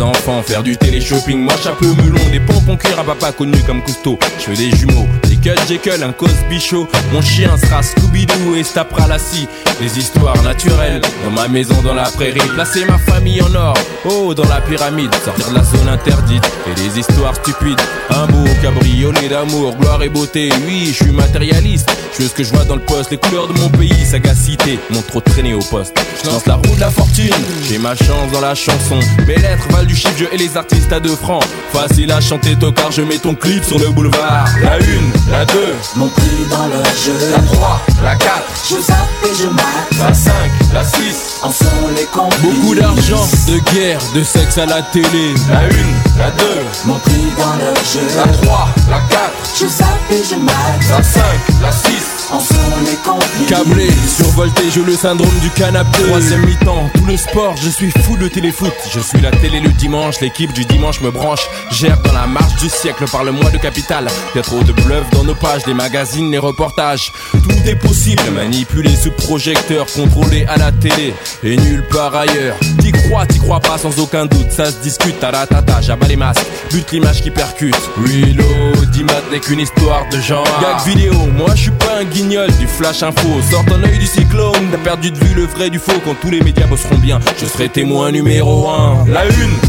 enfants, 0.00 0.42
faire 0.42 0.62
du 0.62 0.76
télé-shopping. 0.76 1.38
Moi, 1.38 1.54
chapeau 1.62 1.94
melon, 1.94 2.20
des 2.30 2.40
pompons 2.40 2.76
cuir 2.76 2.98
à 2.98 3.04
papa 3.04 3.32
connu 3.32 3.58
comme 3.66 3.82
Cousteau. 3.82 4.18
Je 4.38 4.50
veux 4.50 4.56
des 4.56 4.70
jumeaux, 4.76 5.06
des 5.28 5.36
cut 5.36 5.50
Jekyll, 5.68 6.02
un 6.02 6.12
cos 6.12 6.26
bichot. 6.48 6.88
Mon 7.12 7.20
chien 7.20 7.56
sera 7.56 7.82
Scooby-Doo 7.82 8.56
et 8.56 8.64
se 8.64 8.74
tapera 8.74 9.06
la 9.06 9.18
scie. 9.18 9.48
Des 9.80 9.98
histoires 9.98 10.40
naturelles, 10.42 11.00
dans 11.24 11.30
ma 11.30 11.48
maison, 11.48 11.80
dans 11.82 11.94
la 11.94 12.04
prairie. 12.04 12.40
Placer 12.54 12.84
ma 12.84 12.98
famille 12.98 13.42
en 13.42 13.54
or, 13.54 13.74
oh, 14.04 14.34
dans 14.34 14.48
la 14.48 14.60
pyramide. 14.60 15.14
Sortir 15.24 15.50
de 15.50 15.54
la 15.54 15.64
zone 15.64 15.88
interdite 15.88 16.44
et 16.70 16.74
des 16.74 16.98
histoires 16.98 17.34
stupides. 17.36 17.80
Un 18.10 18.26
beau 18.26 18.44
cabriolet 18.62 19.28
d'amour, 19.28 19.76
gloire 19.76 20.02
et 20.02 20.08
beauté. 20.08 20.50
Oui, 20.66 20.88
je 20.88 21.04
suis 21.04 21.12
matérialiste. 21.12 21.90
Je 22.16 22.22
veux 22.22 22.28
ce 22.28 22.34
que 22.34 22.44
je 22.44 22.52
vois 22.52 22.64
dans 22.64 22.76
le 22.76 22.82
poste, 22.82 23.10
les 23.10 23.16
couleurs 23.16 23.48
de 23.48 23.58
mon 23.58 23.68
pays, 23.68 24.04
sagacité. 24.04 24.78
Mon 24.90 25.02
trop 25.02 25.20
traîné 25.20 25.54
au 25.54 25.60
poste. 25.60 25.98
Je 26.22 26.28
lance 26.28 26.46
la 26.46 26.56
roue 26.56 26.74
de 26.74 26.80
la 26.80 26.90
fortune, 26.90 27.30
j'ai 27.68 27.78
ma 27.78 27.94
chance 27.94 28.30
dans 28.32 28.40
la 28.40 28.54
chanson. 28.54 28.98
Mes 29.26 29.36
lettres 29.36 29.68
valent 29.70 29.89
du 29.90 29.96
chiffre, 29.96 30.14
je 30.16 30.24
et 30.32 30.36
les 30.38 30.56
artistes 30.56 30.92
à 30.92 31.00
deux 31.00 31.16
francs. 31.16 31.42
Facile 31.72 32.12
à 32.12 32.20
chanter 32.20 32.54
tocard, 32.56 32.92
je 32.92 33.02
mets 33.02 33.18
ton 33.18 33.34
clip 33.34 33.64
sur 33.64 33.78
le 33.78 33.88
boulevard. 33.90 34.46
La 34.62 34.78
une, 34.78 35.10
la 35.30 35.44
deux, 35.46 35.74
Mon 35.96 36.06
prix 36.08 36.46
dans 36.48 36.66
le 36.66 36.82
jeu. 37.04 37.30
la 37.32 37.42
trois, 37.42 37.80
la 38.04 38.14
quatre, 38.14 38.44
Je 38.68 38.76
zappe 38.80 38.96
et 39.24 39.34
je 39.42 39.48
mate. 39.48 39.64
la 39.98 40.14
cinq, 40.14 40.50
la 40.72 40.84
six. 40.84 41.40
En 41.42 41.50
sont 41.50 41.64
les 41.96 42.04
complices. 42.04 42.40
Beaucoup 42.42 42.74
d'argent, 42.76 43.26
de 43.48 43.58
guerre, 43.74 44.00
de 44.14 44.22
sexe 44.22 44.58
à 44.58 44.66
la 44.66 44.82
télé. 44.82 45.34
La 45.50 45.64
une, 45.64 45.94
la 46.18 46.30
deux, 46.30 46.62
Mon 46.84 46.94
prix 46.98 47.26
dans 47.36 47.54
le 47.54 47.74
jeu. 47.92 48.06
la 48.16 48.26
trois, 48.32 48.68
la 48.88 48.98
quatre, 49.10 49.32
Je 49.60 49.66
zappe 49.66 49.86
et 50.12 50.22
je 50.30 50.36
mate. 50.36 50.54
La 50.90 51.02
5, 51.02 51.22
la 51.62 51.72
6, 51.72 52.28
En 52.32 52.38
sont 52.40 52.54
les 52.84 52.96
complices. 52.96 53.48
Câblé, 53.48 53.88
survolté, 54.06 54.62
j'ai 54.72 54.82
le 54.82 54.94
syndrome 54.94 55.38
du 55.40 55.50
canapé. 55.50 56.02
Troisième 56.06 56.44
mi-temps, 56.46 56.90
tout 56.94 57.06
le 57.06 57.16
sport, 57.16 57.56
je 57.56 57.68
suis 57.70 57.90
fou 58.04 58.16
de 58.16 58.28
téléfoot. 58.28 58.72
Je 58.92 59.00
suis 59.00 59.20
la 59.20 59.30
télé 59.30 59.60
le 59.60 59.70
dimanche, 59.80 60.20
l'équipe 60.20 60.52
du 60.52 60.64
dimanche 60.66 61.00
me 61.00 61.10
branche. 61.10 61.48
Gère 61.70 61.98
dans 62.02 62.12
la 62.12 62.26
marche 62.26 62.54
du 62.56 62.68
siècle, 62.68 63.04
parle-moi 63.10 63.50
de 63.50 63.58
capital. 63.58 64.06
Y'a 64.34 64.42
trop 64.42 64.62
de 64.62 64.72
bluff 64.72 65.08
dans 65.12 65.24
nos 65.24 65.34
pages, 65.34 65.62
les 65.66 65.74
magazines, 65.74 66.30
les 66.30 66.38
reportages. 66.38 67.12
Tout 67.32 67.66
est 67.66 67.76
possible, 67.76 68.22
manipulé 68.34 68.94
sous 68.94 69.10
projecteur, 69.10 69.86
contrôlé 69.86 70.44
à 70.46 70.58
la 70.58 70.70
télé 70.70 71.14
et 71.42 71.56
nulle 71.56 71.84
part 71.90 72.14
ailleurs. 72.14 72.56
T'y 72.80 72.92
crois, 72.92 73.26
t'y 73.26 73.38
crois 73.38 73.60
pas 73.60 73.78
sans 73.78 73.98
aucun 73.98 74.26
doute, 74.26 74.50
ça 74.50 74.66
se 74.66 74.78
discute 74.82 75.22
à 75.24 75.30
la 75.30 75.46
tata, 75.46 75.80
j'abats 75.80 76.06
les 76.06 76.16
masques, 76.16 76.46
bute 76.70 76.92
l'image 76.92 77.22
qui 77.22 77.30
percute. 77.30 77.76
Reload, 77.96 78.90
Dimat 78.90 79.22
n'est 79.32 79.40
qu'une 79.40 79.60
histoire 79.60 80.06
de 80.12 80.20
genre. 80.20 80.44
Gag 80.60 80.86
vidéo, 80.86 81.14
moi 81.36 81.54
je 81.54 81.62
suis 81.62 81.70
pas 81.70 82.00
un 82.00 82.04
guignol 82.04 82.50
du 82.58 82.66
flash 82.66 83.02
info. 83.02 83.28
Sors 83.50 83.64
ton 83.64 83.82
œil 83.82 83.98
du 83.98 84.06
cyclone, 84.06 84.68
t'as 84.70 84.78
perdu 84.78 85.10
de 85.10 85.18
vue 85.18 85.34
le 85.34 85.46
vrai 85.46 85.70
du 85.70 85.78
faux 85.78 86.00
quand 86.04 86.14
tous 86.20 86.30
les 86.30 86.40
médias 86.40 86.66
bosseront 86.66 86.98
bien. 86.98 87.18
Je 87.40 87.46
serai 87.46 87.68
témoin 87.68 88.12
numéro 88.12 88.68
1. 88.68 89.06
La 89.08 89.22
1, 89.22 89.24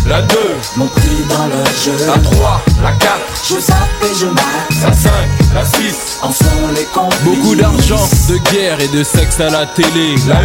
la 0.07 0.21
2, 0.21 0.35
Mon 0.77 0.87
prix 0.87 1.23
dans 1.29 1.45
le 1.45 1.63
jeu. 1.83 2.05
la 2.07 2.17
3, 2.19 2.61
la 2.83 2.91
4, 2.93 3.11
Je 3.49 3.59
zappe 3.59 3.77
et 4.03 4.19
je 4.19 4.25
mate. 4.25 4.43
la 4.83 4.93
5, 4.93 5.11
la 5.53 5.65
6. 5.65 5.95
En 6.21 6.31
sont 6.31 6.45
les 6.75 6.83
complices. 6.85 7.19
Beaucoup 7.23 7.55
d'argent, 7.55 8.07
de 8.29 8.37
guerre 8.51 8.79
et 8.79 8.87
de 8.87 9.03
sexe 9.03 9.39
à 9.39 9.49
la 9.49 9.65
télé. 9.65 10.15
La 10.27 10.35
1, 10.37 10.39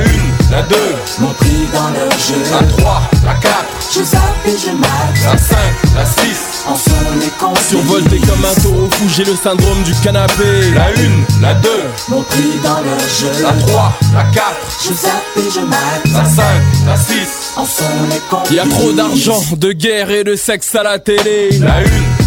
la 0.50 0.62
2, 0.62 0.76
Mon 1.20 1.32
prix 1.34 1.66
dans 1.72 1.88
le 1.88 2.10
jeu. 2.10 2.42
la 2.50 2.62
3, 2.82 3.02
la 3.24 3.34
4, 3.34 3.52
Je 3.94 4.02
zappe 4.02 4.20
et 4.46 4.50
je 4.58 4.72
mate. 4.72 5.24
la 5.24 5.38
5, 5.38 5.56
la 5.96 6.04
6. 6.04 6.36
En 6.68 6.74
sont 6.74 6.90
les 7.20 7.28
complices. 7.38 7.68
Survolté 7.68 8.18
comme 8.20 8.44
un 8.44 8.60
taureau 8.60 8.88
fou, 8.90 9.04
j'ai 9.14 9.24
le 9.24 9.36
syndrome 9.36 9.82
du 9.84 9.94
canapé. 10.02 10.70
La 10.74 10.86
1, 10.86 11.40
la 11.40 11.54
2, 11.54 11.68
Mon 12.08 12.22
prix 12.22 12.58
dans 12.64 12.80
le 12.80 12.98
jeu. 13.08 13.30
la 13.42 13.52
3, 13.52 13.92
la 14.14 14.24
4, 14.24 14.44
Je 14.82 14.92
zappe 14.92 15.12
et 15.36 15.50
je 15.54 15.60
mate. 15.60 15.78
la 16.12 16.24
5, 16.24 16.44
la 16.86 16.96
6. 16.96 17.52
En 17.56 17.64
sont 17.64 17.84
les 18.10 18.18
complices. 18.28 18.56
Y 18.56 18.58
a 18.60 18.66
trop 18.68 18.92
d'argent, 18.92 19.35
de 19.56 19.72
guerre 19.72 20.10
et 20.10 20.24
de 20.24 20.34
sexe 20.34 20.74
à 20.74 20.82
la 20.82 20.98
télé. 20.98 21.50
La 21.60 21.76
1, 21.76 21.80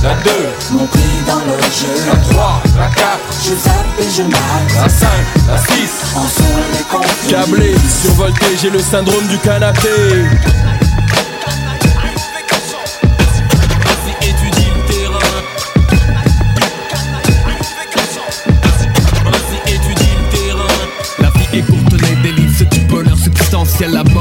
la 0.03 0.13
2, 0.23 0.31
Mon 0.71 0.85
prix 0.85 0.99
dans 1.27 1.39
le 1.39 1.57
jeu. 1.61 2.05
la 2.07 2.15
3, 2.33 2.61
la 2.77 2.87
4, 2.87 3.19
Je 3.43 3.49
zappe 3.55 3.99
et 3.99 4.03
je 4.15 4.21
mate. 4.23 4.83
la 4.83 4.89
5, 4.89 5.07
la 5.47 5.57
6. 5.57 5.65
En 6.15 6.21
sont 6.27 6.43
les 6.73 6.83
complices. 6.83 7.29
Câblé, 7.29 7.75
survolté, 8.03 8.45
j'ai 8.61 8.69
le 8.69 8.79
syndrome 8.79 9.25
du 9.27 9.37
canapé. 9.39 9.89
Vas-y, 13.85 14.29
étudie 14.29 14.67
le 14.75 14.93
terrain. 14.93 15.29
Vas-y, 19.25 19.73
étudie 19.75 20.13
le 20.17 20.37
terrain. 20.37 20.77
La 21.19 21.29
vie 21.31 21.57
est 21.59 21.61
courte, 21.63 21.93
les 22.01 22.15
délices 22.31 22.63
du 22.69 22.79
bonheur 22.81 23.17
substantiel. 23.17 23.91
La 23.91 24.03
mort 24.05 24.18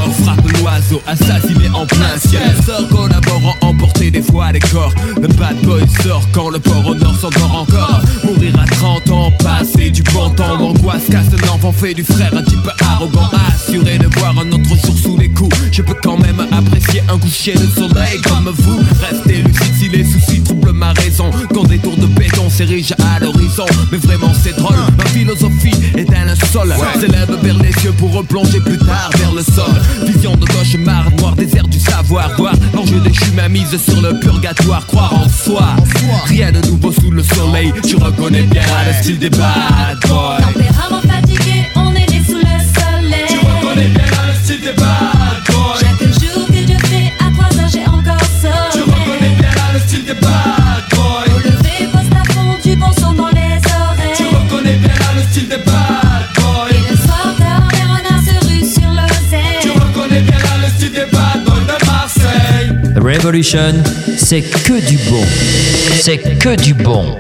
assassiné 1.07 1.69
en 1.75 1.87
plein 1.87 2.17
ciel. 2.19 2.55
Sort 2.65 2.89
collaborant, 2.89 3.55
emporter 3.61 4.11
des 4.11 4.23
fois 4.23 4.53
les 4.53 4.61
corps. 4.61 4.95
Le 5.21 5.29
bad 5.29 5.57
boy 5.63 5.83
sort 6.03 6.23
quand 6.33 6.51
le 6.51 6.59
port 6.59 6.87
au 6.87 6.95
nord 6.95 7.17
s'endort 7.17 7.63
encore. 7.63 8.01
Mourir 8.25 8.59
à 8.59 8.67
30 8.67 9.11
ans, 9.11 9.33
passer 9.43 9.91
du 9.91 10.03
bon 10.03 10.31
temps. 10.31 10.57
L'angoisse 10.57 11.07
casse 11.11 11.27
un 11.27 11.49
enfant, 11.49 11.73
fait 11.73 11.95
du 11.95 12.05
frère 12.05 12.35
un 12.37 12.43
type 12.43 12.69
arrogant. 12.81 13.31
Assuré 13.49 13.99
de 13.99 14.07
voir 14.19 14.39
un 14.39 14.51
autre 14.53 14.69
jour 14.69 14.97
sous 14.97 15.17
les 15.17 15.29
coups. 15.31 15.57
Je 15.73 15.83
peux 15.83 15.97
quand 16.03 16.19
même 16.19 16.41
apprécier 16.53 16.78
un 17.09 17.19
coucher 17.19 17.55
de 17.55 17.67
soleil 17.67 18.21
comme 18.25 18.51
vous. 18.59 18.81
Restez 19.01 19.43
lucide 19.43 19.75
si 19.79 19.89
les 19.89 20.05
soucis 20.05 20.43
troublent 20.43 20.73
ma 20.73 20.93
raison. 20.93 21.31
Quand 21.55 21.65
des 21.65 21.79
tours 21.79 21.97
de 21.97 22.07
béton 22.07 22.49
s'érigent 22.51 22.95
à 23.15 23.21
l'horizon. 23.21 23.67
Mais 23.91 23.99
vraiment 23.99 24.33
c'est 24.43 24.57
drôle, 24.57 24.77
ma 24.97 25.05
philosophie 25.07 25.75
est 25.97 26.05
d'un 26.05 26.35
sol. 26.53 26.75
S'élève 27.01 27.37
vers 27.43 27.59
les 27.59 27.73
yeux 27.85 27.93
pour 27.99 28.13
replonger 28.13 28.61
plus 28.61 28.79
tard 28.79 29.11
vers 29.19 29.33
le 29.33 29.43
sol. 29.43 29.73
Vision 30.07 30.35
de 30.37 30.47
cauchemar, 30.47 31.11
noir 31.19 31.35
désert 31.35 31.69
du 31.69 31.79
savoir. 31.79 32.31
Voir 32.37 32.55
l'enjeu 32.75 33.01
déchu 33.01 33.31
ma 33.35 33.49
mise 33.49 33.77
sur 33.77 34.01
le 34.01 34.19
purgatoire. 34.21 34.87
Croire 34.87 35.15
en 35.15 35.29
soi, 35.29 35.77
rien 36.27 36.53
de 36.53 36.61
nouveau 36.67 36.93
sous 36.93 37.11
le 37.11 37.23
soleil. 37.23 37.73
Tu 37.87 37.97
reconnais 37.97 38.43
bien 38.43 38.63
le 38.87 39.03
style 39.03 39.19
des 39.19 39.31
bad 39.31 39.99
boys. 40.07 40.39
Tempérament 40.53 41.03
fatigué, 41.03 41.67
on 41.77 41.93
est 41.95 42.11
né 42.11 42.23
sous 42.27 42.37
le 42.37 42.43
soleil. 42.43 43.27
Tu 43.29 43.39
reconnais 43.39 43.89
bien 43.89 44.08
Revolution, 63.29 63.75
c'est 64.17 64.41
que 64.41 64.81
du 64.89 64.97
bon. 65.11 65.23
C'est 66.01 66.17
que 66.17 66.57
du 66.57 66.73
bon. 66.73 67.19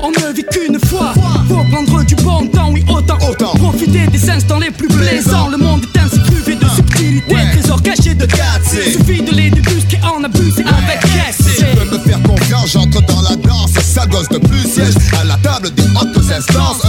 On 0.00 0.10
ne 0.10 0.32
vit 0.34 0.44
qu'une 0.44 0.78
fois, 0.86 1.12
faut 1.46 1.56
prendre 1.56 2.04
du 2.04 2.14
bon 2.14 2.46
temps, 2.46 2.70
oui 2.72 2.82
autant, 2.88 3.18
Profiter 3.58 4.06
des 4.06 4.30
instants 4.30 4.58
les 4.60 4.70
plus 4.70 4.88
plaisants. 4.88 5.48
Le 5.50 5.58
monde 5.58 5.84
est 5.94 5.98
ainsi 5.98 6.22
cruvé 6.22 6.54
de 6.54 6.66
subtilité, 6.74 7.34
trésor 7.52 7.82
caché 7.82 8.14
de 8.14 8.24
Cassé. 8.24 8.92
Suffit 8.92 9.20
de 9.20 9.32
les 9.32 9.50
débusquer, 9.50 9.98
en 10.02 10.24
abuser 10.24 10.64
avec 10.64 11.02
Si 11.36 11.44
caisse. 11.44 11.56
tu 11.58 11.64
veux 11.76 11.98
me 11.98 11.98
faire 11.98 12.22
confiance, 12.22 12.72
j'entre 12.72 13.02
dans 13.02 13.20
la 13.20 13.36
danse. 13.36 13.72
Sale 13.84 14.08
gosse 14.08 14.30
de 14.30 14.38
plus 14.38 14.66
siège 14.72 14.94
à 15.20 15.24
la 15.24 15.36
table 15.36 15.68
des 15.74 15.82
hautes 15.82 16.30
instances. 16.34 16.80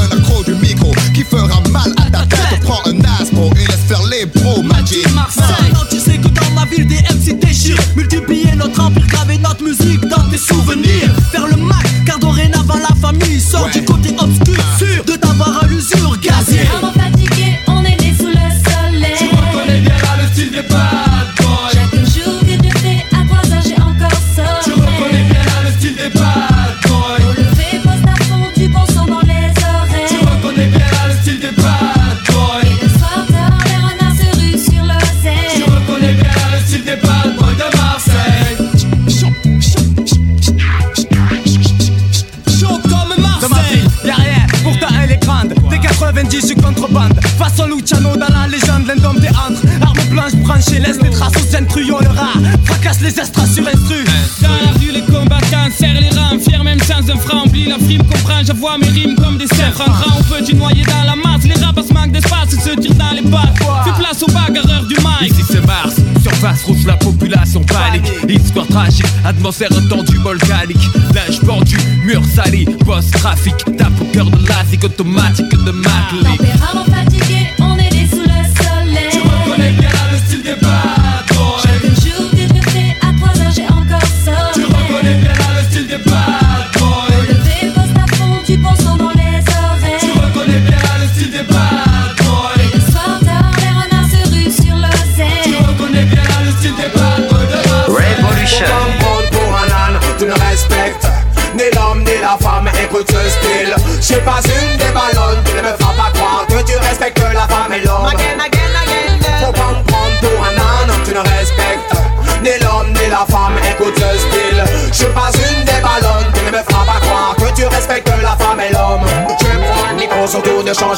Atmosphère 69.25 69.69
tendue 69.89 70.12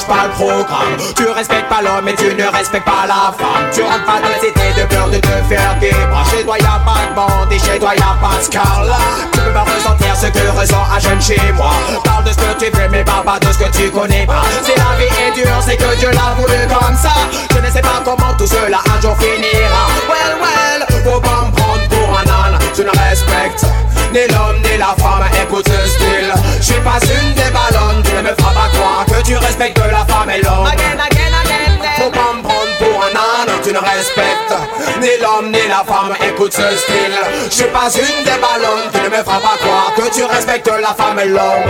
pas 0.07 0.27
le 0.27 0.31
programme. 0.31 0.95
Tu 1.15 1.25
respectes 1.29 1.69
pas 1.69 1.81
l'homme 1.81 2.07
et 2.07 2.15
tu 2.15 2.33
ne 2.33 2.47
respectes 2.47 2.85
pas 2.85 3.05
la 3.07 3.33
femme. 3.37 3.69
Tu 3.73 3.81
rentres 3.81 4.05
pas 4.05 4.21
dans 4.21 4.29
la 4.29 4.39
cité 4.39 4.65
de 4.77 4.85
peur 4.87 5.09
de 5.09 5.17
te 5.17 5.35
faire 5.49 5.75
débras 5.79 6.23
Chez 6.31 6.43
toi 6.43 6.57
y'a 6.57 6.79
pas 6.85 7.09
de 7.09 7.15
bande 7.15 7.51
et 7.51 7.59
chez 7.59 7.79
toi 7.79 7.93
y'a 7.95 8.17
pas 8.21 8.37
de 8.37 8.43
Scarla 8.43 8.97
Tu 9.33 9.39
peux 9.39 9.51
pas 9.51 9.65
ressentir 9.65 10.15
ce 10.15 10.27
que 10.27 10.59
ressent 10.59 10.83
un 10.93 10.99
jeune 10.99 11.21
chez 11.21 11.51
moi. 11.53 11.71
Parle 12.03 12.23
de 12.23 12.31
ce 12.31 12.37
que 12.37 12.65
tu 12.65 12.71
fais 12.75 12.89
mais 12.89 13.03
parle 13.03 13.25
pas 13.25 13.39
de 13.39 13.51
ce 13.51 13.57
que 13.57 13.69
tu 13.71 13.89
connais 13.91 14.25
pas. 14.25 14.43
Si 14.63 14.71
la 14.71 14.95
vie 14.97 15.11
est 15.27 15.31
dure 15.35 15.61
c'est 15.61 15.77
que 15.77 15.95
Dieu 15.97 16.09
l'a 16.11 16.35
voulu 16.37 16.59
comme 16.67 16.95
ça. 16.95 17.13
Je 17.51 17.59
ne 17.65 17.71
sais 17.71 17.81
pas 17.81 18.01
comment 18.03 18.33
tout 18.37 18.47
cela 18.47 18.79
un 18.85 19.01
jour 19.01 19.15
finira. 19.17 19.85
Well 20.09 20.37
well, 20.41 21.03
faut 21.03 21.19
pas 21.19 21.45
me 21.45 21.89
pour 21.89 22.17
un 22.17 22.53
âne. 22.53 22.59
Tu 22.73 22.81
ne 22.81 22.89
respectes 22.89 23.65
ni 24.15 24.25
l'homme 24.31 24.61
ni 24.63 24.77
la 24.77 24.95
femme 24.97 25.27
Écoute 25.43 25.67
ce 25.67 25.89
style. 25.89 26.31
Je 26.59 26.63
suis 26.63 26.81
pas 26.81 26.99
une 27.03 27.33
des 27.33 27.51
ballonnes 27.51 28.01
Tu 28.03 28.15
ne 28.15 28.21
me 28.21 28.29
feras 28.29 28.53
pas 28.53 28.69
croire 28.73 29.05
que 29.05 29.21
tu 29.21 29.35
respectes 29.35 29.77
la 29.77 30.05
femme 30.07 30.29
et 30.29 30.41
l'homme. 30.41 30.67
Faut 31.97 32.09
pas 32.09 32.33
me 32.33 32.41
prendre 32.41 32.73
pour 32.79 33.03
un 33.03 33.15
âne 33.15 33.53
Tu 33.63 33.71
ne 33.73 33.79
respectes 33.79 34.55
ni 35.01 35.11
l'homme 35.21 35.51
ni 35.51 35.67
la 35.67 35.83
femme 35.83 36.15
Écoute 36.25 36.53
ce 36.53 36.67
style. 36.77 37.19
Je 37.49 37.55
suis 37.55 37.71
pas 37.75 37.89
une 37.91 38.23
des 38.23 38.39
ballonnes 38.39 38.87
Tu 38.93 38.99
ne 39.01 39.09
me 39.09 39.21
feras 39.23 39.41
pas 39.43 39.57
croire 39.59 39.91
que 39.97 40.15
tu 40.15 40.23
respectes 40.23 40.71
la 40.81 40.93
femme 40.95 41.19
et 41.19 41.27
l'homme. 41.27 41.67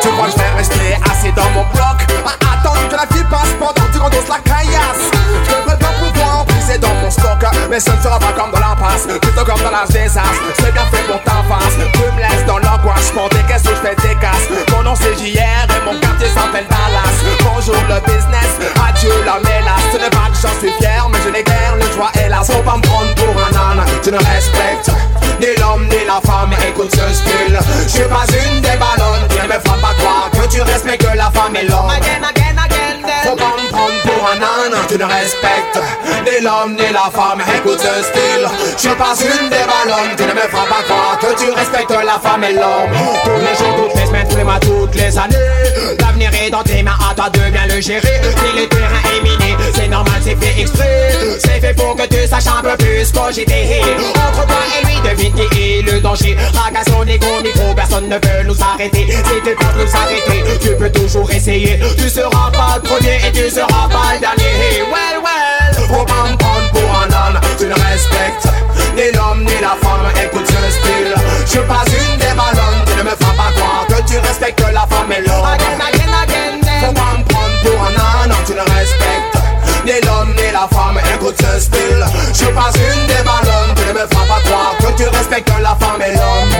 Tu 0.00 0.08
crois 0.08 0.26
que 0.26 0.32
je 0.32 0.38
vais 0.38 0.56
rester 0.56 0.96
assis 1.10 1.32
dans 1.32 1.50
mon 1.50 1.64
bloc? 1.74 2.00
À 2.24 2.34
attendre 2.54 2.88
que 2.88 2.96
la 2.96 3.06
vie 3.14 3.24
passe 3.30 3.52
pendant 3.60 3.74
que 3.74 3.92
tu 3.92 4.28
la 4.28 4.38
caillasse 4.40 5.83
Je 6.64 6.68
puiser 6.68 6.78
dans 6.78 6.94
mon 6.94 7.10
stock 7.10 7.44
Mais 7.70 7.78
ce 7.78 7.90
ne 7.90 8.00
sera 8.00 8.18
pas 8.18 8.32
comme 8.32 8.50
dans 8.50 8.60
l'impasse 8.60 9.06
Plutôt 9.06 9.44
comme 9.44 9.60
dans 9.60 9.70
la 9.70 9.84
désastre. 9.86 10.24
C'est 10.58 10.72
bien 10.72 10.86
fait 10.90 11.04
pour 11.04 11.20
ta 11.22 11.44
face 11.44 11.76
Tu 11.92 12.00
me 12.00 12.20
laisses 12.20 12.46
dans 12.46 12.58
l'angoisse 12.58 13.12
Je 13.12 13.38
qu'est-ce 13.48 13.64
que 13.64 13.74
je 13.74 13.80
fais 13.80 13.96
des 13.96 14.14
casses. 14.16 14.48
Mon 14.72 14.82
nom 14.82 14.94
c'est 14.94 15.14
JR 15.14 15.36
et 15.36 15.84
mon 15.84 15.98
quartier 16.00 16.28
s'appelle 16.28 16.66
Dallas. 16.68 17.16
Bonjour 17.44 17.76
le 17.88 18.00
business, 18.00 18.50
adieu 18.80 19.12
la 19.26 19.38
mélasse 19.44 19.92
Ce 19.92 19.98
n'est 19.98 20.10
pas 20.10 20.28
que 20.32 20.38
j'en 20.40 20.58
suis 20.60 20.72
fier 20.78 21.06
mais 21.12 21.18
je 21.24 21.30
n'ai 21.30 21.42
guère 21.42 21.76
le 21.76 21.86
choix 21.94 22.10
hélas. 22.24 22.50
Faut 22.50 22.62
pas 22.62 22.76
me 22.76 22.82
prendre 22.82 23.14
pour 23.14 23.34
un 23.36 23.80
âne 23.80 23.84
Tu 24.02 24.10
ne 24.10 24.16
respectes 24.16 24.90
ni 25.40 25.48
l'homme 25.60 25.86
ni 25.88 26.06
la 26.06 26.20
femme. 26.24 26.50
Écoute 26.66 26.90
ce 26.92 27.14
style. 27.14 27.58
Je 27.82 27.88
suis 27.88 28.04
pas 28.04 28.24
une 28.46 28.60
des 28.60 28.78
ballonnes 28.78 29.28
ne 29.48 29.54
me 29.54 29.60
feras 29.60 29.76
pas 29.76 29.94
croire 29.98 30.30
que 30.32 30.48
tu 30.48 30.62
respectes 30.62 31.06
la 31.14 31.30
femme 31.30 31.56
et 31.56 31.66
l'homme. 31.66 31.90
Faut 33.24 33.36
pas 33.36 33.52
pour 34.24 34.98
ne 34.98 35.04
respectes 35.04 35.78
ni 36.24 36.42
l'homme 36.42 36.72
ni 36.72 36.92
la 36.92 37.10
femme. 37.12 37.42
Écoute 37.56 37.78
ce 37.78 38.02
style. 38.02 38.48
Je 38.76 38.80
suis 38.80 38.96
pas 38.96 39.14
une 39.20 39.48
des 39.50 39.56
ballonnes 39.56 40.16
Tu 40.16 40.22
ne 40.22 40.32
me 40.32 40.40
feras 40.40 40.66
pas 40.66 40.82
croire 40.84 41.18
que 41.20 41.38
tu 41.38 41.50
respectes 41.50 41.90
la 41.90 42.18
femme 42.18 42.44
et 42.44 42.52
l'homme. 42.52 42.90
Tous 43.24 43.30
les 43.30 43.56
jours, 43.56 43.76
toutes 43.76 44.00
les 44.00 44.06
semaines, 44.06 44.26
tous 44.28 44.36
les 44.36 44.44
mois, 44.44 44.60
toutes 44.60 44.94
les 44.94 45.18
années 45.18 45.36
L'avenir 46.00 46.30
est 46.42 46.50
dans 46.50 46.62
tes 46.62 46.82
mains, 46.82 46.96
à 47.10 47.14
toi 47.14 47.28
de 47.30 47.50
bien 47.50 47.66
le 47.66 47.80
gérer. 47.80 48.00
Si 48.00 48.60
le 48.60 48.68
terrain 48.68 49.02
est 49.16 49.22
miné, 49.22 49.56
c'est 49.74 49.88
normal, 49.88 50.20
c'est 50.22 50.36
fait 50.42 50.60
exprès. 50.60 51.10
C'est 51.38 51.60
fait 51.60 51.74
pour 51.74 51.96
que 51.96 52.06
tu 52.06 52.26
saches 52.26 52.46
un 52.46 52.62
peu 52.62 52.76
plus 52.76 53.10
cogiter 53.12 53.80
Entre 54.16 54.46
toi 54.46 54.56
et 54.80 54.86
lui, 54.86 54.94
devine 55.08 55.34
qui 55.34 55.78
est 55.78 55.82
le 55.82 56.00
danger. 56.00 56.36
Raga 56.54 56.82
son 56.86 57.06
égo, 57.06 57.26
micro, 57.42 57.74
personne 57.74 58.08
ne 58.08 58.18
peut 58.18 58.42
nous 58.46 58.56
arrêter. 58.62 59.06
Si 59.10 59.42
tu 59.44 59.54
penses 59.54 59.74
nous 59.76 59.96
arrêter, 59.96 60.44
tu 60.60 60.74
peux 60.76 60.90
toujours 60.90 61.30
essayer. 61.30 61.78
Tu 61.96 62.08
seras 62.08 62.50
pas 62.50 62.76
le 62.76 62.82
premier 62.82 63.16
et 63.26 63.32
tu 63.32 63.50
seras 63.50 63.88
pas 63.88 64.13
dernier 64.20 64.82
Well, 64.92 65.22
well, 65.22 65.74
faut 65.88 66.04
pas 66.04 66.28
me 66.30 66.36
prendre 66.36 66.70
pour 66.72 66.90
un 67.02 67.10
âne 67.12 67.40
Tu 67.58 67.66
ne 67.66 67.74
respectes 67.74 68.48
ni 68.96 69.10
l'homme 69.12 69.44
ni 69.44 69.60
la 69.60 69.76
femme 69.82 70.06
Écoute 70.22 70.46
ce 70.46 70.70
style, 70.70 71.14
je 71.44 71.50
suis 71.50 71.60
pas 71.60 71.84
une 71.86 72.18
des 72.18 72.34
ballonnes 72.34 72.82
Tu 72.86 72.98
ne 72.98 73.02
me 73.02 73.10
feras 73.10 73.34
pas 73.36 73.50
croire 73.56 73.86
que 73.88 74.02
tu 74.08 74.18
respectes 74.18 74.64
la 74.72 74.86
femme 74.86 75.10
et 75.12 75.20
l'homme. 75.26 75.46
Faut 76.80 76.92
pas 76.92 77.18
me 77.18 77.24
prendre 77.24 77.56
pour 77.62 77.78
un 77.82 78.22
âne 78.22 78.34
Tu 78.46 78.52
ne 78.52 78.60
respectes 78.60 79.38
ni 79.84 80.00
l'homme 80.06 80.34
ni 80.36 80.52
la 80.52 80.66
femme 80.70 80.98
Écoute 81.14 81.36
ce 81.40 81.60
style, 81.60 82.04
je 82.32 82.36
suis 82.36 82.52
pas 82.52 82.70
une 82.74 83.06
des 83.06 83.22
ballonnes 83.22 83.74
Tu 83.76 83.82
ne 83.88 83.92
me 83.92 84.06
feras 84.06 84.26
pas 84.26 84.40
croire 84.44 84.74
que 84.78 85.02
tu 85.02 85.08
respectes 85.08 85.52
la 85.60 85.74
femme 85.76 86.00
et 86.00 86.12
l'homme. 86.12 86.54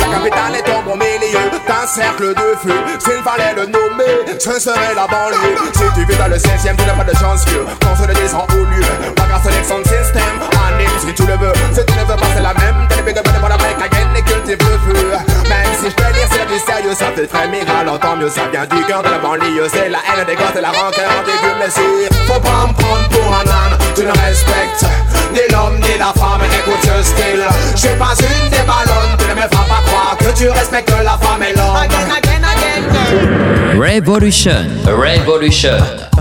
La 0.00 0.16
capitale 0.16 0.56
est 0.56 0.63
au 0.86 0.96
milieu. 0.96 1.50
D'un 1.66 1.86
cercle 1.86 2.34
de 2.34 2.48
feu 2.62 2.74
S'il 2.98 3.22
fallait 3.22 3.54
le 3.56 3.66
nommer, 3.66 4.36
ce 4.38 4.60
serait 4.60 4.94
la 4.94 5.06
banlieue. 5.06 5.56
Si 5.72 5.84
tu 5.94 6.04
vis 6.04 6.16
dans 6.16 6.28
le 6.28 6.36
16ème, 6.36 6.76
tu 6.76 6.84
n'as 6.84 6.92
pas 6.92 7.04
de 7.04 7.16
chance 7.16 7.44
vieux. 7.46 7.64
Qu'on 7.80 7.96
se 7.96 8.06
le 8.06 8.14
descend 8.14 8.44
au 8.52 8.64
lieu. 8.64 8.84
Bagarre 9.16 9.42
sélection 9.42 9.78
de 9.78 9.84
système. 9.84 10.36
Anime 10.68 10.94
si 10.98 11.14
tu 11.14 11.22
le 11.26 11.36
veux 11.36 11.52
Si 11.72 11.84
tu 11.84 11.92
ne 11.94 12.04
veux 12.04 12.16
pas 12.16 12.28
c'est 12.34 12.42
la 12.42 12.54
même. 12.54 12.86
T'es 12.88 12.96
les 12.96 13.02
big 13.02 13.18
up 13.18 13.28
pour 13.40 13.48
la 13.48 13.56
break 13.56 13.76
again 13.80 14.08
et 14.16 14.22
cultive 14.22 14.58
le 14.58 14.92
feu 14.92 15.10
Même 15.48 15.72
si 15.80 15.90
je 15.90 15.94
peux 15.94 16.12
lire 16.12 16.28
c'est 16.30 16.46
vie 16.48 16.60
sérieux 16.60 16.94
Ça 16.94 17.06
te 17.16 17.24
très 17.26 17.48
alors 17.80 17.98
tant 17.98 18.16
mieux 18.16 18.28
ça 18.28 18.42
vient 18.52 18.66
du 18.66 18.84
cœur 18.84 19.02
de 19.02 19.08
la 19.08 19.18
banlieue. 19.18 19.68
C'est 19.72 19.88
la 19.88 19.98
haine 19.98 20.26
des 20.26 20.36
gosses 20.36 20.56
et 20.56 20.60
la 20.60 20.70
rancœur 20.70 21.12
des 21.24 21.36
vieux 21.40 21.54
blessures. 21.56 22.08
Faut 22.26 22.40
pas 22.40 22.68
me 22.68 22.74
prendre 22.74 23.08
pour 23.08 23.28
un 23.32 23.46
âne. 23.48 23.78
Tu 23.94 24.02
ne 24.02 24.12
respectes 24.12 24.86
ni 25.32 25.40
l'homme 25.52 25.76
ni 25.80 25.98
la 25.98 26.12
femme. 26.12 26.42
Écoute 26.44 26.82
ce 26.82 27.02
style. 27.02 27.44
Je 27.76 27.88
pas 27.98 28.14
une 28.18 28.50
des 28.50 28.64
ballonnes 28.66 29.16
Tu 29.18 29.26
ne 29.28 29.34
me 29.34 29.42
feras 29.42 29.64
pas 29.64 29.82
croire 29.86 30.16
que 30.18 30.30
tu 30.36 30.48
respectes 30.48 30.73
la 31.04 31.16
femme 31.18 31.42
et 31.42 31.54
l'homme 31.54 31.76
Revolution. 33.78 34.66
Revolution. 34.86 36.13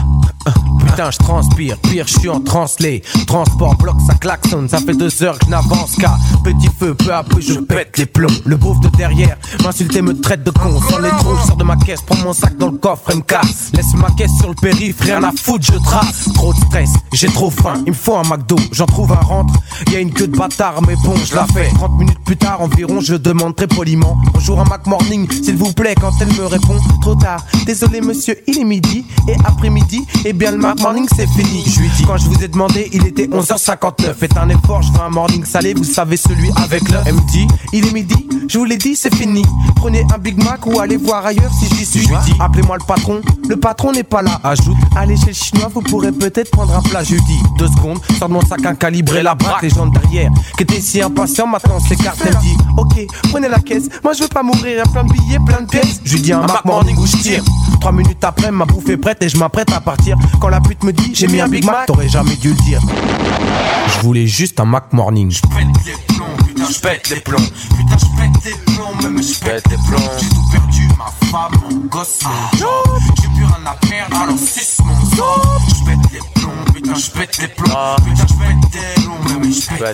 Putain, 0.96 1.10
je 1.10 1.18
transpire, 1.18 1.76
pire, 1.80 2.06
je 2.08 2.20
suis 2.20 2.30
en 2.30 2.40
translé. 2.40 3.02
Transport, 3.26 3.76
bloc, 3.78 3.96
ça 4.06 4.14
klaxonne, 4.14 4.70
ça 4.70 4.78
fait 4.78 4.94
deux 4.94 5.24
heures 5.24 5.40
que 5.40 5.46
je 5.46 5.50
n'avance 5.50 5.96
qu'à 5.96 6.16
petit 6.44 6.70
feu, 6.80 6.94
peu 6.94 7.12
à 7.12 7.24
peu, 7.24 7.42
je 7.42 7.56
pète 7.56 7.98
les 7.98 8.06
plombs. 8.06 8.28
Le 8.46 8.58
beauf 8.58 8.80
de 8.80 8.90
derrière 8.90 9.36
m'insulte 9.64 9.96
et 9.96 10.04
me 10.04 10.14
traite 10.14 10.44
de 10.44 10.52
con. 10.52 10.80
Sans 10.88 11.00
les 11.00 11.10
trous, 11.10 11.36
je 11.42 11.48
sors 11.48 11.56
de 11.56 11.64
ma 11.64 11.78
caisse, 11.78 12.04
prends 12.04 12.24
mon 12.24 12.32
sac 12.32 12.56
dans 12.58 12.70
le 12.70 12.78
coffre 12.78 13.10
et 13.10 13.16
me 13.16 13.22
casse. 13.22 13.72
Laisse 13.74 13.96
ma 13.96 14.12
caisse 14.12 14.38
sur 14.38 14.50
le 14.50 14.54
périph', 14.54 15.02
rien 15.02 15.24
à 15.24 15.32
foutre, 15.32 15.66
je 15.66 15.80
trace. 15.80 16.30
Trop 16.36 16.54
de 16.54 16.60
stress, 16.60 16.92
j'ai 17.12 17.30
trop 17.30 17.50
faim, 17.50 17.82
il 17.88 17.94
me 17.94 17.98
faut 17.98 18.16
un 18.16 18.30
McDo. 18.30 18.58
J'en 18.72 18.86
trouve 18.86 19.14
un 19.14 19.16
rentre, 19.16 19.56
y 19.92 19.96
a 19.96 20.00
une 20.00 20.14
queue 20.14 20.28
de 20.28 20.38
bâtard, 20.38 20.80
mais 20.88 20.96
bon, 21.04 21.16
je 21.26 21.34
la 21.34 21.48
fais. 21.48 21.70
30 21.74 21.98
minutes 21.98 22.24
plus 22.24 22.38
tard 22.38 22.62
environ, 22.62 23.00
je 23.02 23.16
demande 23.16 23.56
très 23.56 23.68
poliment. 23.68 24.16
Bonjour 24.32 24.60
un 24.60 24.66
Mac 24.66 24.86
Morning, 24.86 25.28
s'il 25.32 25.58
vous 25.58 25.74
plaît, 25.74 25.96
quand 26.00 26.12
elle 26.22 26.34
me 26.34 26.46
répond, 26.46 26.78
trop 27.02 27.16
tard. 27.16 27.44
Désolé 27.66 28.00
monsieur, 28.00 28.38
il 28.46 28.60
est 28.60 28.64
midi, 28.64 29.06
et 29.28 29.34
après-midi, 29.44 30.06
eh 30.24 30.34
bien 30.34 30.52
le 30.52 30.60
Mac 30.60 30.83
Morning 30.84 31.08
c'est 31.16 31.28
fini. 31.28 31.64
Je 31.66 31.80
lui 31.80 31.90
dis, 31.96 32.04
quand 32.04 32.18
je 32.18 32.26
vous 32.26 32.44
ai 32.44 32.50
demandé, 32.50 32.90
il 32.92 33.08
était 33.08 33.28
11h59. 33.28 34.16
Faites 34.16 34.36
un 34.36 34.50
effort, 34.50 34.82
je 34.82 34.92
veux 34.92 35.00
un 35.00 35.10
morning 35.10 35.46
salé, 35.46 35.74
vous 35.74 35.86
savez 35.86 36.18
celui 36.18 36.50
avec 36.58 36.90
l'œuf. 36.90 37.04
Elle 37.06 37.16
il 37.72 37.88
est 37.88 37.94
midi, 37.94 38.28
je 38.50 38.58
vous 38.58 38.66
l'ai 38.66 38.76
dit, 38.76 38.98
c'est 38.98 39.16
fini. 39.16 39.44
Prenez 39.78 40.06
un 40.14 40.18
Big 40.18 40.44
Mac 40.44 40.66
ou 40.66 40.82
allez 40.82 40.98
voir 40.98 41.26
ailleurs 41.26 41.54
si 41.54 41.74
j'y 41.74 41.86
suis. 41.86 42.02
Je 42.02 42.10
lui 42.10 42.18
dis, 42.26 42.34
appelez-moi 42.38 42.76
le 42.78 42.86
patron, 42.86 43.22
le 43.48 43.58
patron 43.58 43.92
n'est 43.92 44.04
pas 44.04 44.22
là. 44.22 44.40
Ajoute, 44.44 44.78
allez 44.96 45.18
chez 45.18 45.28
le 45.28 45.34
chinois, 45.34 45.70
vous 45.74 45.82
pourrez 45.82 46.12
peut-être 46.12 46.52
prendre 46.52 46.76
un 46.76 46.82
plat. 46.82 47.04
Je 47.04 47.16
lui 47.16 47.22
dis, 47.22 47.40
deux 47.58 47.68
secondes, 47.68 48.00
sors 48.18 48.28
de 48.28 48.34
mon 48.34 48.42
sac 48.42 48.60
et 48.62 49.24
la 49.24 49.36
braque. 49.36 49.62
Les 49.62 49.70
gens 49.70 49.88
derrière, 49.88 50.32
qui 50.58 50.64
étaient 50.64 50.82
si 50.82 51.02
impatients, 51.02 51.48
maintenant 51.48 51.80
s'écartent. 51.80 52.22
Elle 52.26 52.36
dit, 52.38 52.56
ok, 52.78 53.08
prenez 53.30 53.50
la 53.50 53.60
caisse, 53.60 53.90
moi 54.04 54.14
je 54.14 54.24
veux 54.24 54.30
pas 54.30 54.44
mourir, 54.44 54.78
y 54.78 54.80
a 54.80 54.84
plein 54.84 55.04
de 55.04 55.12
billets, 55.12 55.40
plein 55.46 55.62
de 55.62 55.68
pièces. 55.68 56.02
Je 56.04 56.14
lui 56.16 56.22
dis, 56.22 56.34
un 56.34 56.42
Mac 56.42 56.66
Morning 56.66 56.98
où 56.98 57.06
je 57.06 57.18
tire. 57.18 57.44
Trois 57.80 57.92
minutes 57.92 58.24
après, 58.24 58.52
ma 58.52 58.66
bouffe 58.66 58.90
est 58.90 58.98
prête 58.98 59.22
et 59.24 59.30
je 59.30 59.38
m'apprête 59.38 59.72
à 59.72 59.82
partir. 59.82 60.18
Quand 60.40 60.50
la 60.50 60.62
pute 60.62 60.84
me 60.84 60.94
dit, 60.94 61.12
j'ai 61.14 61.28
mis 61.28 61.42
un 61.42 61.48
Big 61.48 61.66
Mac, 61.66 61.88
t'aurais 61.88 62.10
jamais 62.10 62.36
dû 62.36 62.50
le 62.50 62.56
dire. 62.56 62.82
Je 63.88 64.00
voulais 64.02 64.28
juste 64.28 64.60
un 64.60 64.66
Mac 64.66 64.94
Morning. 64.94 65.32
Je 65.32 65.42
pète 65.42 65.50
les 65.86 65.94
plombs, 66.16 66.26
putain, 66.48 66.66
je 66.72 66.80
pète 66.80 67.10
les 67.10 67.20
plombs. 67.20 67.38
Putain, 67.38 67.98
je 67.98 68.06
pète 68.22 68.46
les 68.46 68.74
plombs, 68.74 68.96
même 69.04 69.22
je 69.22 69.40
pète 69.40 69.64
les 69.70 69.78
plombs. 69.78 70.12
J'ai 70.20 70.30
tout 70.30 70.50
perdu, 70.52 70.88
ma 70.98 71.28
femme, 71.28 71.52
mon 71.70 71.88
gosse, 71.88 72.20
mon. 72.24 73.33
Rien 73.56 73.66
à 73.68 73.76
perdre, 73.76 74.22
alors 74.22 74.38
suce 74.40 74.80
mon. 74.84 74.94
Je 74.96 76.33
plombs, 76.44 76.74
putain, 76.74 76.96
je 76.96 77.12
pète 77.12 77.38
les 77.40 77.48
plombs. 77.48 77.96
Putain, 78.06 78.26
je 78.28 78.34
pète 78.34 78.72
des 78.72 79.02
plombs, 79.02 79.40
même 79.40 79.54
je 79.54 79.68
pète 79.68 79.94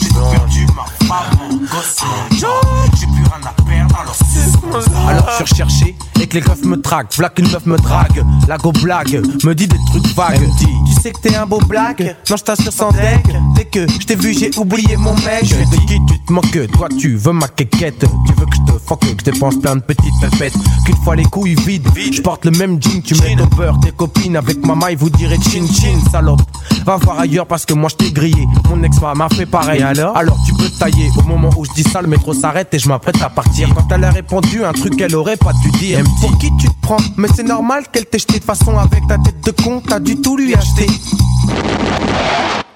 les 0.00 0.08
plombs. 0.08 0.30
J'ai 0.32 0.38
perdu, 0.38 0.66
ma 0.74 1.06
femme, 1.06 1.38
mon 1.50 1.56
gosse. 1.56 2.02
J'ai 2.30 3.06
plus 3.06 3.24
rien 3.24 3.46
à 3.46 3.62
perdre, 3.62 4.00
alors 4.00 4.14
sort. 4.14 5.08
Alors 5.08 5.28
je 5.30 5.34
suis 5.34 5.44
recherché 5.44 5.96
et 6.20 6.26
que 6.26 6.34
les 6.34 6.40
keufs 6.40 6.64
me 6.64 6.80
traquent. 6.80 7.14
V'là 7.16 7.28
qu'une 7.28 7.50
meuf 7.50 7.66
me 7.66 7.76
drague. 7.76 8.24
La 8.48 8.56
go 8.56 8.72
blague, 8.72 9.22
me 9.44 9.54
dit 9.54 9.68
des 9.68 9.78
trucs 9.86 10.06
vagues. 10.14 10.48
Tu 10.58 11.02
sais 11.02 11.12
que 11.12 11.20
t'es 11.20 11.36
un 11.36 11.46
beau 11.46 11.60
blague. 11.60 12.16
Non, 12.30 12.36
je 12.36 12.42
t'assure 12.42 12.72
sans 12.72 12.90
deck. 12.92 13.26
Dès 13.54 13.64
que 13.64 13.86
je 13.86 14.06
t'ai 14.06 14.16
vu, 14.16 14.34
j'ai 14.34 14.50
oublié 14.56 14.96
mon 14.96 15.14
mec. 15.14 15.44
Je 15.44 15.56
de 15.56 15.76
qui 15.86 16.00
tu 16.06 16.18
te 16.20 16.32
moques, 16.32 16.70
toi 16.72 16.88
tu 16.98 17.16
veux 17.16 17.32
ma 17.32 17.48
quéquette. 17.48 18.04
Tu 18.26 18.32
veux 18.34 18.46
que 18.46 18.56
je 18.56 18.72
te 18.72 18.78
fuck, 18.78 19.00
que 19.00 19.06
je 19.08 19.30
dépense 19.30 19.56
plein 19.56 19.76
de 19.76 19.82
petites 19.82 20.14
pépettes. 20.20 20.56
Qu'une 20.86 20.96
fois 20.96 21.16
les 21.16 21.24
couilles 21.24 21.54
vides, 21.66 21.88
je 22.12 22.22
porte 22.22 22.44
le 22.44 22.52
même 22.52 22.82
jean. 22.82 23.02
Tu 23.02 23.14
mets 23.16 23.36
au 23.40 23.46
beurre 23.54 23.78
tes 23.80 23.92
copines 23.92 24.36
avec 24.36 24.64
ma 24.64 24.74
maille, 24.74 24.96
vous 24.96 25.10
direz 25.10 25.36
chin 25.36 25.66
chin, 25.66 25.83
salope. 26.10 26.40
Va 26.84 26.96
voir 26.96 27.20
ailleurs 27.20 27.46
parce 27.46 27.64
que 27.64 27.74
moi 27.74 27.88
je 27.90 27.96
t'ai 27.96 28.12
grillé. 28.12 28.46
Mon 28.68 28.82
ex-femme 28.82 29.18
m'a 29.18 29.28
fait 29.28 29.46
pareil. 29.46 29.82
alors 29.82 30.16
Alors 30.16 30.36
tu 30.46 30.52
peux 30.54 30.68
tailler. 30.78 31.08
Au 31.18 31.22
moment 31.22 31.50
où 31.56 31.64
je 31.64 31.70
dis 31.72 31.82
ça, 31.82 32.02
le 32.02 32.08
métro 32.08 32.34
s'arrête 32.34 32.72
et 32.74 32.78
je 32.78 32.88
m'apprête 32.88 33.20
à 33.22 33.30
partir. 33.30 33.68
Quand 33.74 33.90
elle 33.90 34.04
a 34.04 34.10
répondu 34.10 34.64
un 34.64 34.72
truc 34.72 34.96
qu'elle 34.96 35.14
aurait 35.14 35.36
pas 35.36 35.52
dû 35.62 35.70
dire. 35.78 36.02
Pour 36.20 36.36
qui 36.38 36.50
tu 36.58 36.68
te 36.68 36.80
prends? 36.82 36.98
Mais 37.16 37.28
c'est 37.34 37.42
normal 37.42 37.84
qu'elle 37.90 38.06
t'ait 38.06 38.18
jeté 38.18 38.38
de 38.38 38.44
façon 38.44 38.76
avec 38.76 39.06
ta 39.06 39.16
tête 39.18 39.44
de 39.44 39.50
con. 39.62 39.82
T'as 39.86 39.98
du 40.00 40.20
tout 40.20 40.36
lui 40.36 40.54
acheter. 40.54 40.86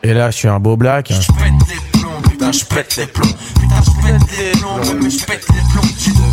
Et 0.02 0.14
là, 0.14 0.30
je 0.30 0.36
suis 0.36 0.48
un 0.48 0.60
beau 0.60 0.76
black. 0.76 1.10
Je 1.12 1.32
pète 1.32 1.52
les 1.68 1.98
plombs, 2.00 2.22
putain, 2.30 2.52
je 2.52 2.64
pète 2.64 2.96
les 2.96 3.06
plombs. 3.06 3.28
Putain, 3.60 3.82
je 3.84 4.06
pète 4.06 4.38
les 4.38 4.58
plombs, 4.58 4.98
mais 5.02 5.10
je 5.10 5.24
pète 5.24 5.46
les 5.48 5.60
plombs. 5.72 5.88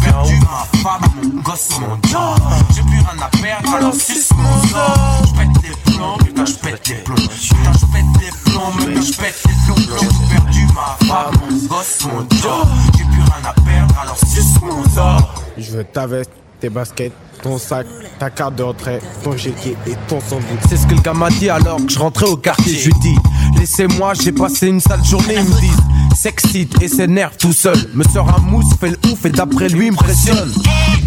Perdu, 0.06 0.40
ma 0.40 0.80
femme, 0.80 1.02
mon 1.16 1.42
gosse, 1.42 1.70
mon 1.80 1.98
job. 2.10 2.40
J'ai 2.76 2.82
plus 2.84 3.00
rien 3.00 3.22
à 3.22 3.30
perdre, 3.42 3.76
alors 3.76 3.94
suce 3.94 4.30
mon 4.36 4.68
sort. 4.68 5.22
Je 5.28 5.34
pète 5.34 5.64
les 5.64 5.94
plombs, 5.94 6.18
putain, 6.18 6.46
je 6.46 6.54
pète 6.54 6.88
les 6.88 6.96
plombs. 6.96 7.16
Putain, 7.16 7.74
je 7.74 7.86
pète 7.86 8.22
les 8.22 8.52
plombs, 8.52 8.74
mais 8.78 9.02
je 9.02 9.14
pète 9.18 9.44
les 9.46 9.54
plombs. 9.66 9.98
J'ai 10.00 10.36
perdu 10.36 10.68
ma 10.74 11.08
femme, 11.08 11.34
mon 11.50 11.68
gosse, 11.68 12.06
mon 12.06 12.20
job. 12.42 12.68
J'ai 12.98 13.04
plus 13.04 13.24
rien 13.24 13.44
à 13.44 13.54
perdre, 13.54 14.00
alors 14.00 14.18
suce 14.18 14.62
mon 14.62 14.88
sort. 14.90 15.34
Je 15.58 15.72
veux 15.72 15.84
ta 15.84 16.06
veste, 16.06 16.32
tes 16.60 16.70
baskets, 16.70 17.14
ton 17.46 17.60
sac, 17.60 17.86
ta 18.18 18.32
carte 18.32 18.56
de 18.56 18.64
retrait, 18.64 19.00
ton 19.24 19.38
chéquier 19.38 19.78
et 19.86 19.94
ton 20.08 20.20
sandwich. 20.20 20.60
C'est 20.68 20.78
ce 20.78 20.88
que 20.88 20.96
le 20.96 21.02
gars 21.02 21.14
m'a 21.14 21.30
dit 21.30 21.48
alors 21.48 21.78
que 21.78 21.92
je 21.92 22.00
rentrais 22.00 22.26
au 22.26 22.38
quartier. 22.38 22.76
Je 22.76 22.86
lui 22.86 23.00
dis, 23.02 23.16
laissez-moi, 23.60 24.14
j'ai 24.16 24.32
passé 24.32 24.66
une 24.66 24.80
sale 24.80 25.06
journée. 25.06 25.36
Ils 25.38 25.44
me 25.44 25.60
disent, 25.60 25.84
s'excite 26.16 26.82
et 26.82 26.88
s'énerve 26.88 27.38
tout 27.38 27.54
seul. 27.54 27.78
Me 27.94 28.04
sort 28.04 28.36
un 28.36 28.42
mousse, 28.42 28.74
fait 28.80 28.90
le 28.90 29.00
ouf 29.12 29.24
et 29.26 29.30
d'après 29.30 29.70
lui 29.70 29.90
impressionne. 29.90 30.52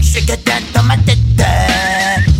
Je 0.00 0.20
que 0.20 0.36
t'as 0.36 0.60
dans 0.72 0.84
ma 0.84 0.96
tête. 0.98 1.18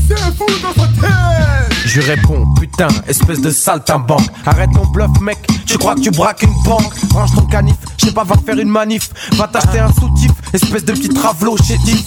C'est 0.07 0.17
fou 0.17 0.47
dans 0.63 0.81
sa 0.81 0.87
tête. 0.87 1.58
Je 1.89 2.01
lui 2.01 2.11
réponds, 2.11 2.45
putain, 2.61 2.89
espèce 3.09 3.41
de 3.41 3.51
saltimbanque. 3.51 4.29
Arrête 4.45 4.69
ton 4.75 4.85
bluff, 4.89 5.09
mec, 5.23 5.39
tu 5.65 5.79
crois 5.79 5.95
que 5.95 6.01
tu 6.01 6.11
braques 6.11 6.43
une 6.43 6.53
banque. 6.63 6.93
Range 7.15 7.35
ton 7.35 7.47
canif, 7.47 7.77
je 7.99 8.07
sais 8.07 8.13
pas, 8.13 8.25
va 8.25 8.37
faire 8.45 8.59
une 8.59 8.69
manif. 8.69 9.09
Va 9.33 9.49
t'acheter 9.49 9.79
un 9.79 9.91
soutif, 9.95 10.31
espèce 10.53 10.85
de 10.85 10.93
petit 10.93 11.09
travelot 11.09 11.57
chétif. 11.57 12.05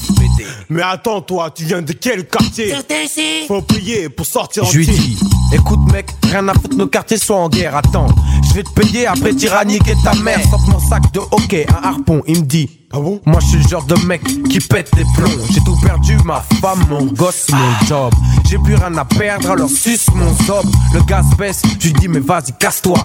Mais 0.70 0.84
attends, 0.84 1.22
toi, 1.22 1.49
tu 1.49 1.66
viens 1.66 1.82
de 1.82 1.94
quel 1.94 2.28
quartier? 2.28 2.76
Faut 3.48 3.64
payer 3.64 4.08
pour 4.10 4.28
sortir 4.28 4.66
en 4.66 4.68
Je 4.68 4.78
lui 4.78 4.86
dis, 4.86 5.18
écoute 5.52 5.80
mec, 5.91 6.12
rien 6.30 6.48
à 6.48 6.53
foutre, 6.53 6.78
nos 6.78 6.88
quartiers 6.88 7.18
sont 7.18 7.34
en 7.34 7.49
guerre, 7.49 7.76
attends. 7.76 8.08
Je 8.52 8.57
vais 8.57 8.64
te 8.64 8.69
payer 8.72 9.07
après 9.07 9.34
tyrannique 9.34 9.88
et 9.88 9.95
ta 10.03 10.14
mère. 10.15 10.38
Sors 10.49 10.60
mon 10.68 10.80
sac 10.80 11.10
de 11.14 11.22
hockey, 11.32 11.65
un 11.69 11.88
harpon, 11.88 12.22
il 12.28 12.41
me 12.41 12.45
dit. 12.45 12.69
Ah 12.91 12.99
bon? 12.99 13.22
Moi 13.26 13.40
je 13.40 13.48
suis 13.48 13.57
le 13.64 13.68
genre 13.69 13.86
de 13.86 13.95
mec 14.06 14.22
qui 14.49 14.60
pète 14.60 14.91
les 14.98 15.06
plombs. 15.15 15.32
J'ai 15.52 15.61
tout 15.61 15.78
perdu, 15.78 16.18
ma 16.26 16.44
femme, 16.60 16.84
mon 16.90 17.06
gosse, 17.06 17.48
mon 17.49 17.88
job. 17.88 18.14
J'ai 18.49 18.57
plus 18.57 18.76
rien 18.76 18.94
à 18.98 19.06
perdre, 19.06 19.52
alors 19.52 19.69
suce 19.69 20.07
mon 20.14 20.36
sob. 20.44 20.65
Le 20.94 21.02
gaz 21.03 21.28
baisse, 21.38 21.61
je 21.80 21.90
dis 21.91 22.10
mais 22.10 22.19
vas-y, 22.19 22.52
casse-toi. 22.60 22.98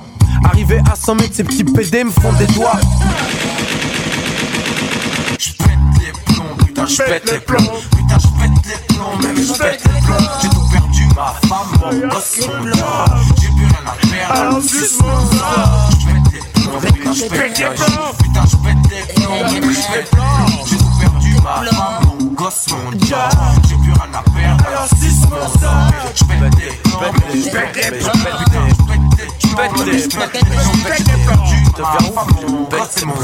Arrivé 0.44 0.80
à 0.90 0.96
100 0.96 1.14
mètres, 1.14 1.34
ces 1.34 1.44
petits 1.44 1.62
PD 1.62 2.02
me 2.02 2.10
font 2.10 2.32
des 2.32 2.46
doigts. 2.48 2.80
Je 5.38 5.52
pète 5.52 5.70
les 6.00 6.34
plombs, 6.34 6.56
putain, 6.66 6.86
je 6.86 6.96
pète 6.96 7.30
les 7.30 7.38
plombs. 7.38 7.58
Putain, 7.96 8.18
je 8.18 8.26
pète 8.42 8.66
les 8.66 8.94
plombs, 8.96 9.16
même 9.22 9.36
je 9.36 9.52
pète 9.52 9.84
les 9.84 10.00
plombs. 10.00 10.65
J'ai 11.16 11.22
tout 11.22 11.24
perdu, 11.24 11.24
ma 11.24 11.32
femme, 11.48 11.72
mon 11.80 12.06
gosse, 12.08 12.36
mon 12.40 12.62
job. 12.70 13.08
J'ai 13.40 13.48
plus 13.48 13.64
rien 13.64 13.84
à 13.86 13.96
perdre, 14.06 14.34
alors 14.34 14.62
suce 14.62 14.98
mon. 15.00 15.18
Je 15.94 16.06
pète 16.80 16.92
putain, 16.92 17.12
je 17.14 17.24
pète 17.24 17.58
les 17.58 17.64
plombs. 17.64 18.12
Putain, 18.18 18.44
je 18.50 18.56
pète 18.56 18.84
les 18.90 19.02
plombs, 19.14 19.42
même 19.42 19.72
je 19.72 19.86
pète 19.92 19.96
les 19.96 20.02
plombs. 20.10 20.66
J'ai 20.66 20.76
tout 20.76 20.92
perdu, 21.00 21.32
ma 21.36 21.54
femme, 21.70 22.04
mon 22.06 22.26
gosse, 22.34 22.66
mon 22.68 22.90
job. 23.06 23.32
J'ai 23.66 23.76
plus 23.76 23.92
rien 23.92 24.12
à 24.12 24.22
perdre, 24.30 24.64
alors 24.66 24.88
suce 24.88 25.24
mon. 25.30 25.36
Je 26.14 26.24
pète 26.24 26.54
les 26.58 26.72
je 26.84 27.48
pète 27.48 27.76
les. 27.76 27.90
Putain, 27.92 28.12
je 28.12 28.18
pète 30.84 30.98
les 30.98 31.16
plombs, 31.24 31.46
je 31.46 31.56
pète 31.56 31.80
les 32.98 33.04
mon. 33.06 33.16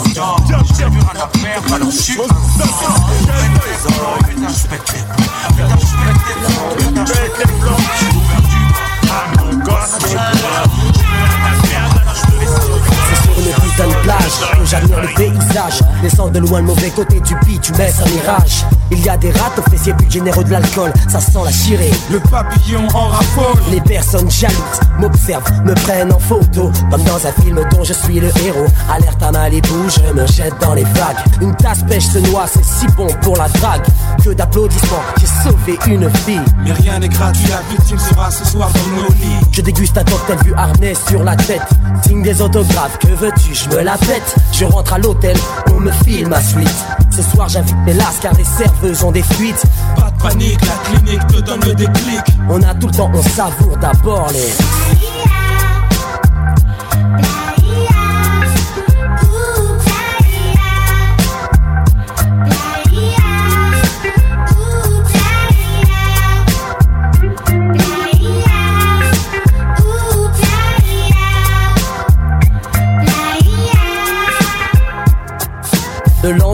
J'ai 0.65 0.85
plus 0.85 0.99
rien 0.99 1.21
à 1.21 1.27
perdre, 1.29 1.75
alors. 1.75 1.91
Je 1.91 2.13
je 4.49 4.67
pète 4.67 4.89
les 4.95 5.03
paysage. 15.15 15.81
Laissant 16.03 16.29
de 16.29 16.39
loin 16.39 16.61
le 16.61 16.67
mauvais 16.67 16.91
côté 16.91 17.21
du 17.21 17.35
pis, 17.47 17.59
tu 17.61 17.73
mets 17.73 17.93
un 18.01 18.11
mirage. 18.11 18.65
Il 18.93 19.03
y 19.03 19.09
a 19.09 19.17
des 19.17 19.31
rats 19.31 19.51
aux 19.57 19.71
fessiers 19.71 19.95
plus 19.95 20.11
généreux 20.11 20.45
de 20.45 20.51
l'alcool, 20.51 20.93
ça 21.09 21.19
sent 21.19 21.39
la 21.43 21.51
chirée. 21.51 21.91
Le 22.11 22.21
papillon 22.21 22.87
en 22.93 23.09
raffole. 23.09 23.59
Les 23.71 23.81
personnes 23.81 24.31
jalouses 24.31 24.81
m'observent, 24.99 25.51
me 25.65 25.73
prennent 25.73 26.13
en 26.13 26.19
photo. 26.19 26.71
Comme 26.91 27.03
dans 27.05 27.27
un 27.27 27.33
film 27.43 27.59
dont 27.71 27.85
je 27.85 27.95
suis 27.95 28.21
le 28.21 28.29
héros. 28.45 28.67
Alerte 28.95 29.23
à 29.23 29.33
Malibu, 29.33 29.89
je 29.89 30.13
me 30.13 30.27
jette 30.27 30.53
dans 30.61 30.75
les 30.75 30.85
vagues. 30.85 31.17
Une 31.41 31.57
tasse 31.57 31.83
pêche 31.85 32.05
se 32.05 32.19
noie, 32.19 32.45
c'est 32.47 32.65
si 32.65 32.87
bon 32.89 33.07
pour 33.23 33.35
la 33.39 33.49
drague. 33.49 33.83
Que 34.23 34.31
d'applaudissements, 34.35 35.03
j'ai 35.19 35.27
sauvé 35.27 35.79
une 35.87 36.11
fille. 36.11 36.43
Mais 36.63 36.73
rien 36.73 36.99
n'est 36.99 37.09
gratuit, 37.09 37.49
la 37.49 37.63
victime 37.75 37.99
sera 37.99 38.31
ce 38.31 38.45
soir 38.45 38.71
dans 38.75 39.03
nos 39.03 39.09
lits. 39.09 39.47
Je 39.53 39.63
déguste 39.63 39.97
un 39.97 40.05
cocktail 40.05 40.37
vu 40.45 40.53
harnais 40.55 40.95
sur 41.09 41.25
la 41.25 41.35
tête. 41.35 41.63
Signe 42.07 42.23
des 42.23 42.43
autographes, 42.43 42.99
que 42.99 43.09
veux-tu, 43.09 43.55
je 43.55 43.75
me 43.75 43.83
la 43.83 43.97
pète. 43.97 44.37
Je 44.53 44.67
rentre 44.67 44.93
à 44.93 44.99
l'hôtel, 44.99 45.37
on 45.75 45.81
me 45.81 45.91
file 46.05 46.29
ma 46.29 46.43
suite. 46.43 46.85
Ce 47.11 47.23
soir 47.23 47.49
j'invite 47.49 47.77
mes 47.85 47.95
lasses 47.95 48.19
car 48.21 48.33
les 48.35 48.45
ont 49.05 49.13
des 49.13 49.23
fuites. 49.23 49.63
Pas 49.97 50.11
de 50.11 50.23
panique, 50.23 50.61
la 50.63 50.99
clinique 50.99 51.27
te 51.29 51.41
donne 51.41 51.61
le 51.65 51.75
déclic. 51.75 52.21
On 52.49 52.63
a 52.63 52.75
tout 52.75 52.89
le 52.89 52.93
temps, 52.93 53.11
on 53.15 53.23
savoure 53.23 53.77
d'abord 53.77 54.29
les. 54.33 55.22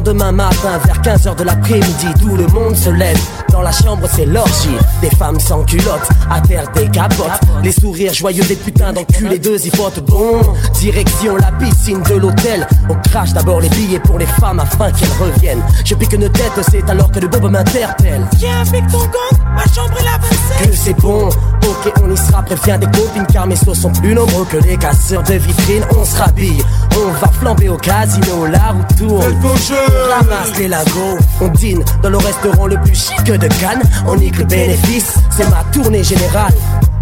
Lendemain 0.08 0.32
matin, 0.32 0.78
vers 0.84 1.02
15h 1.02 1.36
de 1.36 1.44
l'après-midi, 1.44 2.06
tout 2.18 2.34
le 2.36 2.46
monde 2.46 2.74
se 2.74 2.88
lève. 2.88 3.18
Dans 3.52 3.62
la 3.62 3.72
chambre, 3.72 4.06
c'est 4.14 4.26
l'orgie. 4.26 4.76
Des 5.00 5.10
femmes 5.10 5.40
sans 5.40 5.64
culottes, 5.64 6.08
à 6.30 6.40
terre 6.40 6.70
des 6.74 6.88
capotes. 6.88 7.40
Les 7.62 7.72
sourires 7.72 8.14
joyeux 8.14 8.44
des 8.44 8.56
putains 8.56 8.92
d'enculés 8.92 9.38
deux 9.38 9.58
zipotes. 9.58 10.00
Bon, 10.06 10.40
direction 10.74 11.36
la 11.36 11.52
piscine 11.52 12.02
de 12.02 12.14
l'hôtel. 12.14 12.66
On 12.88 12.94
crache 13.08 13.32
d'abord 13.32 13.60
les 13.60 13.68
billets 13.70 14.00
pour 14.00 14.18
les 14.18 14.26
femmes 14.26 14.60
afin 14.60 14.90
qu'elles 14.92 15.08
reviennent. 15.20 15.62
Je 15.84 15.94
pique 15.94 16.12
une 16.12 16.28
tête, 16.30 16.52
c'est 16.70 16.88
alors 16.88 17.10
que 17.10 17.20
le 17.20 17.28
bob 17.28 17.50
m'interpelle. 17.50 18.26
Viens 18.36 18.60
avec 18.60 18.86
ton 18.88 18.98
gang, 18.98 19.40
ma 19.54 19.64
chambre 19.72 19.98
est 19.98 20.04
la 20.04 20.18
27. 20.18 20.70
Que 20.70 20.76
c'est 20.76 21.00
bon, 21.00 21.28
ok, 21.28 21.92
on 22.02 22.10
y 22.10 22.16
sera. 22.16 22.42
Préviens 22.42 22.78
des 22.78 22.86
copines 22.86 23.26
car 23.32 23.46
mes 23.46 23.56
sauts 23.56 23.74
sont 23.74 23.92
plus 23.92 24.14
nombreux 24.14 24.44
que 24.46 24.56
les 24.58 24.76
casseurs 24.76 25.22
de 25.22 25.34
vitrines. 25.34 25.84
On 25.98 26.04
se 26.04 26.16
rhabille, 26.16 26.62
on 26.96 27.10
va 27.20 27.28
flamber 27.40 27.68
au 27.68 27.76
casino, 27.76 28.46
la 28.46 28.72
roue 28.72 28.94
tourne. 28.96 29.38
On 29.44 30.12
ramasse 30.12 30.58
les 30.58 30.68
lagos, 30.68 31.18
on 31.40 31.48
dîne 31.48 31.84
dans 32.02 32.10
le 32.10 32.18
restaurant 32.18 32.66
le 32.66 32.80
plus 32.80 32.94
chic 32.94 33.30
de 33.38 33.48
Cannes. 33.60 33.82
On 34.06 34.16
nique 34.16 34.38
le 34.38 34.44
bénéfice, 34.44 35.14
c'est 35.30 35.48
ma 35.50 35.64
tournée 35.72 36.02
générale. 36.02 36.52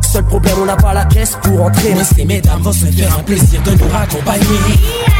Seul 0.00 0.24
problème, 0.24 0.54
on 0.62 0.66
n'a 0.66 0.76
pas 0.76 0.94
la 0.94 1.04
caisse 1.04 1.36
pour 1.42 1.62
entrer. 1.62 1.94
Ces 2.14 2.24
mesdames 2.24 2.60
vont 2.62 2.72
se 2.72 2.86
faire 2.86 3.18
un 3.18 3.22
plaisir 3.22 3.62
de 3.62 3.70
nous 3.72 3.88
raccompagner. 3.88 5.15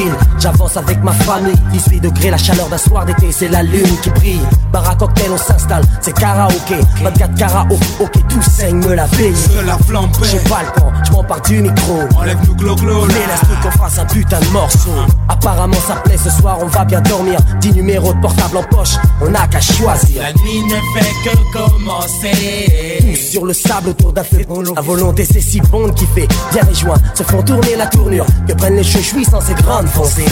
On 0.00 0.06
est 0.06 0.12
en 0.12 0.18
file, 0.18 0.37
j'avance 0.40 0.76
avec 0.76 1.02
ma 1.02 1.12
famille. 1.12 1.54
18 1.72 2.00
degrés, 2.00 2.30
la 2.30 2.38
chaleur 2.38 2.68
d'un 2.68 2.78
soir 2.78 3.04
d'été, 3.04 3.30
c'est 3.32 3.48
la 3.48 3.62
lune 3.62 3.96
qui 4.02 4.10
brille. 4.10 4.40
Bar 4.72 4.88
à 4.88 4.94
cocktail, 4.94 5.30
on 5.32 5.38
s'installe, 5.38 5.84
c'est 6.00 6.14
karaoké. 6.14 6.76
24 7.02 7.34
karaoké, 7.34 7.76
ok, 8.00 8.28
tout 8.28 8.42
saigne, 8.42 8.76
me 8.76 8.94
la 8.94 9.06
paye 9.08 9.34
Je 9.54 9.64
la 9.66 9.78
flambe. 9.78 10.10
J'ai 10.30 10.38
pas 10.48 10.62
le 10.62 10.80
temps, 10.80 10.92
je 11.04 11.12
m'empare 11.12 11.40
du 11.42 11.62
micro. 11.62 12.00
Enlève-nous 12.16 12.54
glo-glo, 12.54 13.06
là. 13.06 13.14
Mais 13.14 13.26
laisse-nous 13.26 13.62
qu'on 13.62 13.78
fasse 13.78 13.98
un 13.98 14.04
putain 14.06 14.40
de 14.40 14.46
morceau. 14.46 14.90
Apparemment 15.28 15.76
ça 15.86 15.96
plaît, 15.96 16.18
ce 16.22 16.30
soir 16.30 16.58
on 16.60 16.66
va 16.66 16.84
bien 16.84 17.00
dormir. 17.00 17.38
10 17.60 17.72
numéros 17.72 18.12
de 18.12 18.20
portable 18.20 18.58
en 18.58 18.62
poche, 18.64 18.96
on 19.20 19.30
n'a 19.30 19.46
qu'à 19.46 19.60
choisir. 19.60 20.22
La 20.22 20.32
nuit 20.32 20.62
ne 20.64 21.00
fait 21.00 21.14
que 21.24 21.36
commencer. 21.52 22.98
Tous 23.00 23.30
sur 23.30 23.44
le 23.44 23.52
sable 23.52 23.90
autour 23.90 24.12
d'un 24.12 24.24
feu 24.24 24.44
La 24.74 24.80
volonté 24.82 25.24
c'est 25.24 25.40
si 25.40 25.60
bon 25.60 25.90
qui 25.92 26.06
fait 26.06 26.28
Bien 26.52 26.62
les 26.68 26.74
joints 26.74 26.96
se 27.14 27.22
font 27.22 27.42
tourner 27.42 27.76
la 27.76 27.86
tournure. 27.86 28.26
Que 28.46 28.52
prennent 28.54 28.76
les 28.76 28.84
chouchouis 28.84 29.24
sans 29.24 29.40
ces 29.40 29.54
grandes 29.54 29.88
foncées 29.88 30.24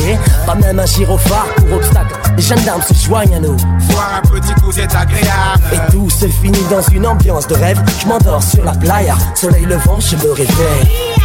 Pas 0.47 0.55
même 0.55 0.79
un 0.79 0.87
gyrophare 0.87 1.47
pour 1.57 1.77
obstacle. 1.77 2.15
Les 2.37 2.43
gendarmes 2.43 2.83
se 2.83 2.95
joignent 2.95 3.35
à 3.35 3.41
nous. 3.41 3.57
Boire 3.91 4.23
un 4.23 4.29
petit 4.29 4.55
coup, 4.55 4.73
c'est 4.73 4.95
agréable. 4.95 5.63
Et 5.73 5.93
tout 5.93 6.11
se 6.11 6.27
finit 6.27 6.65
dans 6.71 6.83
une 6.83 7.07
ambiance 7.07 7.47
de 7.47 7.55
rêve. 7.55 7.81
Je 8.01 8.07
m'endors 8.07 8.43
sur 8.43 8.65
la 8.65 8.73
playa. 8.73 9.17
Soleil 9.35 9.65
levant 9.65 9.99
je 10.01 10.17
me 10.17 10.33
réveille 10.33 11.17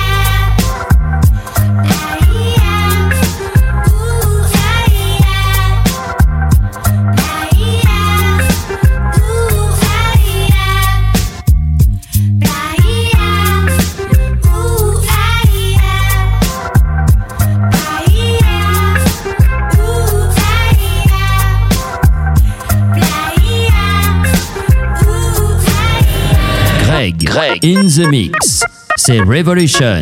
In 27.64 27.88
the 27.88 28.10
mix, 28.10 28.62
c'est 28.98 29.22
Revolution. 29.22 30.02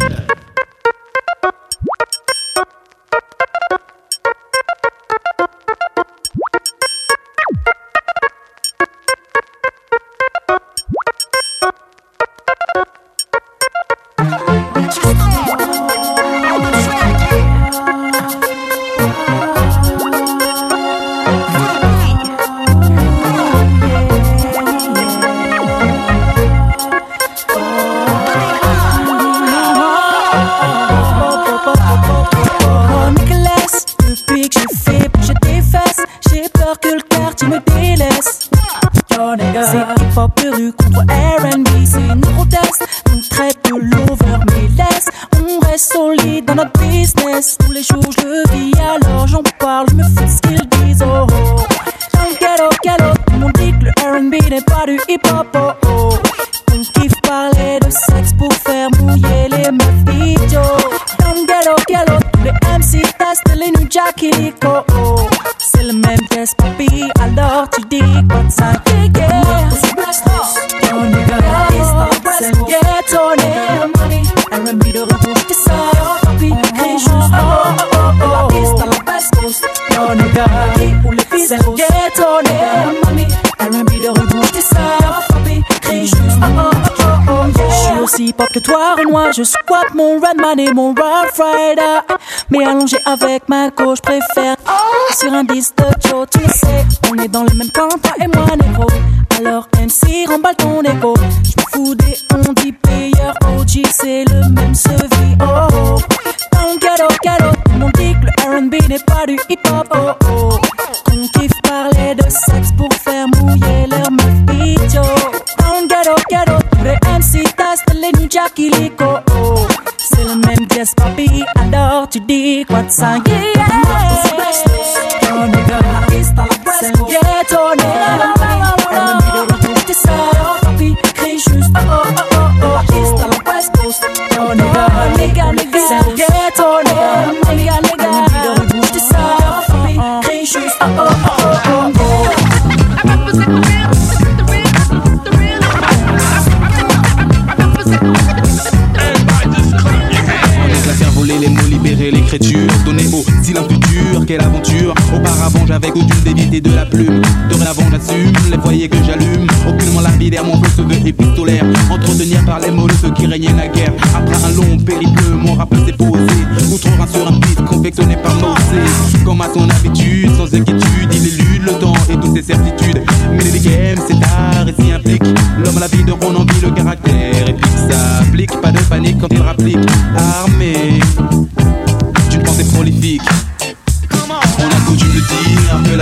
manger 92.90 93.03
avec 93.06 93.49
ma 93.49 93.70
gauche 93.70 94.02
préfère. 94.02 94.56
Oh! 94.68 95.14
Sur 95.14 95.34
un 95.34 95.44
disque 95.44 95.78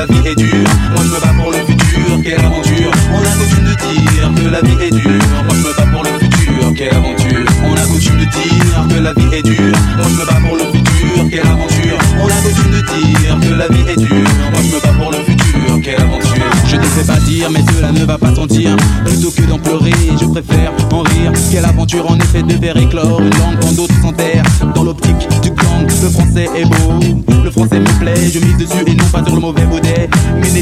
vie 0.10 0.28
est 0.28 0.47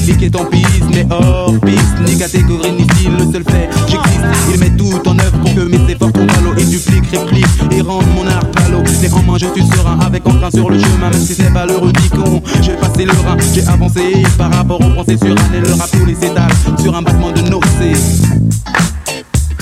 et 0.07 0.30
tant 0.30 0.45
pis, 0.45 0.64
mais 0.94 1.06
hors 1.10 1.53
piste, 1.61 1.98
ni 2.06 2.18
catégorie, 2.18 2.72
ni 2.73 2.84
style, 2.84 3.11
le 3.18 3.32
seul 3.32 3.44
fait, 3.44 3.69
j'existe. 3.88 4.22
Ils 4.53 4.60
mettent 4.60 4.77
tout 4.77 5.10
en 5.10 5.18
œuvre 5.18 5.38
pour 5.40 5.56
que 5.56 5.61
mes 5.61 5.91
efforts 5.91 6.11
tournent 6.11 6.30
à 6.30 6.41
l'eau. 6.41 6.53
Ils 6.57 6.69
dupliquent, 6.69 7.10
répliquent 7.11 7.48
et 7.72 7.82
rendent 7.82 8.06
mon 8.15 8.27
art 8.27 8.44
à 8.64 8.69
l'eau. 8.69 8.84
Néanmoins, 9.02 9.38
je 9.40 9.48
suis 9.48 9.65
serein 9.65 9.99
avec 10.06 10.27
entrain 10.27 10.52
sur 10.52 10.69
le 10.69 10.80
chemin, 10.80 11.10
même 11.10 11.26
si 11.26 11.34
c'est 11.34 11.52
pas 11.52 11.65
le 11.65 11.77
rubicon. 11.77 12.41
J'ai 12.61 12.73
passé 12.73 13.06
le 13.06 13.11
rein, 13.11 13.38
j'ai 13.53 13.68
avancé 13.68 14.23
par 14.38 14.53
rapport 14.53 14.80
aux 14.80 14.94
pensées 14.94 15.18
sur 15.18 15.32
un 15.32 15.53
et 15.56 15.61
le 15.61 15.73
rap 15.73 15.90
tous 15.91 16.06
les 16.06 16.14
étals, 16.14 16.52
sur 16.80 16.95
un 16.95 17.02
battement 17.02 17.32
de 17.32 17.41
nocé. 17.41 17.94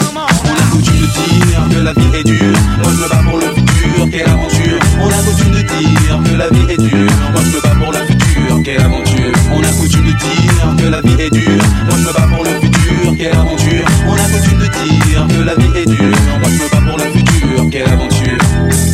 On 0.06 0.20
a 0.20 0.66
coutume 0.72 1.00
de 1.00 1.06
dire 1.06 1.68
que 1.70 1.80
la 1.84 1.94
vie 1.94 2.20
est 2.20 2.24
dure, 2.24 2.58
moi 2.82 2.92
je 2.92 3.04
me 3.04 3.10
bats 3.10 3.24
pour 3.30 3.38
le 3.40 3.48
futur, 3.56 4.10
quelle 4.12 4.30
aventure. 4.30 4.80
On 5.02 5.08
a 5.08 5.22
coutume 5.24 5.52
de 5.52 5.62
dire 5.62 6.20
que 6.24 6.36
la 6.38 6.50
vie 6.50 6.74
est 6.74 6.78
dure, 6.78 7.12
moi 7.32 7.42
je 7.44 7.56
me 7.56 7.62
bats 7.62 7.76
pour 7.82 7.94
la 7.94 8.00
future 8.00 8.13
quelle 8.62 8.82
aventure. 8.82 9.32
On 9.52 9.62
a 9.62 9.72
coutume 9.80 10.06
de 10.06 10.12
dire 10.12 10.76
que 10.78 10.88
la 10.88 11.02
vie 11.02 11.22
est 11.22 11.30
dure. 11.30 11.64
Moi 11.88 11.98
je 11.98 12.08
me 12.08 12.14
bats 12.14 12.28
pour 12.34 12.44
le 12.44 12.52
futur, 12.60 13.16
quelle 13.18 13.36
aventure. 13.36 13.86
On 14.08 14.14
a 14.14 14.30
coutume 14.30 14.60
de 14.60 14.68
dire 14.68 15.28
que 15.28 15.44
la 15.44 15.56
vie 15.56 15.80
est 15.82 15.86
dure. 15.86 16.18
Moi 16.40 16.50
je 16.50 16.64
me 16.64 16.70
bats 16.70 16.90
pour 16.90 16.98
le 16.98 17.12
futur, 17.12 17.70
quelle 17.72 17.90
aventure. 17.90 18.38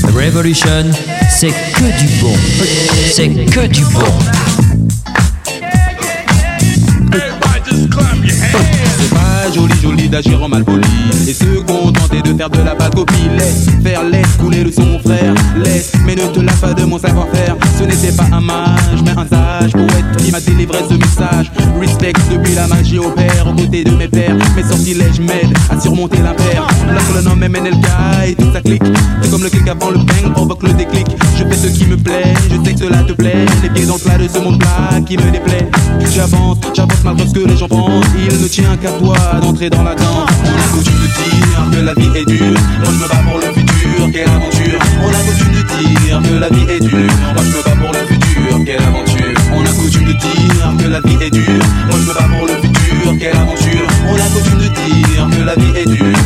The 0.04 0.12
Revolution, 0.14 0.92
c'est 1.30 1.50
que 1.50 2.00
du 2.00 2.08
bon. 2.22 2.34
C'est 3.12 3.30
que 3.30 3.68
du 3.68 3.84
bon. 3.86 4.69
jolie 9.54 9.80
jolie 9.82 10.10
d'agir 10.10 10.42
en 10.42 10.50
malpoli 10.50 10.88
Et 11.28 11.34
se 11.34 11.46
contenter 11.62 12.22
de 12.22 12.36
faire 12.36 12.50
de 12.50 12.62
la 12.62 12.76
pâte 12.76 12.96
copie. 12.96 13.30
Laisse 13.38 13.68
faire, 13.84 14.04
laisse 14.04 14.36
couler 14.38 14.64
le 14.64 14.72
son 14.72 15.00
frère. 15.00 15.34
Laisse, 15.58 15.92
mais 16.06 16.16
ne 16.16 16.28
te 16.28 16.40
lave 16.40 16.60
pas 16.60 16.74
de 16.74 16.84
mon 16.84 17.00
savoir-faire. 17.00 17.56
Ce 17.78 17.84
n'était 17.84 18.16
pas 18.16 18.28
un 18.32 18.42
mage, 18.42 19.02
mais 19.04 19.12
un 19.12 19.28
sage 19.28 19.72
Poète 19.72 20.18
qui 20.18 20.32
m'a 20.32 20.40
délivré 20.40 20.80
ce 20.90 20.96
message. 20.96 21.52
Respect 21.80 22.14
depuis 22.32 22.56
la 22.56 22.68
magie 22.68 23.00
opère 23.00 23.48
Aux 23.48 23.54
côtés 23.54 23.84
de 23.84 23.92
mes 23.92 24.08
pères, 24.08 24.36
mes 24.56 24.64
sortilèges 24.64 25.20
m'aident 25.20 25.58
À 25.70 25.80
surmonter 25.80 26.18
l'impair. 26.18 26.68
Là 26.88 27.02
que 27.08 27.18
le 27.18 27.24
nom 27.24 27.42
est 27.42 28.30
et 28.30 28.36
toute 28.36 28.54
sa 28.54 28.62
clique. 28.62 28.84
Et 29.24 29.30
comme 29.30 29.44
le 29.44 29.50
clic 29.50 29.68
avant 29.68 29.90
le 29.90 29.98
bang 29.98 30.34
provoque 30.34 30.64
le 30.64 30.74
déclic 30.74 31.08
ce 31.60 31.68
qui 31.68 31.86
me 31.86 31.98
plaît, 31.98 32.34
je 32.50 32.56
sais 32.64 32.74
que 32.74 32.80
cela 32.80 33.04
te 33.04 33.14
plaît. 33.14 33.46
Les 33.62 33.70
pieds 33.70 33.86
dans 33.86 33.96
le 33.96 34.00
plat 34.00 34.18
de 34.18 34.28
ce 34.28 34.40
monde 34.40 34.60
plat 34.60 35.02
qui 35.06 35.18
me 35.18 35.30
déplaît. 35.30 35.68
J'avance, 36.14 36.58
j'avance 36.74 37.04
malgré 37.04 37.28
ce 37.28 37.34
que 37.34 37.40
les 37.40 37.58
gens 37.58 37.68
pensent. 37.68 38.06
Il 38.18 38.42
ne 38.42 38.48
tient 38.48 38.78
qu'à 38.78 38.92
toi 38.92 39.18
d'entrer 39.42 39.70
dans 39.70 39.84
la 39.84 39.96
danse. 39.96 40.30
On 40.46 40.48
a 40.48 40.68
coutume 40.74 40.96
de 40.96 41.08
dire 41.08 41.62
que 41.72 41.86
la 41.86 41.94
vie 41.94 42.18
est 42.18 42.26
dure. 42.26 42.60
Moi 42.80 42.92
je 42.92 43.04
me 43.04 43.08
bats 43.08 43.24
pour 43.28 43.40
le 43.40 43.54
futur, 43.54 44.12
quelle 44.14 44.30
aventure. 44.30 44.80
On 45.04 45.10
a 45.10 45.22
coutume 45.28 45.52
de 45.52 45.64
dire 45.84 46.22
que 46.24 46.36
la 46.40 46.50
vie 46.50 46.72
est 46.72 46.80
dure. 46.80 47.14
Moi 47.36 47.44
je 47.44 47.58
me 47.58 47.64
bats 47.64 47.78
pour 47.82 47.92
le 47.92 48.00
futur, 48.08 48.66
quelle 48.66 48.82
aventure. 48.82 49.34
On 49.54 49.66
a 49.66 49.70
coutume 49.70 50.06
de 50.06 50.14
dire 50.14 50.74
que 50.80 50.88
la 50.88 51.02
vie 51.02 51.18
est 51.26 51.32
dure. 51.32 51.66
Moi 51.90 51.98
je 52.00 52.08
me 52.08 52.14
bats 52.14 52.30
pour 52.38 52.48
le 52.48 52.56
futur, 52.62 53.18
quelle 53.20 53.36
aventure. 53.36 53.88
On 54.08 54.16
a 54.16 54.30
coutume 54.34 54.60
de 54.60 54.70
dire 54.70 55.28
que 55.38 55.44
la 55.44 55.56
vie 55.56 55.74
est 55.76 55.90
dure. 55.90 56.18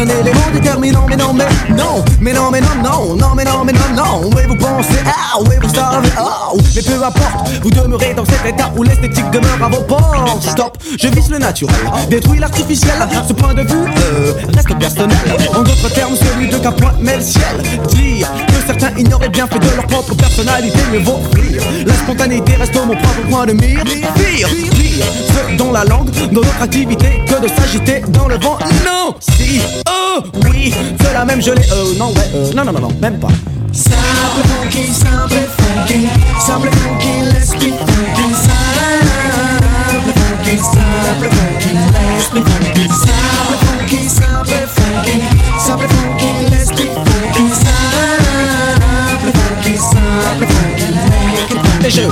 Un 0.00 0.06
élément 0.06 0.50
déterminant, 0.52 1.06
mais 1.08 1.16
non, 1.16 1.32
mais 1.32 1.44
non, 1.74 2.04
mais 2.20 2.32
non, 2.32 2.50
mais 2.50 2.60
non, 2.60 2.68
non, 2.82 3.16
non, 3.16 3.34
mais 3.34 3.44
non, 3.44 3.64
mais 3.64 3.72
non, 3.72 3.96
non. 3.96 4.30
Oui, 4.36 4.42
vous 4.46 4.54
pensez, 4.54 4.98
ah, 5.06 5.38
oui, 5.40 5.56
vous 5.60 5.74
savez, 5.74 6.08
ah, 6.16 6.47
mais 6.78 6.84
peu 6.84 7.02
importe, 7.02 7.48
vous 7.62 7.70
demeurez 7.70 8.14
dans 8.14 8.24
cet 8.24 8.46
état 8.46 8.70
où 8.76 8.82
l'esthétique 8.82 9.28
demeure 9.30 9.62
à 9.62 9.68
vos 9.68 9.82
portes. 9.82 10.42
Stop, 10.42 10.78
je 10.98 11.08
vise 11.08 11.30
le 11.30 11.38
naturel, 11.38 11.74
détruis 12.08 12.38
l'artificiel. 12.38 12.94
Ce 13.26 13.32
point 13.32 13.54
de 13.54 13.62
vue 13.62 13.86
euh, 13.86 14.32
reste 14.54 14.78
personnel. 14.78 15.16
En 15.54 15.62
d'autres 15.62 15.92
termes, 15.92 16.14
celui 16.14 16.48
de 16.48 16.56
qu'un 16.58 16.72
point 16.72 16.92
met 17.00 17.16
le 17.16 17.22
ciel. 17.22 17.62
Dire 17.88 18.28
que 18.46 18.66
certains 18.66 18.96
ignoraient 18.96 19.28
bien 19.28 19.46
fait 19.46 19.58
de 19.58 19.74
leur 19.74 19.86
propre 19.86 20.14
personnalité, 20.14 20.78
mais 20.92 20.98
vaut 20.98 21.20
rire. 21.34 21.62
La 21.86 21.94
spontanéité 21.94 22.54
reste 22.54 22.74
mon 22.74 22.94
propre 22.94 23.28
point 23.28 23.46
de 23.46 23.52
mire. 23.52 23.82
Pire, 23.84 24.48
pire, 24.48 25.06
ce 25.50 25.56
dont 25.56 25.72
la 25.72 25.84
langue, 25.84 26.10
dans 26.30 26.42
notre 26.42 26.62
activité, 26.62 27.22
que 27.26 27.42
de 27.42 27.48
s'agiter 27.48 28.02
dans 28.08 28.28
le 28.28 28.36
vent. 28.36 28.58
Non, 28.84 29.14
si, 29.18 29.60
oh, 29.88 30.20
oui, 30.44 30.72
cela 31.02 31.24
même 31.24 31.42
je 31.42 31.50
l'ai, 31.50 31.72
euh, 31.72 31.94
non, 31.98 32.10
ouais, 32.10 32.30
euh, 32.34 32.52
non, 32.54 32.64
non, 32.64 32.72
non, 32.72 32.80
non, 32.80 32.92
même 33.00 33.18
pas. 33.18 33.28
Simple 33.72 34.42
funky, 34.48 34.86
simple 34.86 35.46
funky, 35.56 36.08
simple 36.40 36.70
funky, 36.70 37.22
let's 37.32 37.52
be 37.54 37.70
funky, 37.70 38.34
simple 38.34 40.12
funky, 40.12 40.56
simple 40.56 41.30
funky, 41.30 41.72
let's 41.74 42.28
be 42.30 42.40
funky, 42.42 42.88
simple 42.88 43.58
funky, 43.62 44.08
simple 44.08 44.56
funky, 44.74 45.16
simple 45.58 45.88
funky, 45.88 46.30
let's 46.50 46.70
be 46.70 46.84
funky, 46.86 47.44
simple 47.54 49.32
funky, 49.32 49.74
simple 49.76 50.46
funky, 50.46 50.86
make 51.30 51.52
it 51.52 51.60
funky. 51.60 51.86
Et 51.86 51.90
je 51.90 52.02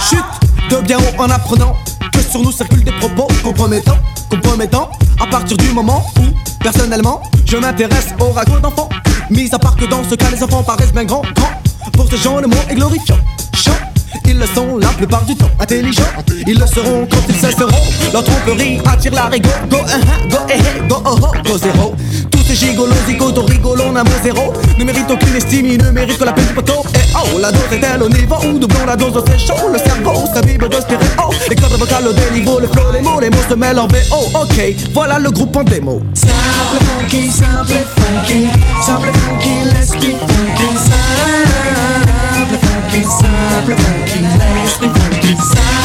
chute 0.00 0.30
de 0.70 0.76
bien 0.86 0.98
haut 0.98 1.14
en 1.22 1.30
apprenant 1.30 1.76
que 2.12 2.20
sur 2.20 2.40
nous 2.40 2.52
circulent 2.52 2.84
des 2.84 2.92
propos 2.92 3.28
compromettants, 3.44 3.98
compromettants, 4.30 4.90
à 5.20 5.26
partir 5.26 5.56
du 5.56 5.70
moment 5.72 6.04
où, 6.18 6.24
personnellement, 6.60 7.22
je 7.44 7.56
m'intéresse 7.58 8.08
au 8.18 8.32
ragots 8.32 8.58
d'enfants. 8.58 8.88
Mis 9.32 9.48
à 9.54 9.58
part 9.58 9.76
que 9.76 9.86
dans 9.86 10.04
ce 10.04 10.14
cas, 10.14 10.30
les 10.30 10.42
enfants 10.42 10.62
paraissent 10.62 10.92
bien 10.92 11.04
grands, 11.04 11.22
grands. 11.34 11.52
Pour 11.94 12.06
ce 12.10 12.16
genre, 12.16 12.42
le 12.42 12.48
mot 12.48 12.56
est 12.68 12.74
glorifiant. 12.74 13.16
Chant, 13.54 13.72
ils 14.26 14.38
le 14.38 14.44
sont 14.44 14.76
la 14.76 14.88
plupart 14.88 15.24
du 15.24 15.34
temps. 15.34 15.48
Intelligents, 15.58 16.02
ils 16.46 16.58
le 16.58 16.66
seront 16.66 17.08
quand 17.10 17.22
ils 17.30 17.34
cesseront. 17.36 17.70
Leur 18.12 18.24
tromperie 18.24 18.78
attire 18.84 19.14
la 19.14 19.24
rigo. 19.26 19.48
Go, 19.70 19.78
uh, 19.78 19.80
uh, 19.80 20.28
go, 20.28 20.36
eh, 20.50 20.58
eh, 20.58 20.86
go, 20.86 20.96
oh, 21.06 21.16
oh, 21.22 21.48
go, 21.48 21.56
zéro. 21.56 21.94
Ces 22.52 22.66
gigolos, 22.66 22.94
zigotos, 23.06 23.46
rigolons, 23.46 23.96
un 23.96 24.04
mot 24.04 24.10
zéro. 24.22 24.52
Ne 24.78 24.84
méritent 24.84 25.10
aucune 25.10 25.36
estime, 25.36 25.66
ils 25.66 25.82
ne 25.82 25.90
méritent 25.90 26.18
que 26.18 26.24
la 26.24 26.32
peine 26.32 26.46
du 26.46 26.54
poteau. 26.54 26.84
Et 26.94 26.98
oh, 27.14 27.38
la 27.38 27.50
dose 27.50 27.72
est-elle 27.72 28.02
au 28.02 28.08
niveau 28.08 28.36
où 28.44 28.58
doublons 28.58 28.86
la 28.86 28.96
dose, 28.96 29.22
c'est 29.26 29.38
chaud? 29.38 29.68
Le 29.72 29.78
cerveau 29.78 30.24
s'abîme 30.32 30.58
de 30.58 30.80
stéréo. 30.80 31.30
Les 31.48 31.56
cordes 31.56 31.78
vocales 31.78 32.06
au 32.06 32.12
déniveau, 32.12 32.60
le 32.60 32.68
flow, 32.68 32.92
les 32.92 33.00
mots, 33.00 33.20
les 33.20 33.30
mots 33.30 33.44
se 33.48 33.54
mêlent 33.54 33.78
en 33.78 33.86
VO. 33.86 34.30
Ok, 34.34 34.60
voilà 34.92 35.18
le 35.18 35.30
groupe 35.30 35.56
en 35.56 35.64
démo. 35.64 36.02
Simple 36.14 36.84
funky, 36.84 37.30
simple 37.30 37.72
funky, 37.96 38.48
simple 38.84 39.12
funky, 39.12 39.64
let's 39.72 39.92
be 39.92 40.12
funky. 40.12 40.68
Simple 42.34 42.58
funky, 42.58 43.02
simple 43.04 43.76
funky, 43.76 44.20
let's 44.38 44.78
be 44.78 44.88
funky, 44.88 45.81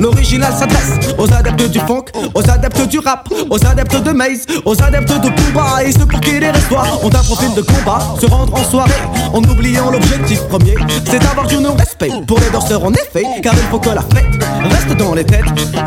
l'original 0.00 0.52
s'adresse 0.52 1.14
aux 1.18 1.32
adeptes 1.32 1.70
du 1.70 1.78
funk, 1.80 2.04
aux 2.34 2.50
adeptes 2.50 2.86
du 2.88 2.98
rap, 2.98 3.28
aux 3.50 3.66
adeptes 3.66 4.02
de 4.02 4.10
Maze, 4.12 4.46
aux 4.64 4.80
adeptes 4.82 5.12
de 5.12 5.28
Booba 5.28 5.84
et 5.84 5.92
ceux 5.92 6.06
pour 6.06 6.20
qui 6.20 6.38
les 6.38 6.50
restoirs 6.50 7.04
ont 7.04 7.08
un 7.08 7.22
profil 7.22 7.54
de 7.54 7.62
combat, 7.62 8.00
se 8.20 8.26
rendre 8.26 8.54
en 8.54 8.64
soirée 8.64 8.92
en 9.32 9.42
oubliant 9.42 9.90
l'objectif 9.90 10.40
premier, 10.48 10.74
c'est 11.04 11.18
d'avoir 11.18 11.46
du 11.46 11.56
non-respect 11.56 12.10
pour 12.26 12.38
les 12.40 12.50
danseurs 12.50 12.84
en 12.84 12.92
effet, 12.92 13.24
car 13.42 13.54
il 13.54 13.68
faut 13.70 13.78
que 13.78 13.90
la 13.90 14.02
fête 14.02 14.44
reste 14.70 14.96
dans 14.96 15.14
les 15.14 15.24
têtes. 15.24 15.44
Ah, 15.76 15.84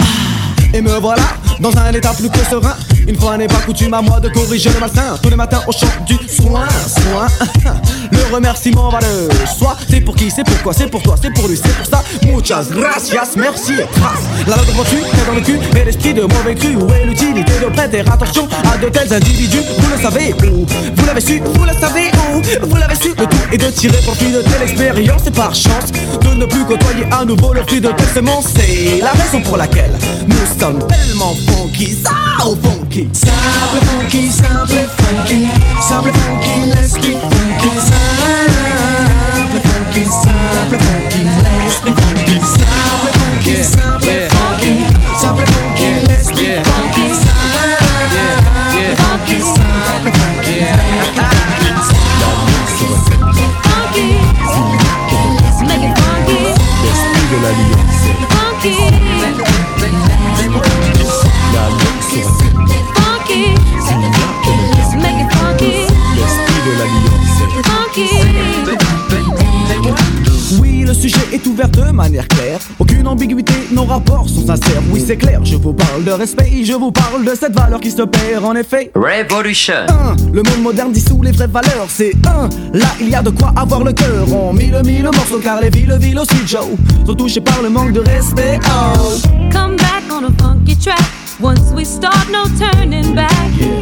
Et 0.74 0.82
me 0.82 1.00
voilà 1.00 1.24
dans 1.60 1.76
un 1.78 1.92
état 1.92 2.14
plus 2.14 2.30
que 2.30 2.40
serein. 2.50 2.76
Une 3.08 3.16
fois 3.20 3.38
n'est 3.38 3.48
pas 3.48 3.62
coutume 3.66 3.94
à 3.94 4.02
moi 4.02 4.20
de 4.20 4.30
corriger 4.30 4.70
le 4.70 4.80
malsain. 4.80 5.18
Tous 5.22 5.30
les 5.30 5.36
matins 5.36 5.62
au 5.68 5.72
chant 5.72 5.88
du 6.06 6.16
soin, 6.28 6.68
soin. 6.88 7.28
Le 8.12 8.36
remerciement 8.36 8.90
va 8.90 9.00
le 9.00 9.30
soi. 9.58 9.78
C'est 9.90 10.02
pour 10.02 10.16
qui, 10.16 10.30
c'est 10.30 10.44
pourquoi, 10.44 10.74
c'est 10.74 10.88
pour 10.88 11.02
toi, 11.02 11.16
c'est 11.22 11.34
pour 11.34 11.48
lui, 11.48 11.58
c'est 11.58 11.74
pour 11.74 11.86
ça. 11.86 12.04
Muchas 12.26 12.68
gracias, 12.72 13.36
merci 13.38 13.74
et 13.74 13.86
grâce. 13.98 14.24
La 14.48 14.58
langue 14.58 14.68
devant 14.68 14.84
tu, 14.84 14.98
dans 15.28 15.34
le 15.34 15.42
cul, 15.42 15.60
et 15.80 15.86
l'esprit 15.86 16.14
de 16.14 16.22
mauvais 16.22 16.56
cru. 16.56 16.76
Où 16.76 16.92
est 16.92 17.06
l'utilité 17.06 17.54
de 17.62 17.68
prêter 17.68 18.00
attention 18.02 18.48
à 18.72 18.78
de 18.78 18.90
tels 18.90 19.14
individus? 19.14 19.62
Vous 19.78 19.96
le 19.96 20.02
savez 20.02 20.36
Vous 20.40 21.06
l'avez 21.06 21.22
su, 21.22 21.40
vous 21.40 21.64
le 21.64 21.74
savez 21.74 22.12
Vous 22.62 22.76
l'avez 22.76 22.96
su, 22.96 23.10
le 23.10 23.26
tout 23.26 23.38
est 23.54 23.58
de 23.58 23.72
tirer 23.72 23.98
profit 24.02 24.32
de 24.32 24.42
telle 24.42 24.64
expérience 24.64 25.28
et 25.28 25.32
par 25.32 25.56
chance 25.56 25.92
de 26.22 26.34
ne 26.36 26.46
plus 26.46 26.66
côtoyer 26.66 27.06
à 27.12 27.26
nouveau 27.26 27.54
le 27.54 27.62
fruit 27.64 27.82
de 27.82 27.90
telle 27.90 28.10
semence. 28.14 28.48
C'est 28.56 29.00
la 29.02 29.12
raison 29.12 29.42
pour 29.42 29.58
laquelle 29.58 29.98
nous 30.28 30.60
sommes 30.60 30.80
tellement 30.88 31.34
funky, 31.48 31.96
ça 32.04 32.46
au 32.46 32.56
funky. 32.56 33.01
Simple 33.02 33.82
funky, 33.82 34.30
simple 34.30 34.68
funky, 34.68 35.50
simple 35.82 36.14
funky, 36.14 36.70
let's 36.70 36.94
be 37.00 37.14
funky. 37.18 37.70
Simple 39.34 39.60
funky, 39.66 40.04
simple 40.06 40.78
funky, 40.78 41.22
let's 41.26 41.82
be 41.82 41.92
funky. 41.98 42.38
Simple 42.40 43.12
funky, 43.18 43.56
simple 43.64 43.90
funky, 43.90 44.01
sujet 71.02 71.28
est 71.34 71.46
ouvert 71.48 71.70
de 71.70 71.92
manière 71.92 72.28
claire. 72.28 72.60
Aucune 72.78 73.08
ambiguïté, 73.08 73.54
nos 73.72 73.86
rapports 73.86 74.30
sont 74.30 74.46
sincères. 74.46 74.84
Oui, 74.92 75.04
c'est 75.06 75.18
clair, 75.18 75.44
je 75.44 75.56
vous 75.56 75.74
parle 75.74 76.04
de 76.04 76.12
respect, 76.12 76.64
je 76.64 76.74
vous 76.74 76.92
parle 76.92 77.26
de 77.26 77.34
cette 77.34 77.56
valeur 77.56 77.80
qui 77.80 77.90
se 77.90 78.04
perd 78.04 78.46
en 78.46 78.54
effet. 78.54 78.92
Revolution. 78.94 79.74
Un, 79.90 80.16
le 80.32 80.44
monde 80.44 80.62
moderne 80.62 80.92
dissout 80.92 81.24
les 81.24 81.32
vraies 81.32 81.48
valeurs. 81.48 81.88
C'est 81.88 82.16
un, 82.28 82.48
là 82.78 82.86
il 83.00 83.10
y 83.10 83.16
a 83.16 83.24
de 83.24 83.32
quoi 83.32 83.52
avoir 83.56 83.84
le 83.84 83.94
cœur. 83.94 84.32
On 84.32 84.54
mille 84.54 84.80
mille 84.86 85.04
morceaux 85.04 85.40
car 85.40 85.60
les 85.60 85.72
villes, 85.72 85.98
villes 86.00 86.20
aussi, 86.20 86.38
Joe, 86.46 86.68
sont 87.06 87.16
touchées 87.16 87.42
par 87.42 87.64
le 87.64 87.70
manque 87.70 87.94
de 87.94 88.02
respect. 88.02 88.60
Oh. 88.66 89.18
Come 89.52 89.78
back 89.78 90.04
on 90.12 90.26
a 90.26 90.32
funky 90.40 90.78
track. 90.78 91.02
Once 91.40 91.72
we 91.76 91.84
start, 91.84 92.30
no 92.32 92.44
turning 92.60 93.16
back. 93.16 93.32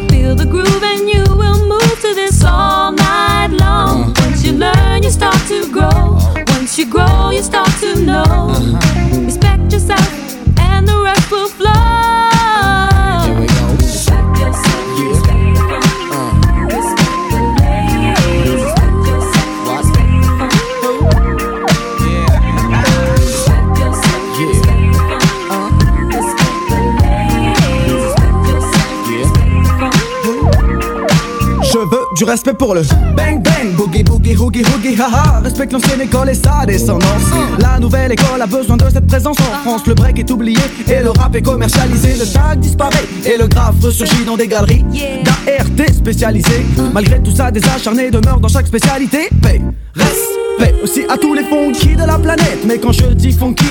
Feel 0.08 0.34
the 0.34 0.46
groove 0.46 0.82
and 0.82 1.06
you 1.06 1.22
will 1.36 1.66
move 1.68 2.00
to 2.00 2.14
this 2.14 2.42
all 2.42 2.92
night 2.92 3.50
long. 3.60 4.14
Once 4.24 4.42
you 4.42 4.54
learn, 4.54 5.02
you 5.02 5.10
start 5.10 5.36
to 5.48 5.70
grow. 5.70 6.18
Once 6.70 6.78
you 6.78 6.86
grow, 6.86 7.30
you 7.30 7.42
start 7.42 7.68
to 7.80 8.00
know. 8.00 8.46
Respect 8.46 8.89
du 32.20 32.24
respect 32.24 32.52
pour 32.52 32.74
le 32.74 32.82
bang 33.16 33.42
bang, 33.42 33.72
boogie 33.78 34.02
boogie, 34.02 34.36
hoogie 34.36 34.62
hoogie, 34.62 34.94
haha. 34.94 35.40
Respecte 35.42 35.72
l'ancienne 35.72 36.02
école 36.02 36.28
et 36.28 36.34
sa 36.34 36.66
descendance. 36.66 37.22
La 37.58 37.78
nouvelle 37.78 38.12
école 38.12 38.42
a 38.42 38.46
besoin 38.46 38.76
de 38.76 38.90
cette 38.90 39.06
présence 39.06 39.38
en 39.40 39.58
France. 39.62 39.86
Le 39.86 39.94
break 39.94 40.18
est 40.18 40.30
oublié 40.30 40.58
et 40.86 41.02
le 41.02 41.08
rap 41.12 41.34
est 41.34 41.40
commercialisé. 41.40 42.16
Le 42.18 42.30
tag 42.30 42.60
disparaît 42.60 43.06
et 43.24 43.38
le 43.38 43.46
graphe 43.46 43.76
ressurgit 43.82 44.26
dans 44.26 44.36
des 44.36 44.48
galeries 44.48 44.84
d'ART 45.24 45.94
spécialisées. 45.94 46.66
Malgré 46.92 47.22
tout 47.22 47.34
ça, 47.34 47.50
des 47.50 47.66
acharnés 47.66 48.10
demeurent 48.10 48.40
dans 48.40 48.48
chaque 48.48 48.66
spécialité. 48.66 49.30
Paix, 49.40 49.62
respect 49.94 50.74
aussi 50.82 51.04
à 51.08 51.16
tous 51.16 51.32
les 51.32 51.44
funky 51.44 51.96
de 51.96 52.04
la 52.04 52.18
planète. 52.18 52.66
Mais 52.66 52.76
quand 52.76 52.92
je 52.92 53.06
dis 53.14 53.32
funky, 53.32 53.64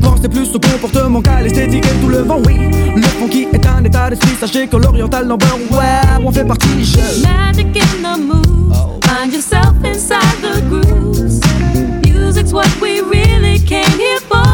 Pensez 0.00 0.28
plus 0.28 0.54
au 0.54 0.58
comportement 0.58 1.20
qu'à 1.20 1.40
l'esthétique 1.42 1.84
et 1.84 2.00
tout 2.00 2.08
le 2.08 2.18
vent, 2.18 2.40
oui. 2.46 2.56
Le 2.96 3.02
funky 3.02 3.48
est 3.52 3.66
un 3.66 3.84
état 3.84 4.10
d'esprit, 4.10 4.36
sachez 4.38 4.66
que 4.66 4.76
l'oriental 4.76 5.26
number, 5.26 5.48
ouais, 5.70 6.24
on 6.24 6.30
fait 6.30 6.44
partie. 6.44 6.84
Je... 6.84 7.22
Magic 7.22 7.66
in 7.76 8.02
the 8.02 8.18
moves. 8.18 8.46
Find 9.06 9.32
yourself 9.32 9.74
inside 9.84 10.20
the 10.42 10.60
grooves. 10.68 11.40
Music's 12.04 12.52
what 12.52 12.68
we 12.80 13.00
really 13.00 13.58
came 13.60 13.98
here 13.98 14.20
for. 14.20 14.45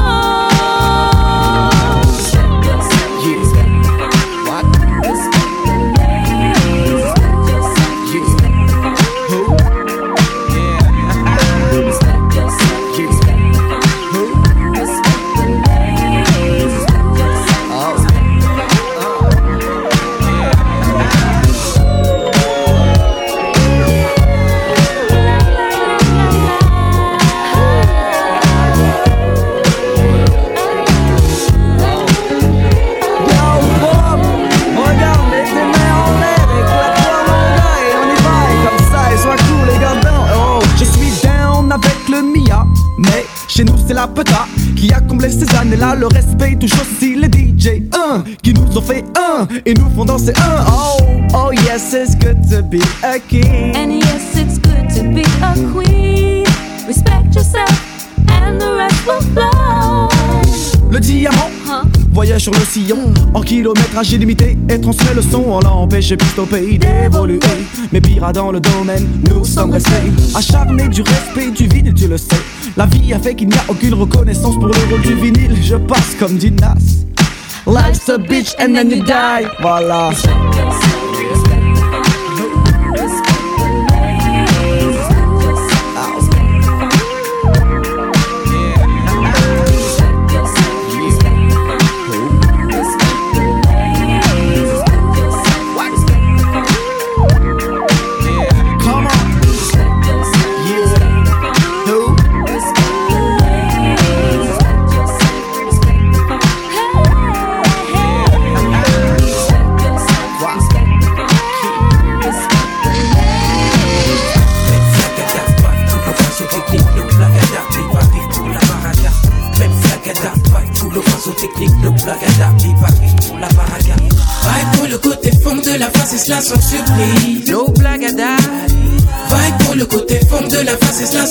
Ces 45.73 45.83
années-là. 45.83 45.95
Le 45.95 46.07
respect 46.07 46.57
touche 46.57 46.73
aussi 46.81 47.17
les 47.17 47.27
DJ 47.27 47.83
1 47.93 48.25
qui 48.43 48.53
nous 48.55 48.77
ont 48.77 48.83
fait 48.83 49.05
un 49.17 49.47
et 49.65 49.75
nous 49.75 49.89
font 49.91 50.05
danser 50.05 50.33
un. 50.37 50.65
Oh, 50.71 50.97
oh 51.35 51.53
yes, 51.53 51.93
it's 51.93 52.17
good 52.17 52.37
to 52.51 52.63
be 52.63 52.81
a 53.03 53.19
king. 53.19 53.75
And 53.77 53.93
yes, 53.93 54.37
it's 54.37 54.59
good 54.59 54.89
to 54.97 55.03
be 55.15 55.23
a 55.43 55.55
queen. 55.73 56.45
Respect 56.87 57.35
yourself, 57.35 58.09
and 58.29 58.59
the 58.59 58.75
rest 58.77 59.07
will 59.07 59.21
flow. 59.33 60.09
Le 60.91 61.01
diamant 61.01 61.51
voyage 62.13 62.43
sur 62.43 62.53
le 62.53 62.61
sillon 62.61 63.15
en 63.33 63.41
kilométrage 63.41 64.13
illimité 64.13 64.59
et 64.69 64.81
transmet 64.81 65.15
le 65.15 65.23
son. 65.23 65.45
On 65.47 65.61
l'a 65.61 65.71
empêché 65.71 66.17
pays 66.17 66.79
d'évoluer. 66.79 67.41
Mais 67.93 68.01
pire 68.01 68.31
dans 68.33 68.53
le 68.53 68.61
domaine, 68.61 69.09
nous 69.31 69.45
sommes 69.45 69.71
restés 69.71 70.13
acharnés 70.35 70.89
du 70.89 71.03
respect 71.03 71.51
du 71.51 71.67
vinyle, 71.67 71.95
tu 71.95 72.09
le 72.09 72.19
sais. 72.19 72.37
La 72.77 72.87
vie 72.87 73.13
a 73.13 73.19
fait 73.19 73.35
qu'il 73.35 73.49
n'y 73.49 73.57
a 73.57 73.65
aucune 73.69 73.95
reconnaissance 73.95 74.55
pour 74.55 74.69
le 74.69 74.75
rôle 74.91 75.03
du 75.03 75.15
vinyle. 75.15 75.57
Je 75.63 75.77
passe 75.77 76.15
comme 76.19 76.37
dit 76.39 76.51
Nas. 76.51 77.05
Life's 77.67 78.09
a 78.09 78.19
bitch 78.19 78.55
and 78.59 78.75
then 78.75 78.91
you 78.91 79.03
die. 79.05 79.47
Voilà. 79.61 80.11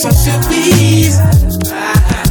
Sans 0.02 0.24
surprise. 0.24 1.22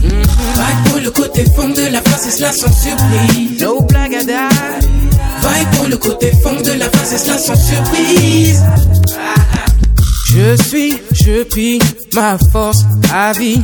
Vibe 0.03 0.91
pour 0.91 1.01
le 1.01 1.11
côté 1.13 1.45
fond 1.55 1.69
de 1.69 1.93
la 1.93 2.03
face 2.03 2.27
et 2.27 2.31
cela 2.33 2.53
sans 2.53 2.73
surprise. 2.73 3.61
No 3.61 3.81
blague 3.83 4.15
à 4.15 4.19
Vibe 4.19 5.71
pour 5.77 5.87
le 5.87 5.97
côté 5.97 6.33
fond 6.43 6.61
de 6.61 6.73
la 6.73 6.91
face 6.91 7.13
et 7.13 7.19
cela 7.19 7.39
sans 7.39 7.55
surprise. 7.55 8.65
Je 10.27 10.57
suis, 10.65 10.99
je 11.13 11.45
pille 11.45 11.81
ma 12.13 12.37
force 12.51 12.85
à 13.13 13.33
vie. 13.33 13.63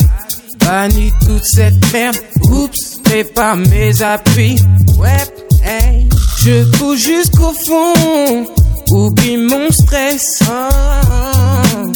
Bannis 0.60 1.12
toute 1.26 1.44
cette 1.44 1.92
merde. 1.92 2.16
Oups, 2.42 3.00
prépare 3.02 3.56
mes 3.56 4.02
appuis. 4.02 4.56
Ouais, 4.98 5.16
hey. 5.64 6.08
Je 6.44 6.62
pousse 6.78 7.00
jusqu'au 7.00 7.52
fond. 7.66 8.46
Oublie 8.90 9.36
mon 9.36 9.68
stress. 9.72 10.38
Oh. 10.48 11.92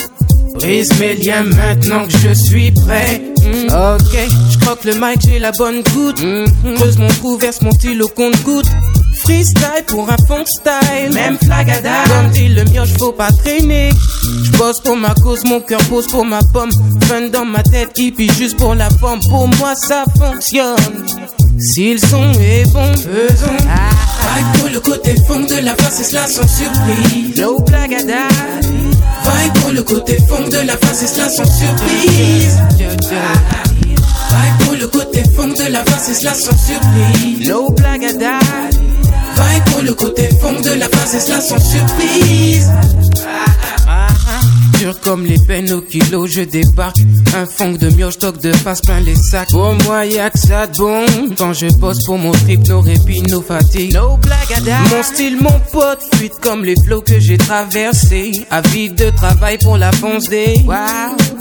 Brise 0.54 0.90
mes 0.98 1.14
liens 1.14 1.44
maintenant 1.44 2.06
que 2.06 2.18
je 2.18 2.34
suis 2.34 2.70
prêt. 2.72 3.22
Mm. 3.42 3.66
Ok, 3.66 4.16
je 4.50 4.58
croque 4.58 4.84
le 4.84 4.94
mic, 4.94 5.20
j'ai 5.26 5.38
la 5.38 5.52
bonne 5.52 5.82
goutte. 5.94 6.22
Creuse 6.76 6.98
mon 6.98 7.08
trou, 7.08 7.36
verse 7.38 7.62
mon 7.62 7.70
stylo 7.72 8.08
compte 8.08 8.40
goutte. 8.42 8.68
Pour 9.86 10.08
un 10.08 10.16
funk 10.28 10.44
style. 10.46 11.12
Même 11.12 11.36
flagada. 11.42 12.04
Comme 12.06 12.30
dit 12.30 12.48
le 12.48 12.64
mioche, 12.64 12.92
faut 12.98 13.12
pas 13.12 13.30
traîner. 13.32 13.90
Je 14.44 14.50
bosse 14.52 14.80
pour 14.80 14.96
ma 14.96 15.14
cause, 15.14 15.44
mon 15.44 15.60
cœur 15.60 15.80
pose 15.84 16.06
pour 16.06 16.24
ma 16.24 16.40
pomme. 16.52 16.70
Fun 17.08 17.28
dans 17.32 17.44
ma 17.44 17.62
tête, 17.62 17.90
hippie 17.96 18.30
juste 18.38 18.56
pour 18.56 18.74
la 18.74 18.88
pomme. 18.88 19.18
Pour 19.28 19.48
moi, 19.58 19.74
ça 19.74 20.04
fonctionne. 20.18 20.76
Si 21.58 21.92
le 21.94 21.98
son 21.98 22.32
est 22.40 22.64
bon, 22.72 22.92
faisons. 22.94 23.56
Vibe 23.56 24.60
pour 24.60 24.68
le 24.68 24.80
côté 24.80 25.14
fond 25.26 25.40
de 25.40 25.64
la 25.64 25.74
face 25.74 26.00
et 26.00 26.04
cela 26.04 26.26
sans 26.26 26.48
surprise. 26.48 27.36
No 27.40 27.58
blagada. 27.60 28.28
Vibe 29.24 29.52
pour 29.60 29.72
le 29.72 29.82
côté 29.82 30.18
fond 30.28 30.48
de 30.48 30.66
la 30.66 30.76
face 30.76 31.02
et 31.02 31.06
cela 31.06 31.28
sans 31.28 31.44
surprise. 31.44 32.58
Vibe 34.30 34.66
pour 34.66 34.76
le 34.76 34.86
côté 34.86 35.22
fond 35.36 35.48
de 35.48 35.72
la 35.72 35.84
face 35.84 36.10
et 36.10 36.14
cela 36.14 36.34
sans 36.34 36.56
surprise. 36.56 37.48
No 37.48 37.70
blagada. 37.70 38.38
Vibe 39.40 39.64
pour 39.72 39.82
le 39.82 39.94
côté 39.94 40.28
fond 40.38 40.60
de 40.60 40.78
la 40.78 40.88
face 40.88 41.14
et 41.14 41.20
cela 41.20 41.40
sans 41.40 41.58
surprise. 41.58 42.70
Dur 44.80 44.98
comme 45.00 45.26
les 45.26 45.38
peines 45.38 45.70
au 45.72 45.82
kilo, 45.82 46.26
je 46.26 46.40
débarque. 46.40 46.96
Un 47.36 47.44
fond 47.44 47.72
de 47.72 47.90
mioche, 47.90 48.14
stock 48.14 48.40
de 48.40 48.50
face 48.50 48.80
plein 48.80 49.00
les 49.00 49.14
sacs. 49.14 49.50
Pour 49.50 49.74
moi, 49.84 50.06
y'a 50.06 50.30
que 50.30 50.38
ça 50.38 50.66
de 50.66 50.78
bon. 50.78 51.04
Quand 51.36 51.52
je 51.52 51.66
bosse 51.66 52.02
pour 52.06 52.16
mon 52.16 52.32
trip, 52.32 52.66
no 52.66 52.80
répit, 52.80 53.20
no 53.24 53.42
fatigue. 53.42 53.92
No. 53.92 54.18
Mon 54.90 55.02
style, 55.02 55.36
mon 55.38 55.60
pote, 55.70 56.00
fuite 56.14 56.32
comme 56.40 56.64
les 56.64 56.76
flots 56.76 57.02
que 57.02 57.20
j'ai 57.20 57.36
traversés. 57.36 58.32
Avide 58.50 58.94
de 58.94 59.10
travail 59.10 59.58
pour 59.58 59.76
la 59.76 59.92
fonce 59.92 60.30
des. 60.30 60.62
Wow. 60.64 60.74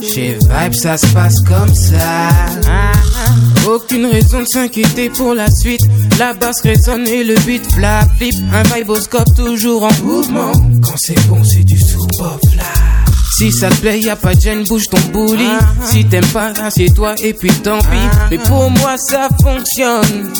Chez 0.01 0.37
Vibe, 0.41 0.73
ça 0.73 0.97
se 0.97 1.07
passe 1.07 1.39
comme 1.39 1.73
ça. 1.73 2.27
Ah, 2.67 2.91
ah. 3.15 3.69
Aucune 3.69 4.07
raison 4.07 4.41
de 4.41 4.47
s'inquiéter 4.47 5.09
pour 5.09 5.33
la 5.33 5.49
suite. 5.49 5.87
La 6.19 6.33
basse 6.33 6.59
résonne 6.59 7.07
et 7.07 7.23
le 7.23 7.35
beat 7.45 7.65
flap 7.71 8.05
flip. 8.17 8.35
Un 8.51 8.63
viboscope 8.63 9.33
toujours 9.33 9.83
en 9.83 10.03
mouvement. 10.03 10.51
Quand 10.83 10.97
c'est 10.97 11.27
bon, 11.27 11.41
c'est 11.45 11.63
du 11.63 11.79
sous-pop 11.79 12.41
là. 12.57 12.98
Si 13.31 13.51
ça 13.51 13.69
te 13.69 13.76
plaît, 13.76 13.99
y 13.99 14.10
a 14.10 14.15
pas 14.15 14.34
de 14.35 14.41
gêne, 14.41 14.64
bouge 14.68 14.88
ton 14.89 14.99
bouli. 15.14 15.47
Si 15.85 16.06
t'aimes 16.06 16.26
pas, 16.27 16.51
assieds-toi 16.64 17.15
et 17.23 17.34
puis 17.34 17.51
tant 17.51 17.80
pis. 17.80 18.18
Mais 18.31 18.38
pour 18.38 18.69
moi, 18.72 18.97
ça 18.97 19.30
fonctionne. 19.41 20.31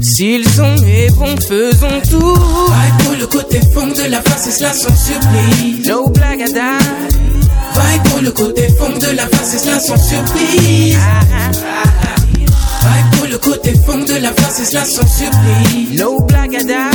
Si 0.00 0.38
le 0.38 0.44
son 0.44 0.74
est 0.86 1.10
bon, 1.16 1.36
faisons 1.36 2.00
tout. 2.10 2.34
Vibe 2.34 3.04
pour 3.04 3.16
le 3.18 3.26
côté 3.26 3.60
fond 3.74 3.86
de 3.86 4.10
la 4.10 4.22
face 4.22 4.46
et 4.46 4.50
cela 4.50 4.72
sans 4.72 4.94
surprise. 4.96 5.86
No 5.86 6.08
blagada. 6.08 6.78
Vibe 7.74 8.02
pour 8.10 8.22
le 8.22 8.30
côté 8.30 8.68
fond 8.78 8.96
de 8.98 9.16
la 9.16 9.26
face 9.26 9.54
et 9.54 9.58
cela 9.58 9.80
sans 9.80 9.98
surprise. 9.98 10.96
Vibe 12.82 13.18
pour 13.18 13.26
le 13.26 13.38
côté 13.38 13.74
fond 13.86 13.98
de 13.98 14.20
la 14.20 14.32
face 14.32 14.60
et 14.60 14.64
cela 14.64 14.84
sans 14.84 15.06
surprise. 15.06 15.98
No 15.98 16.20
blagada. 16.20 16.90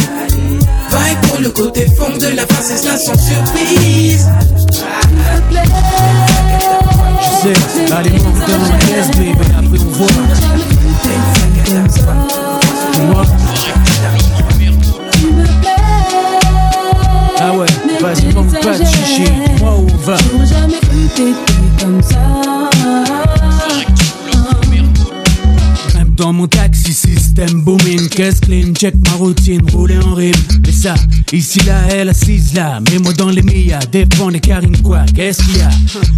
Vaille 0.91 1.18
pour 1.23 1.39
le 1.39 1.49
côté 1.49 1.88
fond 1.97 2.18
de 2.18 2.35
la 2.35 2.43
c'est 2.61 2.77
cela 2.77 2.97
sans 2.97 3.18
surprise. 3.18 4.30
Je 7.22 7.47
sais, 7.47 7.93
allez, 7.93 8.09
monte 8.09 8.39
dans 8.45 8.59
ma 8.59 8.77
caisse, 8.77 9.09
baby, 9.11 9.31
après 9.57 9.80
on 9.80 9.91
voit. 9.91 10.07
Ah 17.39 17.53
ouais, 17.53 17.65
vas-y, 18.01 18.34
manque 18.34 18.61
pas 18.61 18.77
de 18.77 18.85
chichi, 18.85 19.31
où 19.61 19.65
on 19.65 19.85
va. 20.05 20.18
J'aurais 20.18 20.45
jamais 20.45 20.80
cru 20.81 21.07
t'étais 21.15 21.84
comme 21.84 22.01
ça. 22.03 22.31
Dans 26.15 26.33
mon 26.33 26.47
taxi, 26.47 26.93
système 26.93 27.63
booming, 27.63 28.07
caisse 28.09 28.39
clean, 28.39 28.73
check 28.73 28.95
ma 29.05 29.13
routine, 29.13 29.61
rouler 29.71 29.97
en 29.99 30.13
rime. 30.13 30.33
Mais 30.65 30.71
ça, 30.71 30.95
ici 31.31 31.59
là, 31.61 31.81
elle 31.91 32.09
assise 32.09 32.53
là, 32.53 32.79
mets-moi 32.91 33.13
dans 33.13 33.29
les 33.29 33.41
millas, 33.41 33.79
dépend 33.91 34.29
des 34.29 34.39
carines 34.39 34.81
quoi, 34.81 35.05
qu'est-ce 35.15 35.43
qu'il 35.43 35.57
y 35.57 35.61
a? 35.61 35.69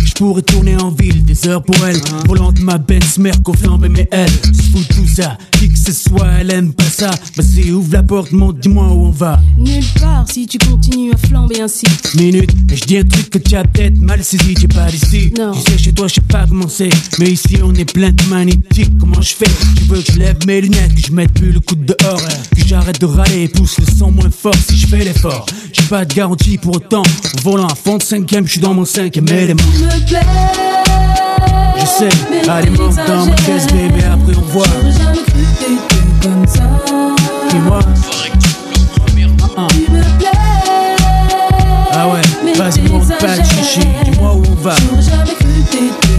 Je 0.03 0.11
pourrais 0.13 0.41
tourner 0.41 0.75
en 0.77 0.89
ville, 0.91 1.23
des 1.23 1.47
heures 1.47 1.63
pour 1.63 1.75
elle, 1.85 1.99
volant 2.27 2.51
de 2.51 2.61
ma 2.61 2.77
Benz, 2.77 3.17
Merco, 3.17 3.53
flambée, 3.53 3.89
mais 3.89 4.07
elle, 4.11 4.29
se 4.29 4.71
fout 4.71 4.87
tout 4.89 5.07
ça, 5.07 5.37
qui 5.51 5.72
ce 5.83 5.91
soit, 5.91 6.27
elle 6.39 6.51
aime 6.51 6.73
pas 6.73 6.83
ça. 6.85 7.11
Vas-y, 7.35 7.71
ouvre 7.71 7.91
la 7.91 8.03
porte, 8.03 8.31
monte, 8.31 8.59
dis-moi 8.59 8.85
où 8.85 9.07
on 9.07 9.11
va. 9.11 9.39
Nulle 9.57 9.83
part 9.99 10.25
si 10.31 10.47
tu 10.47 10.57
continues 10.57 11.11
à 11.13 11.17
flamber 11.17 11.61
ainsi. 11.61 11.85
Minute, 12.15 12.51
et 12.71 12.75
je 12.75 12.85
dis 12.85 12.97
un 12.97 13.03
truc 13.03 13.29
que 13.29 13.37
tu 13.37 13.55
as 13.55 13.63
peut-être 13.63 13.99
mal 13.99 14.23
saisi, 14.23 14.53
t'es 14.53 14.67
pas 14.67 14.89
d'ici. 14.89 15.31
Tu 15.33 15.71
sais, 15.71 15.77
chez 15.77 15.93
toi, 15.93 16.07
je 16.07 16.15
sais 16.15 16.21
pas 16.21 16.45
comment 16.47 16.67
c'est. 16.67 16.89
Mais 17.19 17.31
ici, 17.31 17.57
on 17.63 17.73
est 17.73 17.91
plein 17.91 18.11
de 18.11 18.23
magnétiques. 18.29 18.97
Comment 18.99 19.21
je 19.21 19.33
fais? 19.33 19.49
Tu 19.77 19.83
veux 19.85 20.01
que 20.01 20.13
je 20.13 20.19
lève 20.19 20.37
mes 20.47 20.61
lunettes, 20.61 20.95
que 20.95 21.01
je 21.07 21.11
mette 21.11 21.33
plus 21.33 21.51
le 21.51 21.59
coup 21.59 21.75
de 21.75 21.93
dehors, 21.93 22.21
hein. 22.21 22.43
que 22.55 22.65
j'arrête 22.65 23.01
de 23.01 23.05
râler 23.05 23.43
et 23.43 23.47
pousse 23.47 23.77
le 23.79 23.85
son 23.85 24.11
moins 24.11 24.31
fort 24.31 24.55
si 24.67 24.77
je 24.77 24.87
fais 24.87 25.03
l'effort. 25.03 25.45
J'ai 25.73 25.83
pas 25.83 26.05
de 26.05 26.13
garantie 26.13 26.57
pour 26.57 26.77
autant. 26.77 27.03
Au 27.03 27.41
volant 27.41 27.67
à 27.67 27.75
fond 27.75 27.97
de 27.97 28.03
cinquième, 28.03 28.45
je 28.45 28.53
suis 28.53 28.61
dans 28.61 28.73
mon 28.73 28.85
cinquième 28.85 29.27
élément. 29.27 29.63
Me. 29.63 29.89
Je 31.79 31.85
sais, 31.85 32.49
allez, 32.49 32.69
monte 32.69 32.95
dans 32.95 33.25
ma 33.25 33.35
caisse, 33.35 33.67
baby, 33.67 34.03
après 34.03 34.37
on 34.37 34.41
voit. 34.53 34.67
Comme 36.21 36.47
ça. 36.47 36.61
Dis-moi. 37.49 37.79
Ah, 39.55 39.67
Tu 39.69 39.91
me 39.91 40.01
plais. 40.17 40.29
ah 41.91 42.07
ouais, 42.09 42.21
Mais 42.43 42.53
vas-y, 42.53 42.81
monte 42.89 43.07
pas 43.19 43.37
de 43.37 43.43
chichi, 43.43 43.81
dis-moi 44.05 44.33
où 44.35 44.43
on 44.49 44.55
va. 44.55 44.75
J'aurais 44.75 45.01
jamais 45.01 45.33
cru 45.35 45.47
t'étais 45.69 46.12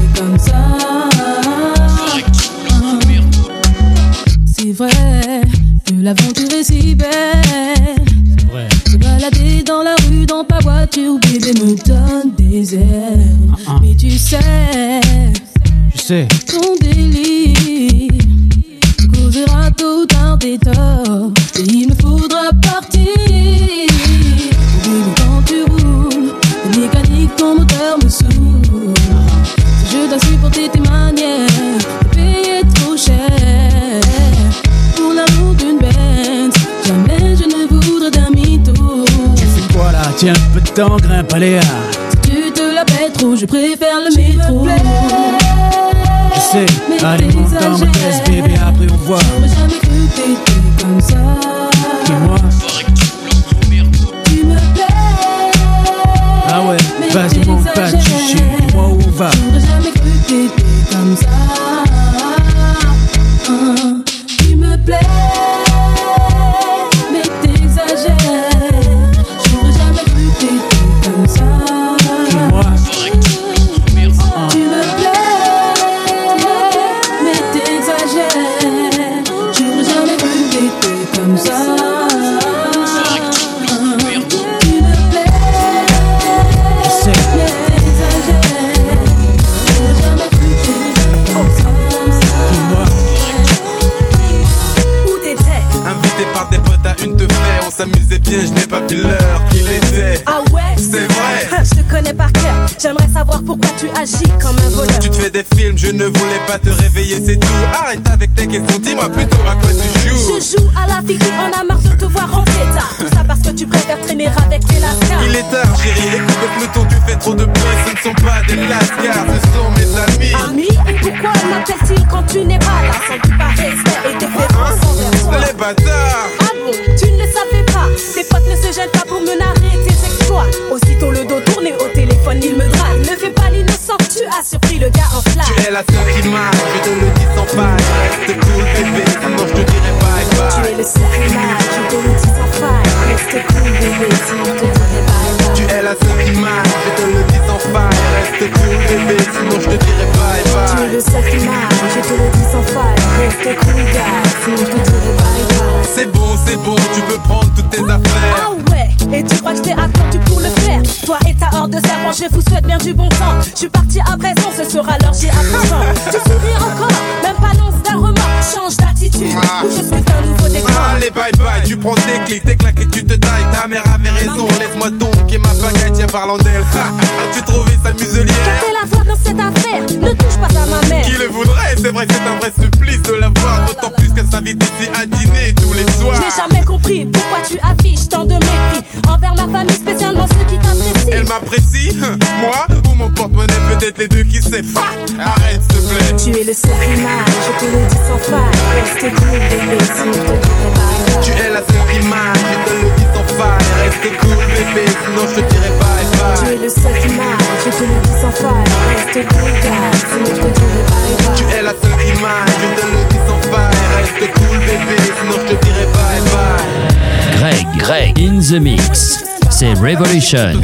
Arrête, 195.36 195.61
s'il 195.70 195.81
te 195.81 195.89
plaît. 195.89 196.16
Tu 196.16 196.31
es 196.40 196.44
le 196.44 196.52
seul 196.55 196.82
image, 196.97 197.35
je 197.44 197.52
te 197.61 197.66
le 197.73 197.81
dis 197.89 198.01
sans 198.09 198.20
faille. 198.31 198.55
Reste 198.74 199.06
cool, 199.16 199.39
bébé, 199.51 199.78
sinon 199.94 200.12
je 200.12 200.20
te 200.20 200.35
dirai 200.43 200.69
bye 200.74 200.74
bye. 200.74 201.23
Tu 201.24 201.31
es 201.32 201.51
la 201.51 201.62
seule 201.65 201.93
image, 202.02 202.43
je 202.51 202.59
te 202.65 202.73
le 202.74 202.89
dis 202.97 203.09
sans 203.15 203.27
faille. 203.36 203.69
Reste 203.85 204.09
cool, 204.20 204.40
bébé, 204.55 204.85
sinon 205.05 205.24
je 205.28 205.35
te 205.35 205.43
dirai 205.51 205.70
bye 205.81 206.05
Tu 206.05 206.44
bye. 206.44 206.55
es 206.55 206.59
le 206.65 206.69
seul 206.70 206.98
image, 207.11 207.52
je 207.65 207.70
te 207.70 207.85
le 207.85 207.97
dis 208.05 208.16
sans 208.20 208.35
faille. 208.40 208.69
Reste 208.94 209.20
cool, 209.28 209.52
gars, 209.65 209.93
sinon 210.09 210.31
je 210.35 210.40
te 210.44 210.51
dirai 210.59 210.82
bye 210.89 211.15
bye. 211.24 211.36
Tu 211.36 211.44
es 211.56 211.62
la 211.62 211.74
seule 211.82 212.02
image, 212.15 212.55
je 212.62 212.69
te 212.81 212.86
le 212.94 213.01
dis 213.11 213.23
sans 213.28 213.43
faille. 213.51 213.78
Reste 213.98 214.27
cool, 214.35 214.59
bébé, 214.59 214.97
sinon 215.19 215.36
je 215.43 215.55
te 215.55 215.65
dirai 215.65 215.86
bye 215.97 216.20
bye. 216.32 217.39
Greg, 217.39 217.66
Greg, 217.78 218.19
in 218.19 218.39
the 218.40 218.61
Mix. 218.61 219.24
C'est 219.51 219.74
Revolution. 219.74 220.61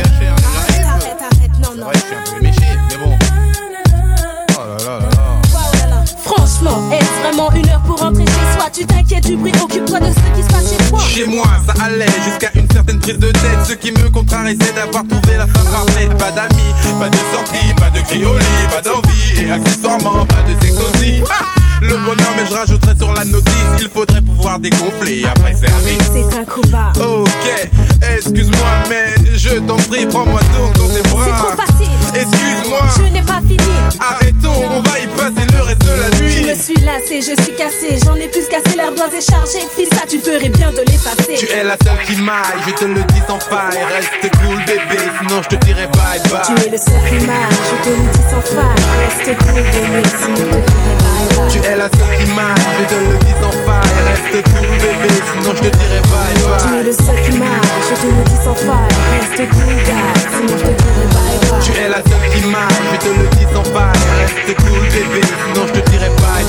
Tu 8.80 8.86
t'inquiètes 8.86 9.26
du 9.26 9.36
bruit, 9.36 9.52
occupe-toi 9.62 10.00
de 10.00 10.06
ce 10.06 10.34
qui 10.34 10.42
se 10.42 10.48
passe 10.48 10.70
chez 10.70 10.88
toi. 10.88 11.00
Chez 11.00 11.26
moi, 11.26 11.44
ça 11.66 11.84
allait 11.84 12.06
jusqu'à 12.24 12.48
une 12.54 12.66
certaine 12.70 12.98
prise 12.98 13.18
de 13.18 13.30
tête. 13.30 13.58
Ce 13.68 13.74
qui 13.74 13.92
me 13.92 14.08
contrarie, 14.08 14.56
c'est 14.58 14.74
d'avoir 14.74 15.04
trouvé 15.06 15.36
la 15.36 15.46
femme 15.46 15.66
parfaite. 15.70 16.16
Pas 16.16 16.30
d'amis, 16.30 16.72
pas 16.98 17.10
de 17.10 17.18
sortie, 17.30 17.74
pas 17.76 17.90
de 17.90 18.00
criolis, 18.00 18.40
pas 18.70 18.80
d'envie. 18.80 19.44
Et 19.44 19.50
accessoirement, 19.50 20.24
pas 20.24 20.42
de 20.48 20.58
sexe 20.64 20.78
aussi. 20.78 21.22
Ah 21.28 21.44
le 21.82 21.96
bonheur, 21.96 22.32
mais 22.36 22.46
je 22.48 22.54
rajouterais 22.54 22.96
sur 22.96 23.12
la 23.12 23.24
notice. 23.24 23.52
Il 23.80 23.88
faudrait 23.88 24.22
pouvoir 24.22 24.58
dégonfler 24.58 25.24
après 25.26 25.54
service. 25.54 25.98
C'est 26.12 26.38
un 26.38 26.44
combat. 26.44 26.92
Ok, 26.98 27.70
excuse-moi, 28.16 28.68
mais 28.88 29.14
je 29.36 29.58
t'en 29.58 29.76
prie, 29.76 30.06
prends-moi 30.06 30.40
donc 30.56 30.72
dans 30.78 30.88
tes 30.88 31.02
bras. 31.08 31.24
C'est 31.26 31.32
trop 31.32 31.74
facile. 31.74 31.99
Excuse-moi. 32.20 32.80
Je 32.96 33.02
n'ai 33.14 33.22
pas 33.22 33.40
fini. 33.40 33.58
Arrêtons, 33.98 34.60
on 34.76 34.82
va 34.82 34.98
y 34.98 35.06
passer 35.16 35.46
le 35.52 35.62
reste 35.62 35.84
de 35.84 35.94
la 36.00 36.08
nuit. 36.18 36.36
Je 36.36 36.50
me 36.50 36.54
suis 36.54 36.80
lassé, 36.84 37.20
je 37.20 37.34
suis 37.42 37.54
cassé, 37.54 37.98
j'en 38.04 38.14
ai 38.16 38.28
plus 38.28 38.46
cassé, 38.48 38.76
l'ardoise 38.76 39.14
est 39.16 39.30
chargée. 39.30 39.64
Fils, 39.74 39.88
ça 39.90 40.04
tu 40.08 40.18
ferais 40.18 40.48
bien 40.48 40.70
de 40.70 40.82
l'effacer. 40.86 41.34
Tu 41.38 41.46
es 41.46 41.64
la 41.64 41.76
seule 41.84 42.00
qui 42.06 42.20
maille, 42.20 42.60
je 42.66 42.72
te 42.72 42.84
le 42.84 43.02
dis 43.04 43.22
sans 43.26 43.40
faille. 43.40 43.78
Reste 43.94 44.30
cool, 44.38 44.58
bébé, 44.66 45.00
sinon 45.18 45.42
je 45.42 45.48
te 45.48 45.56
dirai 45.64 45.86
bye 45.88 46.20
bye. 46.30 46.42
Tu 46.44 46.52
es 46.66 46.70
le 46.70 46.78
seul 46.78 47.00
qui 47.08 47.24
m'aille, 47.26 47.56
je 47.70 47.76
te 47.84 47.90
le 47.90 48.04
dis 48.12 48.26
sans 48.30 48.44
faille. 48.52 48.84
Reste 49.00 49.32
cool, 49.40 49.62
bébé, 49.62 50.02
sinon 50.20 50.36
je 50.36 50.52
te 50.52 50.60
dirai 50.60 50.96
bye 51.00 51.28
bye. 51.36 51.48
Tu 51.50 51.58
es 51.58 51.76
la 51.76 51.88
seule 51.88 52.14
qui 52.18 52.26
maille, 52.36 52.64
je 52.78 52.84
te 52.90 52.96
le 53.00 53.16
dis 53.24 53.36
sans 53.40 53.56
faille. 53.64 53.90
Reste 54.08 54.38
cool, 54.50 54.70
bébé, 54.80 55.10
sinon 55.30 55.52
je 55.56 55.62
te 55.64 55.70
dirai 55.76 56.00
bye 56.10 56.36
bye. 56.44 56.60
Tu 56.60 56.70
es 56.76 56.84
le 56.84 56.92
seul 56.92 57.18
qui 57.24 57.32
m'aille, 57.38 57.70
je 57.88 57.94
te 57.96 58.06
le 58.06 58.22
dis 58.28 58.40
sans 58.44 58.54
faille. 58.54 58.92
Reste 59.16 59.42
cool, 59.50 59.74
gars, 59.88 60.14
sinon 60.30 60.56
je 60.58 60.64
te 60.68 60.74
dirai 60.82 61.06
bye 61.14 61.38
bye. 61.40 61.49
Tu 61.62 61.72
es 61.72 61.88
la 61.88 61.96
seule 61.96 62.26
qui 62.32 62.46
maille, 62.46 62.62
je 62.92 62.96
te 62.98 63.08
le 63.08 63.26
dis 63.36 63.46
sans 63.52 63.64
faille. 63.64 64.04
Reste 64.20 64.56
cool, 64.56 64.80
bébé, 64.88 65.20
sinon 65.22 65.66
je 65.66 65.72
te 65.80 65.90
dirai 65.90 66.10
bye. 66.20 66.46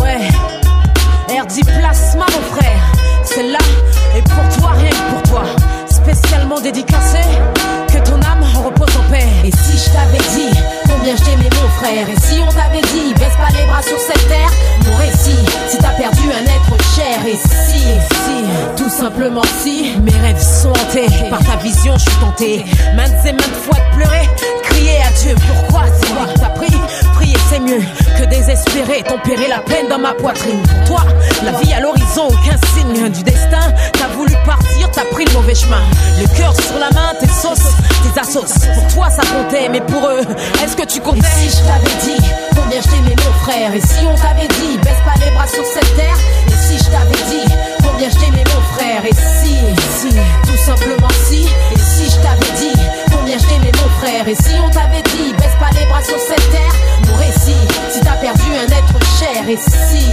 Ouais, 0.00 0.28
RD 1.40 1.64
Plasma, 1.64 2.26
mon 2.32 2.56
frère. 2.56 2.82
Celle-là 3.24 3.58
est 4.16 4.22
pour 4.22 4.58
toi, 4.58 4.70
rien 4.76 4.90
que 4.90 5.10
pour 5.12 5.22
toi. 5.30 5.44
Spécialement 5.90 6.60
dédicacé, 6.60 7.22
que 7.88 7.98
ton 8.08 8.20
âme 8.22 8.44
repose 8.64 8.96
en 8.96 9.10
paix. 9.10 9.26
Et 9.44 9.50
si 9.50 9.78
je 9.78 9.90
t'avais 9.92 10.18
dit 10.36 10.52
combien 11.04 11.16
je 11.16 11.22
t'aimais 11.22 11.50
mon 11.62 11.68
frère 11.68 12.08
Et 12.08 12.20
si 12.20 12.40
on 12.40 12.50
t'avait 12.50 12.80
dit 12.80 13.12
baisse 13.14 13.36
pas 13.36 13.52
les 13.58 13.66
bras 13.66 13.82
sur 13.82 13.98
cette 13.98 14.26
terre 14.26 14.50
Mon 14.86 14.96
récit, 14.96 15.44
si 15.68 15.76
t'as 15.78 15.90
perdu 15.90 16.22
un 16.32 16.44
être 16.44 16.82
cher. 16.94 17.26
Et 17.26 17.36
si, 17.36 17.78
si, 17.78 18.74
tout 18.76 18.88
simplement 18.88 19.42
si 19.62 19.96
Mes 20.02 20.12
rêves 20.12 20.40
sont 20.40 20.70
hantés. 20.70 21.08
Par 21.28 21.44
ta 21.44 21.56
vision, 21.56 21.94
je 21.98 22.04
suis 22.04 22.20
tenté. 22.20 22.64
Maintes 22.96 23.24
et 23.26 23.32
maintes 23.32 23.60
fois 23.62 23.76
de 23.76 23.96
pleurer, 23.96 24.28
crier 24.62 25.02
à 25.02 25.10
Dieu 25.22 25.34
Pourquoi 25.46 25.82
c'est 26.00 26.12
moi 26.14 26.26
t'as 26.36 26.50
pris? 26.50 26.74
C'est 27.50 27.60
mieux 27.60 27.82
que 28.18 28.24
désespérer. 28.24 29.02
Tempérer 29.02 29.48
la 29.48 29.58
peine 29.58 29.88
dans 29.88 29.98
ma 29.98 30.12
poitrine. 30.14 30.62
Pour 30.86 30.96
toi, 30.96 31.04
la 31.44 31.52
vie 31.52 31.72
à 31.72 31.80
l'horizon, 31.80 32.28
aucun 32.28 32.56
signe 32.74 33.08
du 33.10 33.22
destin. 33.22 33.72
T'as 33.92 34.08
voulu 34.16 34.32
partir, 34.44 34.90
t'as 34.92 35.04
pris 35.12 35.24
le 35.24 35.32
mauvais 35.32 35.54
chemin. 35.54 35.82
Le 36.20 36.26
cœur 36.36 36.54
sur 36.54 36.78
la 36.78 36.90
main, 36.90 37.12
tes 37.20 37.28
sauces, 37.28 37.74
tes 38.02 38.20
assos. 38.20 38.46
Pour 38.74 38.86
toi 38.94 39.10
ça 39.10 39.22
comptait, 39.22 39.68
mais 39.68 39.80
pour 39.80 40.08
eux, 40.08 40.22
est-ce 40.62 40.76
que 40.76 40.86
tu 40.86 41.00
comptais? 41.00 41.18
Et 41.18 41.48
si 41.48 41.58
je 41.58 41.62
t'avais 41.64 41.96
dit 42.04 42.24
combien 42.56 42.80
je 42.80 42.88
t'aimais 42.88 43.16
mon 43.16 43.32
frère? 43.44 43.74
Et 43.74 43.80
si 43.80 44.04
on 44.06 44.14
t'avait 44.14 44.48
dit 44.48 44.78
baisse 44.78 45.02
pas 45.04 45.14
les 45.24 45.30
bras 45.32 45.46
sur 45.46 45.64
cette 45.64 45.96
terre? 45.96 46.16
Et 46.48 46.56
si 46.56 46.78
je 46.78 46.90
t'avais 46.90 47.22
dit 47.30 47.52
combien 47.84 48.08
je 48.08 48.16
t'aimais 48.16 48.44
mon 48.54 48.62
frère? 48.74 49.04
Et 49.04 49.14
si, 49.14 49.56
si, 49.98 50.08
tout 50.08 50.64
simplement 50.64 51.12
si. 51.28 51.42
Et 51.44 51.78
si 51.78 52.10
je 52.10 52.16
t'avais 52.16 52.52
dit 52.58 52.80
combien 53.12 53.38
je 53.38 53.44
t'aimais 53.44 53.72
mon 53.82 53.90
frère? 54.00 54.26
Et 54.28 54.34
si 54.34 54.54
on 54.64 54.70
t'avait 54.70 55.02
baisse 55.32 55.56
pas 55.58 55.70
les 55.78 55.86
bras 55.86 56.02
sur 56.02 56.18
cette 56.18 56.50
terre. 56.50 56.74
Mon 57.08 57.16
récit, 57.16 57.56
si 57.90 58.00
t'as 58.00 58.16
perdu 58.16 58.42
un 58.54 58.66
être 58.66 58.98
cher 59.18 59.48
Et 59.48 59.56
si, 59.56 60.06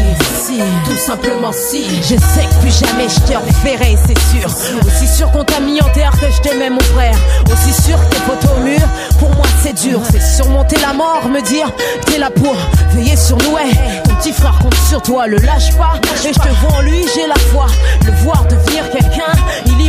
si, 0.46 0.60
tout 0.86 0.98
simplement 0.98 1.52
si. 1.52 1.86
Je 2.02 2.16
sais 2.18 2.46
que 2.46 2.62
plus 2.62 2.80
jamais 2.80 3.08
je 3.10 3.20
te 3.22 3.38
reverrai, 3.38 3.98
c'est 4.06 4.20
sûr. 4.32 4.50
Aussi 4.86 5.08
sûr 5.08 5.32
qu'on 5.32 5.44
t'a 5.44 5.60
mis 5.60 5.82
en 5.82 5.90
terre 5.90 6.12
que 6.20 6.30
je 6.30 6.42
t'aimais 6.42 6.70
mon 6.70 6.80
frère. 6.80 7.16
Aussi 7.52 7.82
sûr 7.82 7.98
que 8.00 8.16
tes 8.16 8.22
photos 8.22 8.52
au 8.58 8.62
mur, 8.62 8.88
pour 9.20 9.30
moi 9.36 9.46
c'est 9.64 9.74
dur. 9.74 10.02
C'est 10.12 10.22
surmonter 10.22 10.78
la 10.82 10.94
mort, 10.94 11.28
me 11.30 11.42
dire 11.42 11.70
t'es 12.06 12.18
là 12.18 12.30
pour 12.30 12.56
veiller 12.94 13.16
sur 13.16 13.38
nous 13.38 13.52
ouais. 13.52 13.72
Ton 14.04 14.16
petit 14.16 14.34
frère 14.34 14.58
compte 14.60 14.76
sur 14.90 15.02
toi, 15.02 15.28
le 15.28 15.38
lâche 15.38 15.76
pas. 15.78 15.94
Et 16.26 16.34
je 16.34 16.40
te 16.40 16.50
vois 16.62 16.78
en 16.78 16.82
lui, 16.82 17.06
j'ai 17.16 17.28
la 17.28 17.40
foi. 17.52 17.68
Le 18.06 18.12
voir 18.24 18.46
devenir 18.46 18.90
quelqu'un, 18.92 19.34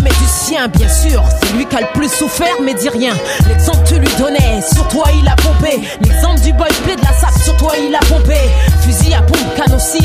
met 0.03 0.11
du 0.11 0.27
sien 0.27 0.69
bien 0.69 0.89
sûr. 0.89 1.23
C'est 1.41 1.53
lui 1.57 1.67
qui 1.67 1.77
a 1.77 1.81
le 1.81 1.87
plus 1.95 2.09
souffert 2.09 2.57
mais 2.63 2.75
dis 2.75 2.89
rien. 2.89 3.15
L'exemple 3.49 3.83
tu 3.87 3.95
lui 3.99 4.09
donnais, 4.19 4.61
sur 4.73 4.87
toi 4.89 5.07
il 5.15 5.27
a 5.29 5.37
pompé. 5.37 5.81
L'exemple 6.01 6.41
du 6.41 6.53
boy 6.53 6.69
play 6.85 6.97
de 6.97 7.03
la 7.03 7.13
sape, 7.13 7.39
sur 7.43 7.57
toi 7.57 7.73
il 7.79 7.95
a 7.95 8.01
pompé. 8.01 8.37
Fusil 8.83 9.15
à 9.15 9.23
pompe, 9.23 9.55
canon 9.57 9.79
scié 9.79 10.01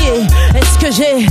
Est-ce 0.54 0.78
que 0.78 0.92
j'ai 0.92 1.26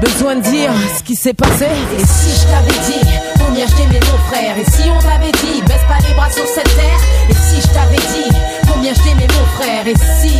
besoin 0.00 0.36
de 0.36 0.42
dire 0.42 0.70
ce 0.98 1.02
qui 1.02 1.14
s'est 1.14 1.34
passé? 1.34 1.66
Et 1.98 2.04
si 2.04 2.30
je 2.40 2.46
t'avais 2.46 2.78
dit 2.86 3.08
combien 3.38 3.66
je 3.66 3.74
t'aimais 3.74 4.00
mon 4.00 4.18
frère 4.28 4.56
Et 4.58 4.64
si 4.70 4.88
on 4.90 4.98
t'avait 4.98 5.32
dit 5.32 5.62
baisse 5.62 5.86
pas 5.88 5.98
les 6.06 6.14
bras 6.14 6.30
sur 6.30 6.46
cette 6.46 6.74
terre? 6.74 7.00
Et 7.28 7.34
si 7.34 7.60
je 7.60 7.68
t'avais 7.72 7.96
dit 7.96 8.36
combien 8.72 8.92
je 8.92 9.00
t'aimais 9.00 9.28
mon 9.28 9.46
frère 9.62 9.86
Et 9.86 9.94
si, 10.20 10.34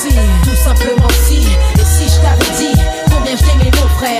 si, 0.00 0.14
tout 0.44 0.56
simplement 0.56 1.08
si 1.26 1.46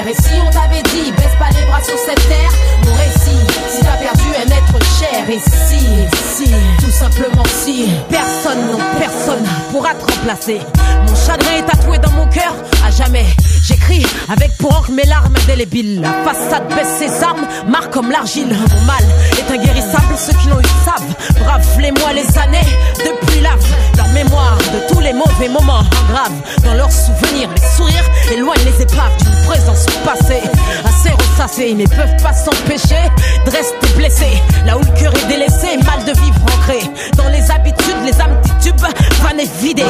Et 0.04 0.14
si 0.14 0.34
on 0.46 0.50
t'avait 0.50 0.82
dit 0.82 1.10
baisse 1.12 1.36
pas 1.38 1.48
les 1.58 1.64
bras 1.66 1.82
sur 1.82 1.96
cette 1.96 2.28
terre 2.28 2.50
Mon 2.84 2.92
récit, 2.94 3.40
si 3.70 3.80
t'as 3.80 3.96
perdu 3.96 4.28
un 4.36 4.46
être 4.46 4.78
cher 4.98 5.30
Et 5.30 5.38
si, 5.38 5.80
si, 6.12 6.52
tout 6.84 6.90
simplement 6.90 7.44
si 7.46 7.88
Personne, 8.10 8.66
non 8.70 8.78
personne 8.98 9.44
pourra 9.72 9.94
te 9.94 10.12
remplacer. 10.12 10.60
Mon 11.06 11.14
chagrin 11.46 11.58
est 11.58 11.66
tatoué 11.66 11.98
dans 11.98 12.10
mon 12.12 12.26
cœur. 12.26 12.54
À 12.86 12.90
jamais 12.90 13.26
J'écris 13.62 14.06
avec 14.28 14.56
pour 14.58 14.76
encre 14.76 14.90
mes 14.92 15.04
larmes 15.04 15.34
indélébiles. 15.42 16.00
La 16.00 16.12
façade 16.24 16.68
baisse 16.68 16.98
ses 16.98 17.22
armes, 17.22 17.46
marque 17.66 17.92
comme 17.92 18.10
l'argile. 18.10 18.48
Mon 18.48 18.80
mal 18.82 19.04
est 19.38 19.52
inguérissable, 19.52 20.14
ceux 20.16 20.32
qui 20.34 20.48
l'ont 20.48 20.60
eu 20.60 20.84
savent. 20.84 21.42
Brave 21.42 21.66
les 21.80 21.90
mois, 21.90 22.12
les 22.12 22.38
années, 22.38 22.68
depuis 22.98 23.40
lave. 23.40 23.64
Leur 23.96 24.08
mémoire 24.08 24.56
de 24.58 24.92
tous 24.92 25.00
les 25.00 25.12
mauvais 25.12 25.48
moments 25.48 25.82
grave. 26.10 26.32
Dans 26.64 26.74
leurs 26.74 26.92
souvenirs, 26.92 27.48
les 27.56 27.76
sourires 27.76 28.04
éloignent 28.32 28.64
les 28.64 28.82
épaves 28.82 29.16
d'une 29.18 29.46
présence 29.46 29.86
passée. 30.04 30.42
Assez 30.84 31.10
ressassée, 31.10 31.68
ils 31.70 31.76
ne 31.76 31.86
peuvent 31.86 32.22
pas 32.22 32.32
s'empêcher 32.32 33.02
de 33.44 33.50
rester 33.50 33.88
blessés. 33.96 34.42
Là 34.64 34.76
où 34.78 34.80
le 34.80 35.00
cœur 35.00 35.12
est 35.14 35.26
délaissé, 35.26 35.76
mal 35.84 36.04
de 36.04 36.18
vivre 36.20 36.40
ancré. 36.54 36.78
Dans 37.16 37.28
les 37.28 37.50
habitudes, 37.50 38.02
les 38.04 38.20
âmes 38.20 38.40
titubes, 38.60 38.80
van 39.22 39.36
et 39.38 39.48
vidé 39.60 39.84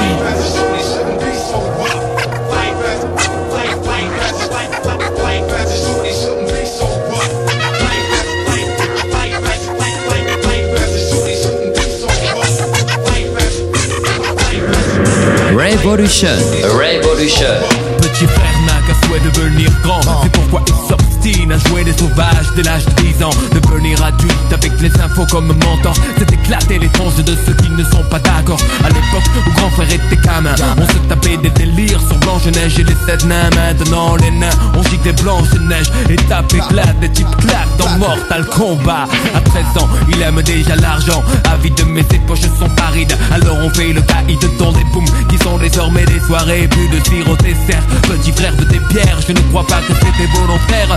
Revolution. 15.56 16.36
Revolution. 16.62 17.46
Petit 18.02 18.26
frère 18.26 18.60
n'a 18.66 18.86
qu'un 18.86 19.06
souhait 19.06 19.20
devenir 19.20 19.70
grand 19.82 20.00
C'est 20.22 20.32
pourquoi 20.32 20.62
il 20.66 20.74
à 21.26 21.58
jouer 21.68 21.82
des 21.82 21.92
sauvages 21.92 22.52
dès 22.54 22.62
l'âge 22.62 22.84
de 22.86 23.02
10 23.02 23.24
ans. 23.24 23.30
Devenir 23.52 24.00
adulte 24.04 24.52
avec 24.52 24.80
les 24.80 24.92
infos 25.00 25.26
comme 25.28 25.48
mentor. 25.48 25.94
C'est 26.18 26.32
éclater 26.32 26.78
les 26.78 26.88
tranches 26.88 27.16
de 27.16 27.36
ceux 27.44 27.54
qui 27.54 27.68
ne 27.70 27.82
sont 27.82 28.04
pas 28.08 28.20
d'accord. 28.20 28.60
À 28.84 28.88
l'époque 28.88 29.24
où 29.34 29.52
grand 29.54 29.70
frère 29.70 29.92
était 29.92 30.16
gamin 30.22 30.54
On 30.78 30.86
se 30.86 30.98
tapait 31.08 31.36
des 31.38 31.50
délires 31.50 32.00
sur 32.06 32.16
Blanche-Neige 32.18 32.78
et 32.78 32.84
les 32.84 32.94
sept 33.06 33.24
nains. 33.24 33.50
Maintenant 33.56 34.14
les 34.16 34.30
nains 34.30 34.56
on 34.76 34.84
gicle 34.84 35.02
des 35.02 35.22
Blanche-Neige 35.22 35.90
Et 36.08 36.16
tape 36.16 36.52
éclate, 36.54 37.00
des 37.00 37.10
types 37.10 37.36
claquent 37.38 37.76
dans 37.76 37.90
Mortal 37.98 38.46
Kombat. 38.46 39.08
À 39.34 39.40
13 39.40 39.82
ans 39.82 39.88
il 40.08 40.22
aime 40.22 40.40
déjà 40.42 40.76
l'argent. 40.76 41.24
Avide 41.52 41.82
mais 41.88 42.04
ses 42.08 42.18
poches 42.20 42.42
sont 42.42 42.68
parides. 42.76 43.16
Alors 43.32 43.56
on 43.64 43.70
fait 43.70 43.92
le 43.92 44.02
caïd 44.02 44.38
dans 44.60 44.70
des 44.70 44.84
booms 44.92 45.10
Qui 45.28 45.38
sont 45.38 45.58
désormais 45.58 46.04
des 46.04 46.20
soirées 46.20 46.68
Plus 46.68 46.88
de 46.88 47.04
sirop 47.04 47.32
au 47.32 47.36
dessert. 47.36 47.82
Petit 48.02 48.30
frère 48.30 48.54
de 48.54 48.62
tes 48.62 48.80
pierres 48.90 49.18
Je 49.26 49.32
ne 49.32 49.40
crois 49.50 49.66
pas 49.66 49.80
que 49.80 49.92
c'était 49.92 50.30
volontaire 50.38 50.96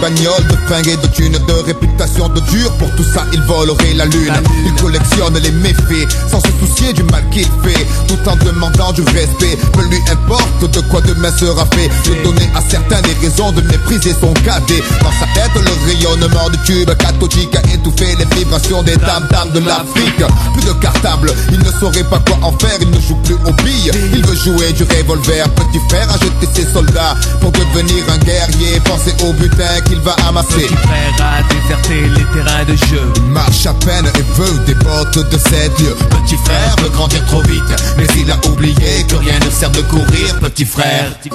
bagnoles, 0.00 0.46
de 0.48 0.56
fringues 0.66 0.88
et 0.88 0.96
de 0.96 1.06
thunes, 1.08 1.38
de 1.46 1.52
réputation 1.66 2.28
de 2.28 2.40
dur. 2.40 2.72
Pour 2.78 2.90
tout 2.96 3.04
ça, 3.04 3.24
il 3.32 3.40
volerait 3.42 3.94
la 3.94 4.06
lune. 4.06 4.32
Il 4.64 4.74
collectionne 4.80 5.38
les 5.38 5.50
méfaits 5.50 6.08
sans 6.30 6.40
se 6.40 6.48
soucier 6.60 6.92
du 6.92 7.02
mal 7.04 7.22
qu'il 7.30 7.46
fait, 7.62 7.86
tout 8.06 8.18
en 8.28 8.36
demandant 8.36 8.92
du 8.92 9.02
respect. 9.02 9.58
Peu 9.72 9.82
lui 9.88 9.98
importe 10.10 10.70
de 10.70 10.80
quoi 10.88 11.00
demain 11.00 11.30
sera 11.36 11.66
fait. 11.74 11.88
De 12.08 12.22
donner 12.22 12.48
à 12.54 12.60
certains 12.68 13.00
des 13.02 13.14
raisons 13.20 13.52
de 13.52 13.60
mépriser 13.62 14.14
son 14.20 14.32
cadet. 14.34 14.82
Dans 15.02 15.12
sa 15.12 15.26
tête, 15.34 15.54
le 15.54 15.86
rayonnement 15.86 16.48
du 16.50 16.58
tube 16.58 16.90
cathodique 16.96 17.54
a 17.56 17.74
étouffé 17.74 18.16
les 18.18 18.36
vibrations 18.36 18.82
des 18.82 18.96
dames 18.96 19.26
dames 19.30 19.50
de 19.52 19.60
l'Afrique. 19.60 20.22
Plus 20.54 20.66
de 20.66 20.72
cartable, 20.80 21.32
il 21.52 21.58
ne 21.58 21.70
saurait 21.80 22.04
pas 22.04 22.20
quoi 22.26 22.38
en 22.42 22.52
faire. 22.58 22.78
Il 22.80 22.90
ne 22.90 23.00
joue 23.00 23.16
plus 23.24 23.34
aux 23.34 23.62
billes, 23.64 23.90
il 24.12 24.24
veut 24.24 24.36
jouer 24.36 24.72
du 24.72 24.84
revolver. 24.84 25.48
Petit 25.50 25.80
frère 25.88 26.08
a 26.10 26.18
jeté 26.18 26.48
ses 26.54 26.72
soldats 26.72 27.14
pour 27.40 27.52
devenir 27.52 28.04
un 28.10 28.18
guerrier. 28.18 28.80
Pensez 28.84 29.14
au 29.24 29.32
butin 29.58 29.80
qu'il 29.82 30.00
va 30.00 30.14
amasser. 30.26 30.66
Petit 30.66 30.76
frère 30.76 31.14
a 31.20 31.42
déserté 31.52 32.08
les 32.08 32.24
terrains 32.32 32.64
de 32.64 32.76
jeu. 32.76 33.12
Il 33.16 33.22
marche 33.24 33.66
à 33.66 33.74
peine 33.74 34.06
et 34.06 34.22
veut 34.34 34.58
des 34.66 34.74
bottes 34.74 35.30
de 35.30 35.38
sept 35.38 35.78
lieux. 35.80 35.96
Petit 36.10 36.36
frère 36.44 36.76
veut 36.82 36.90
grandir 36.90 37.24
trop 37.26 37.42
vite, 37.42 37.62
mais 37.96 38.06
il 38.16 38.30
a 38.30 38.38
oublié 38.48 39.04
que 39.08 39.16
rien 39.16 39.38
ne 39.44 39.50
sert 39.50 39.70
de 39.70 39.82
courir, 39.82 40.38
petit 40.40 40.64
frère. 40.64 41.12
Les 41.24 41.30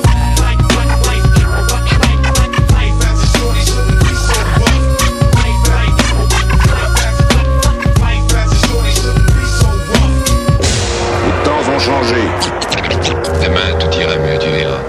temps 11.44 11.74
ont 11.74 11.80
changé. 11.80 12.16
Demain, 13.44 13.78
tout 13.80 14.00
ira 14.00 14.16
mieux, 14.18 14.40
tu 14.40 14.50
verras. 14.50 14.80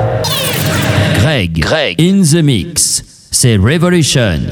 Greg, 1.18 1.58
Greg, 1.58 2.00
in 2.00 2.22
the 2.22 2.42
mix. 2.42 3.02
C'est 3.34 3.56
Revolution. 3.56 4.42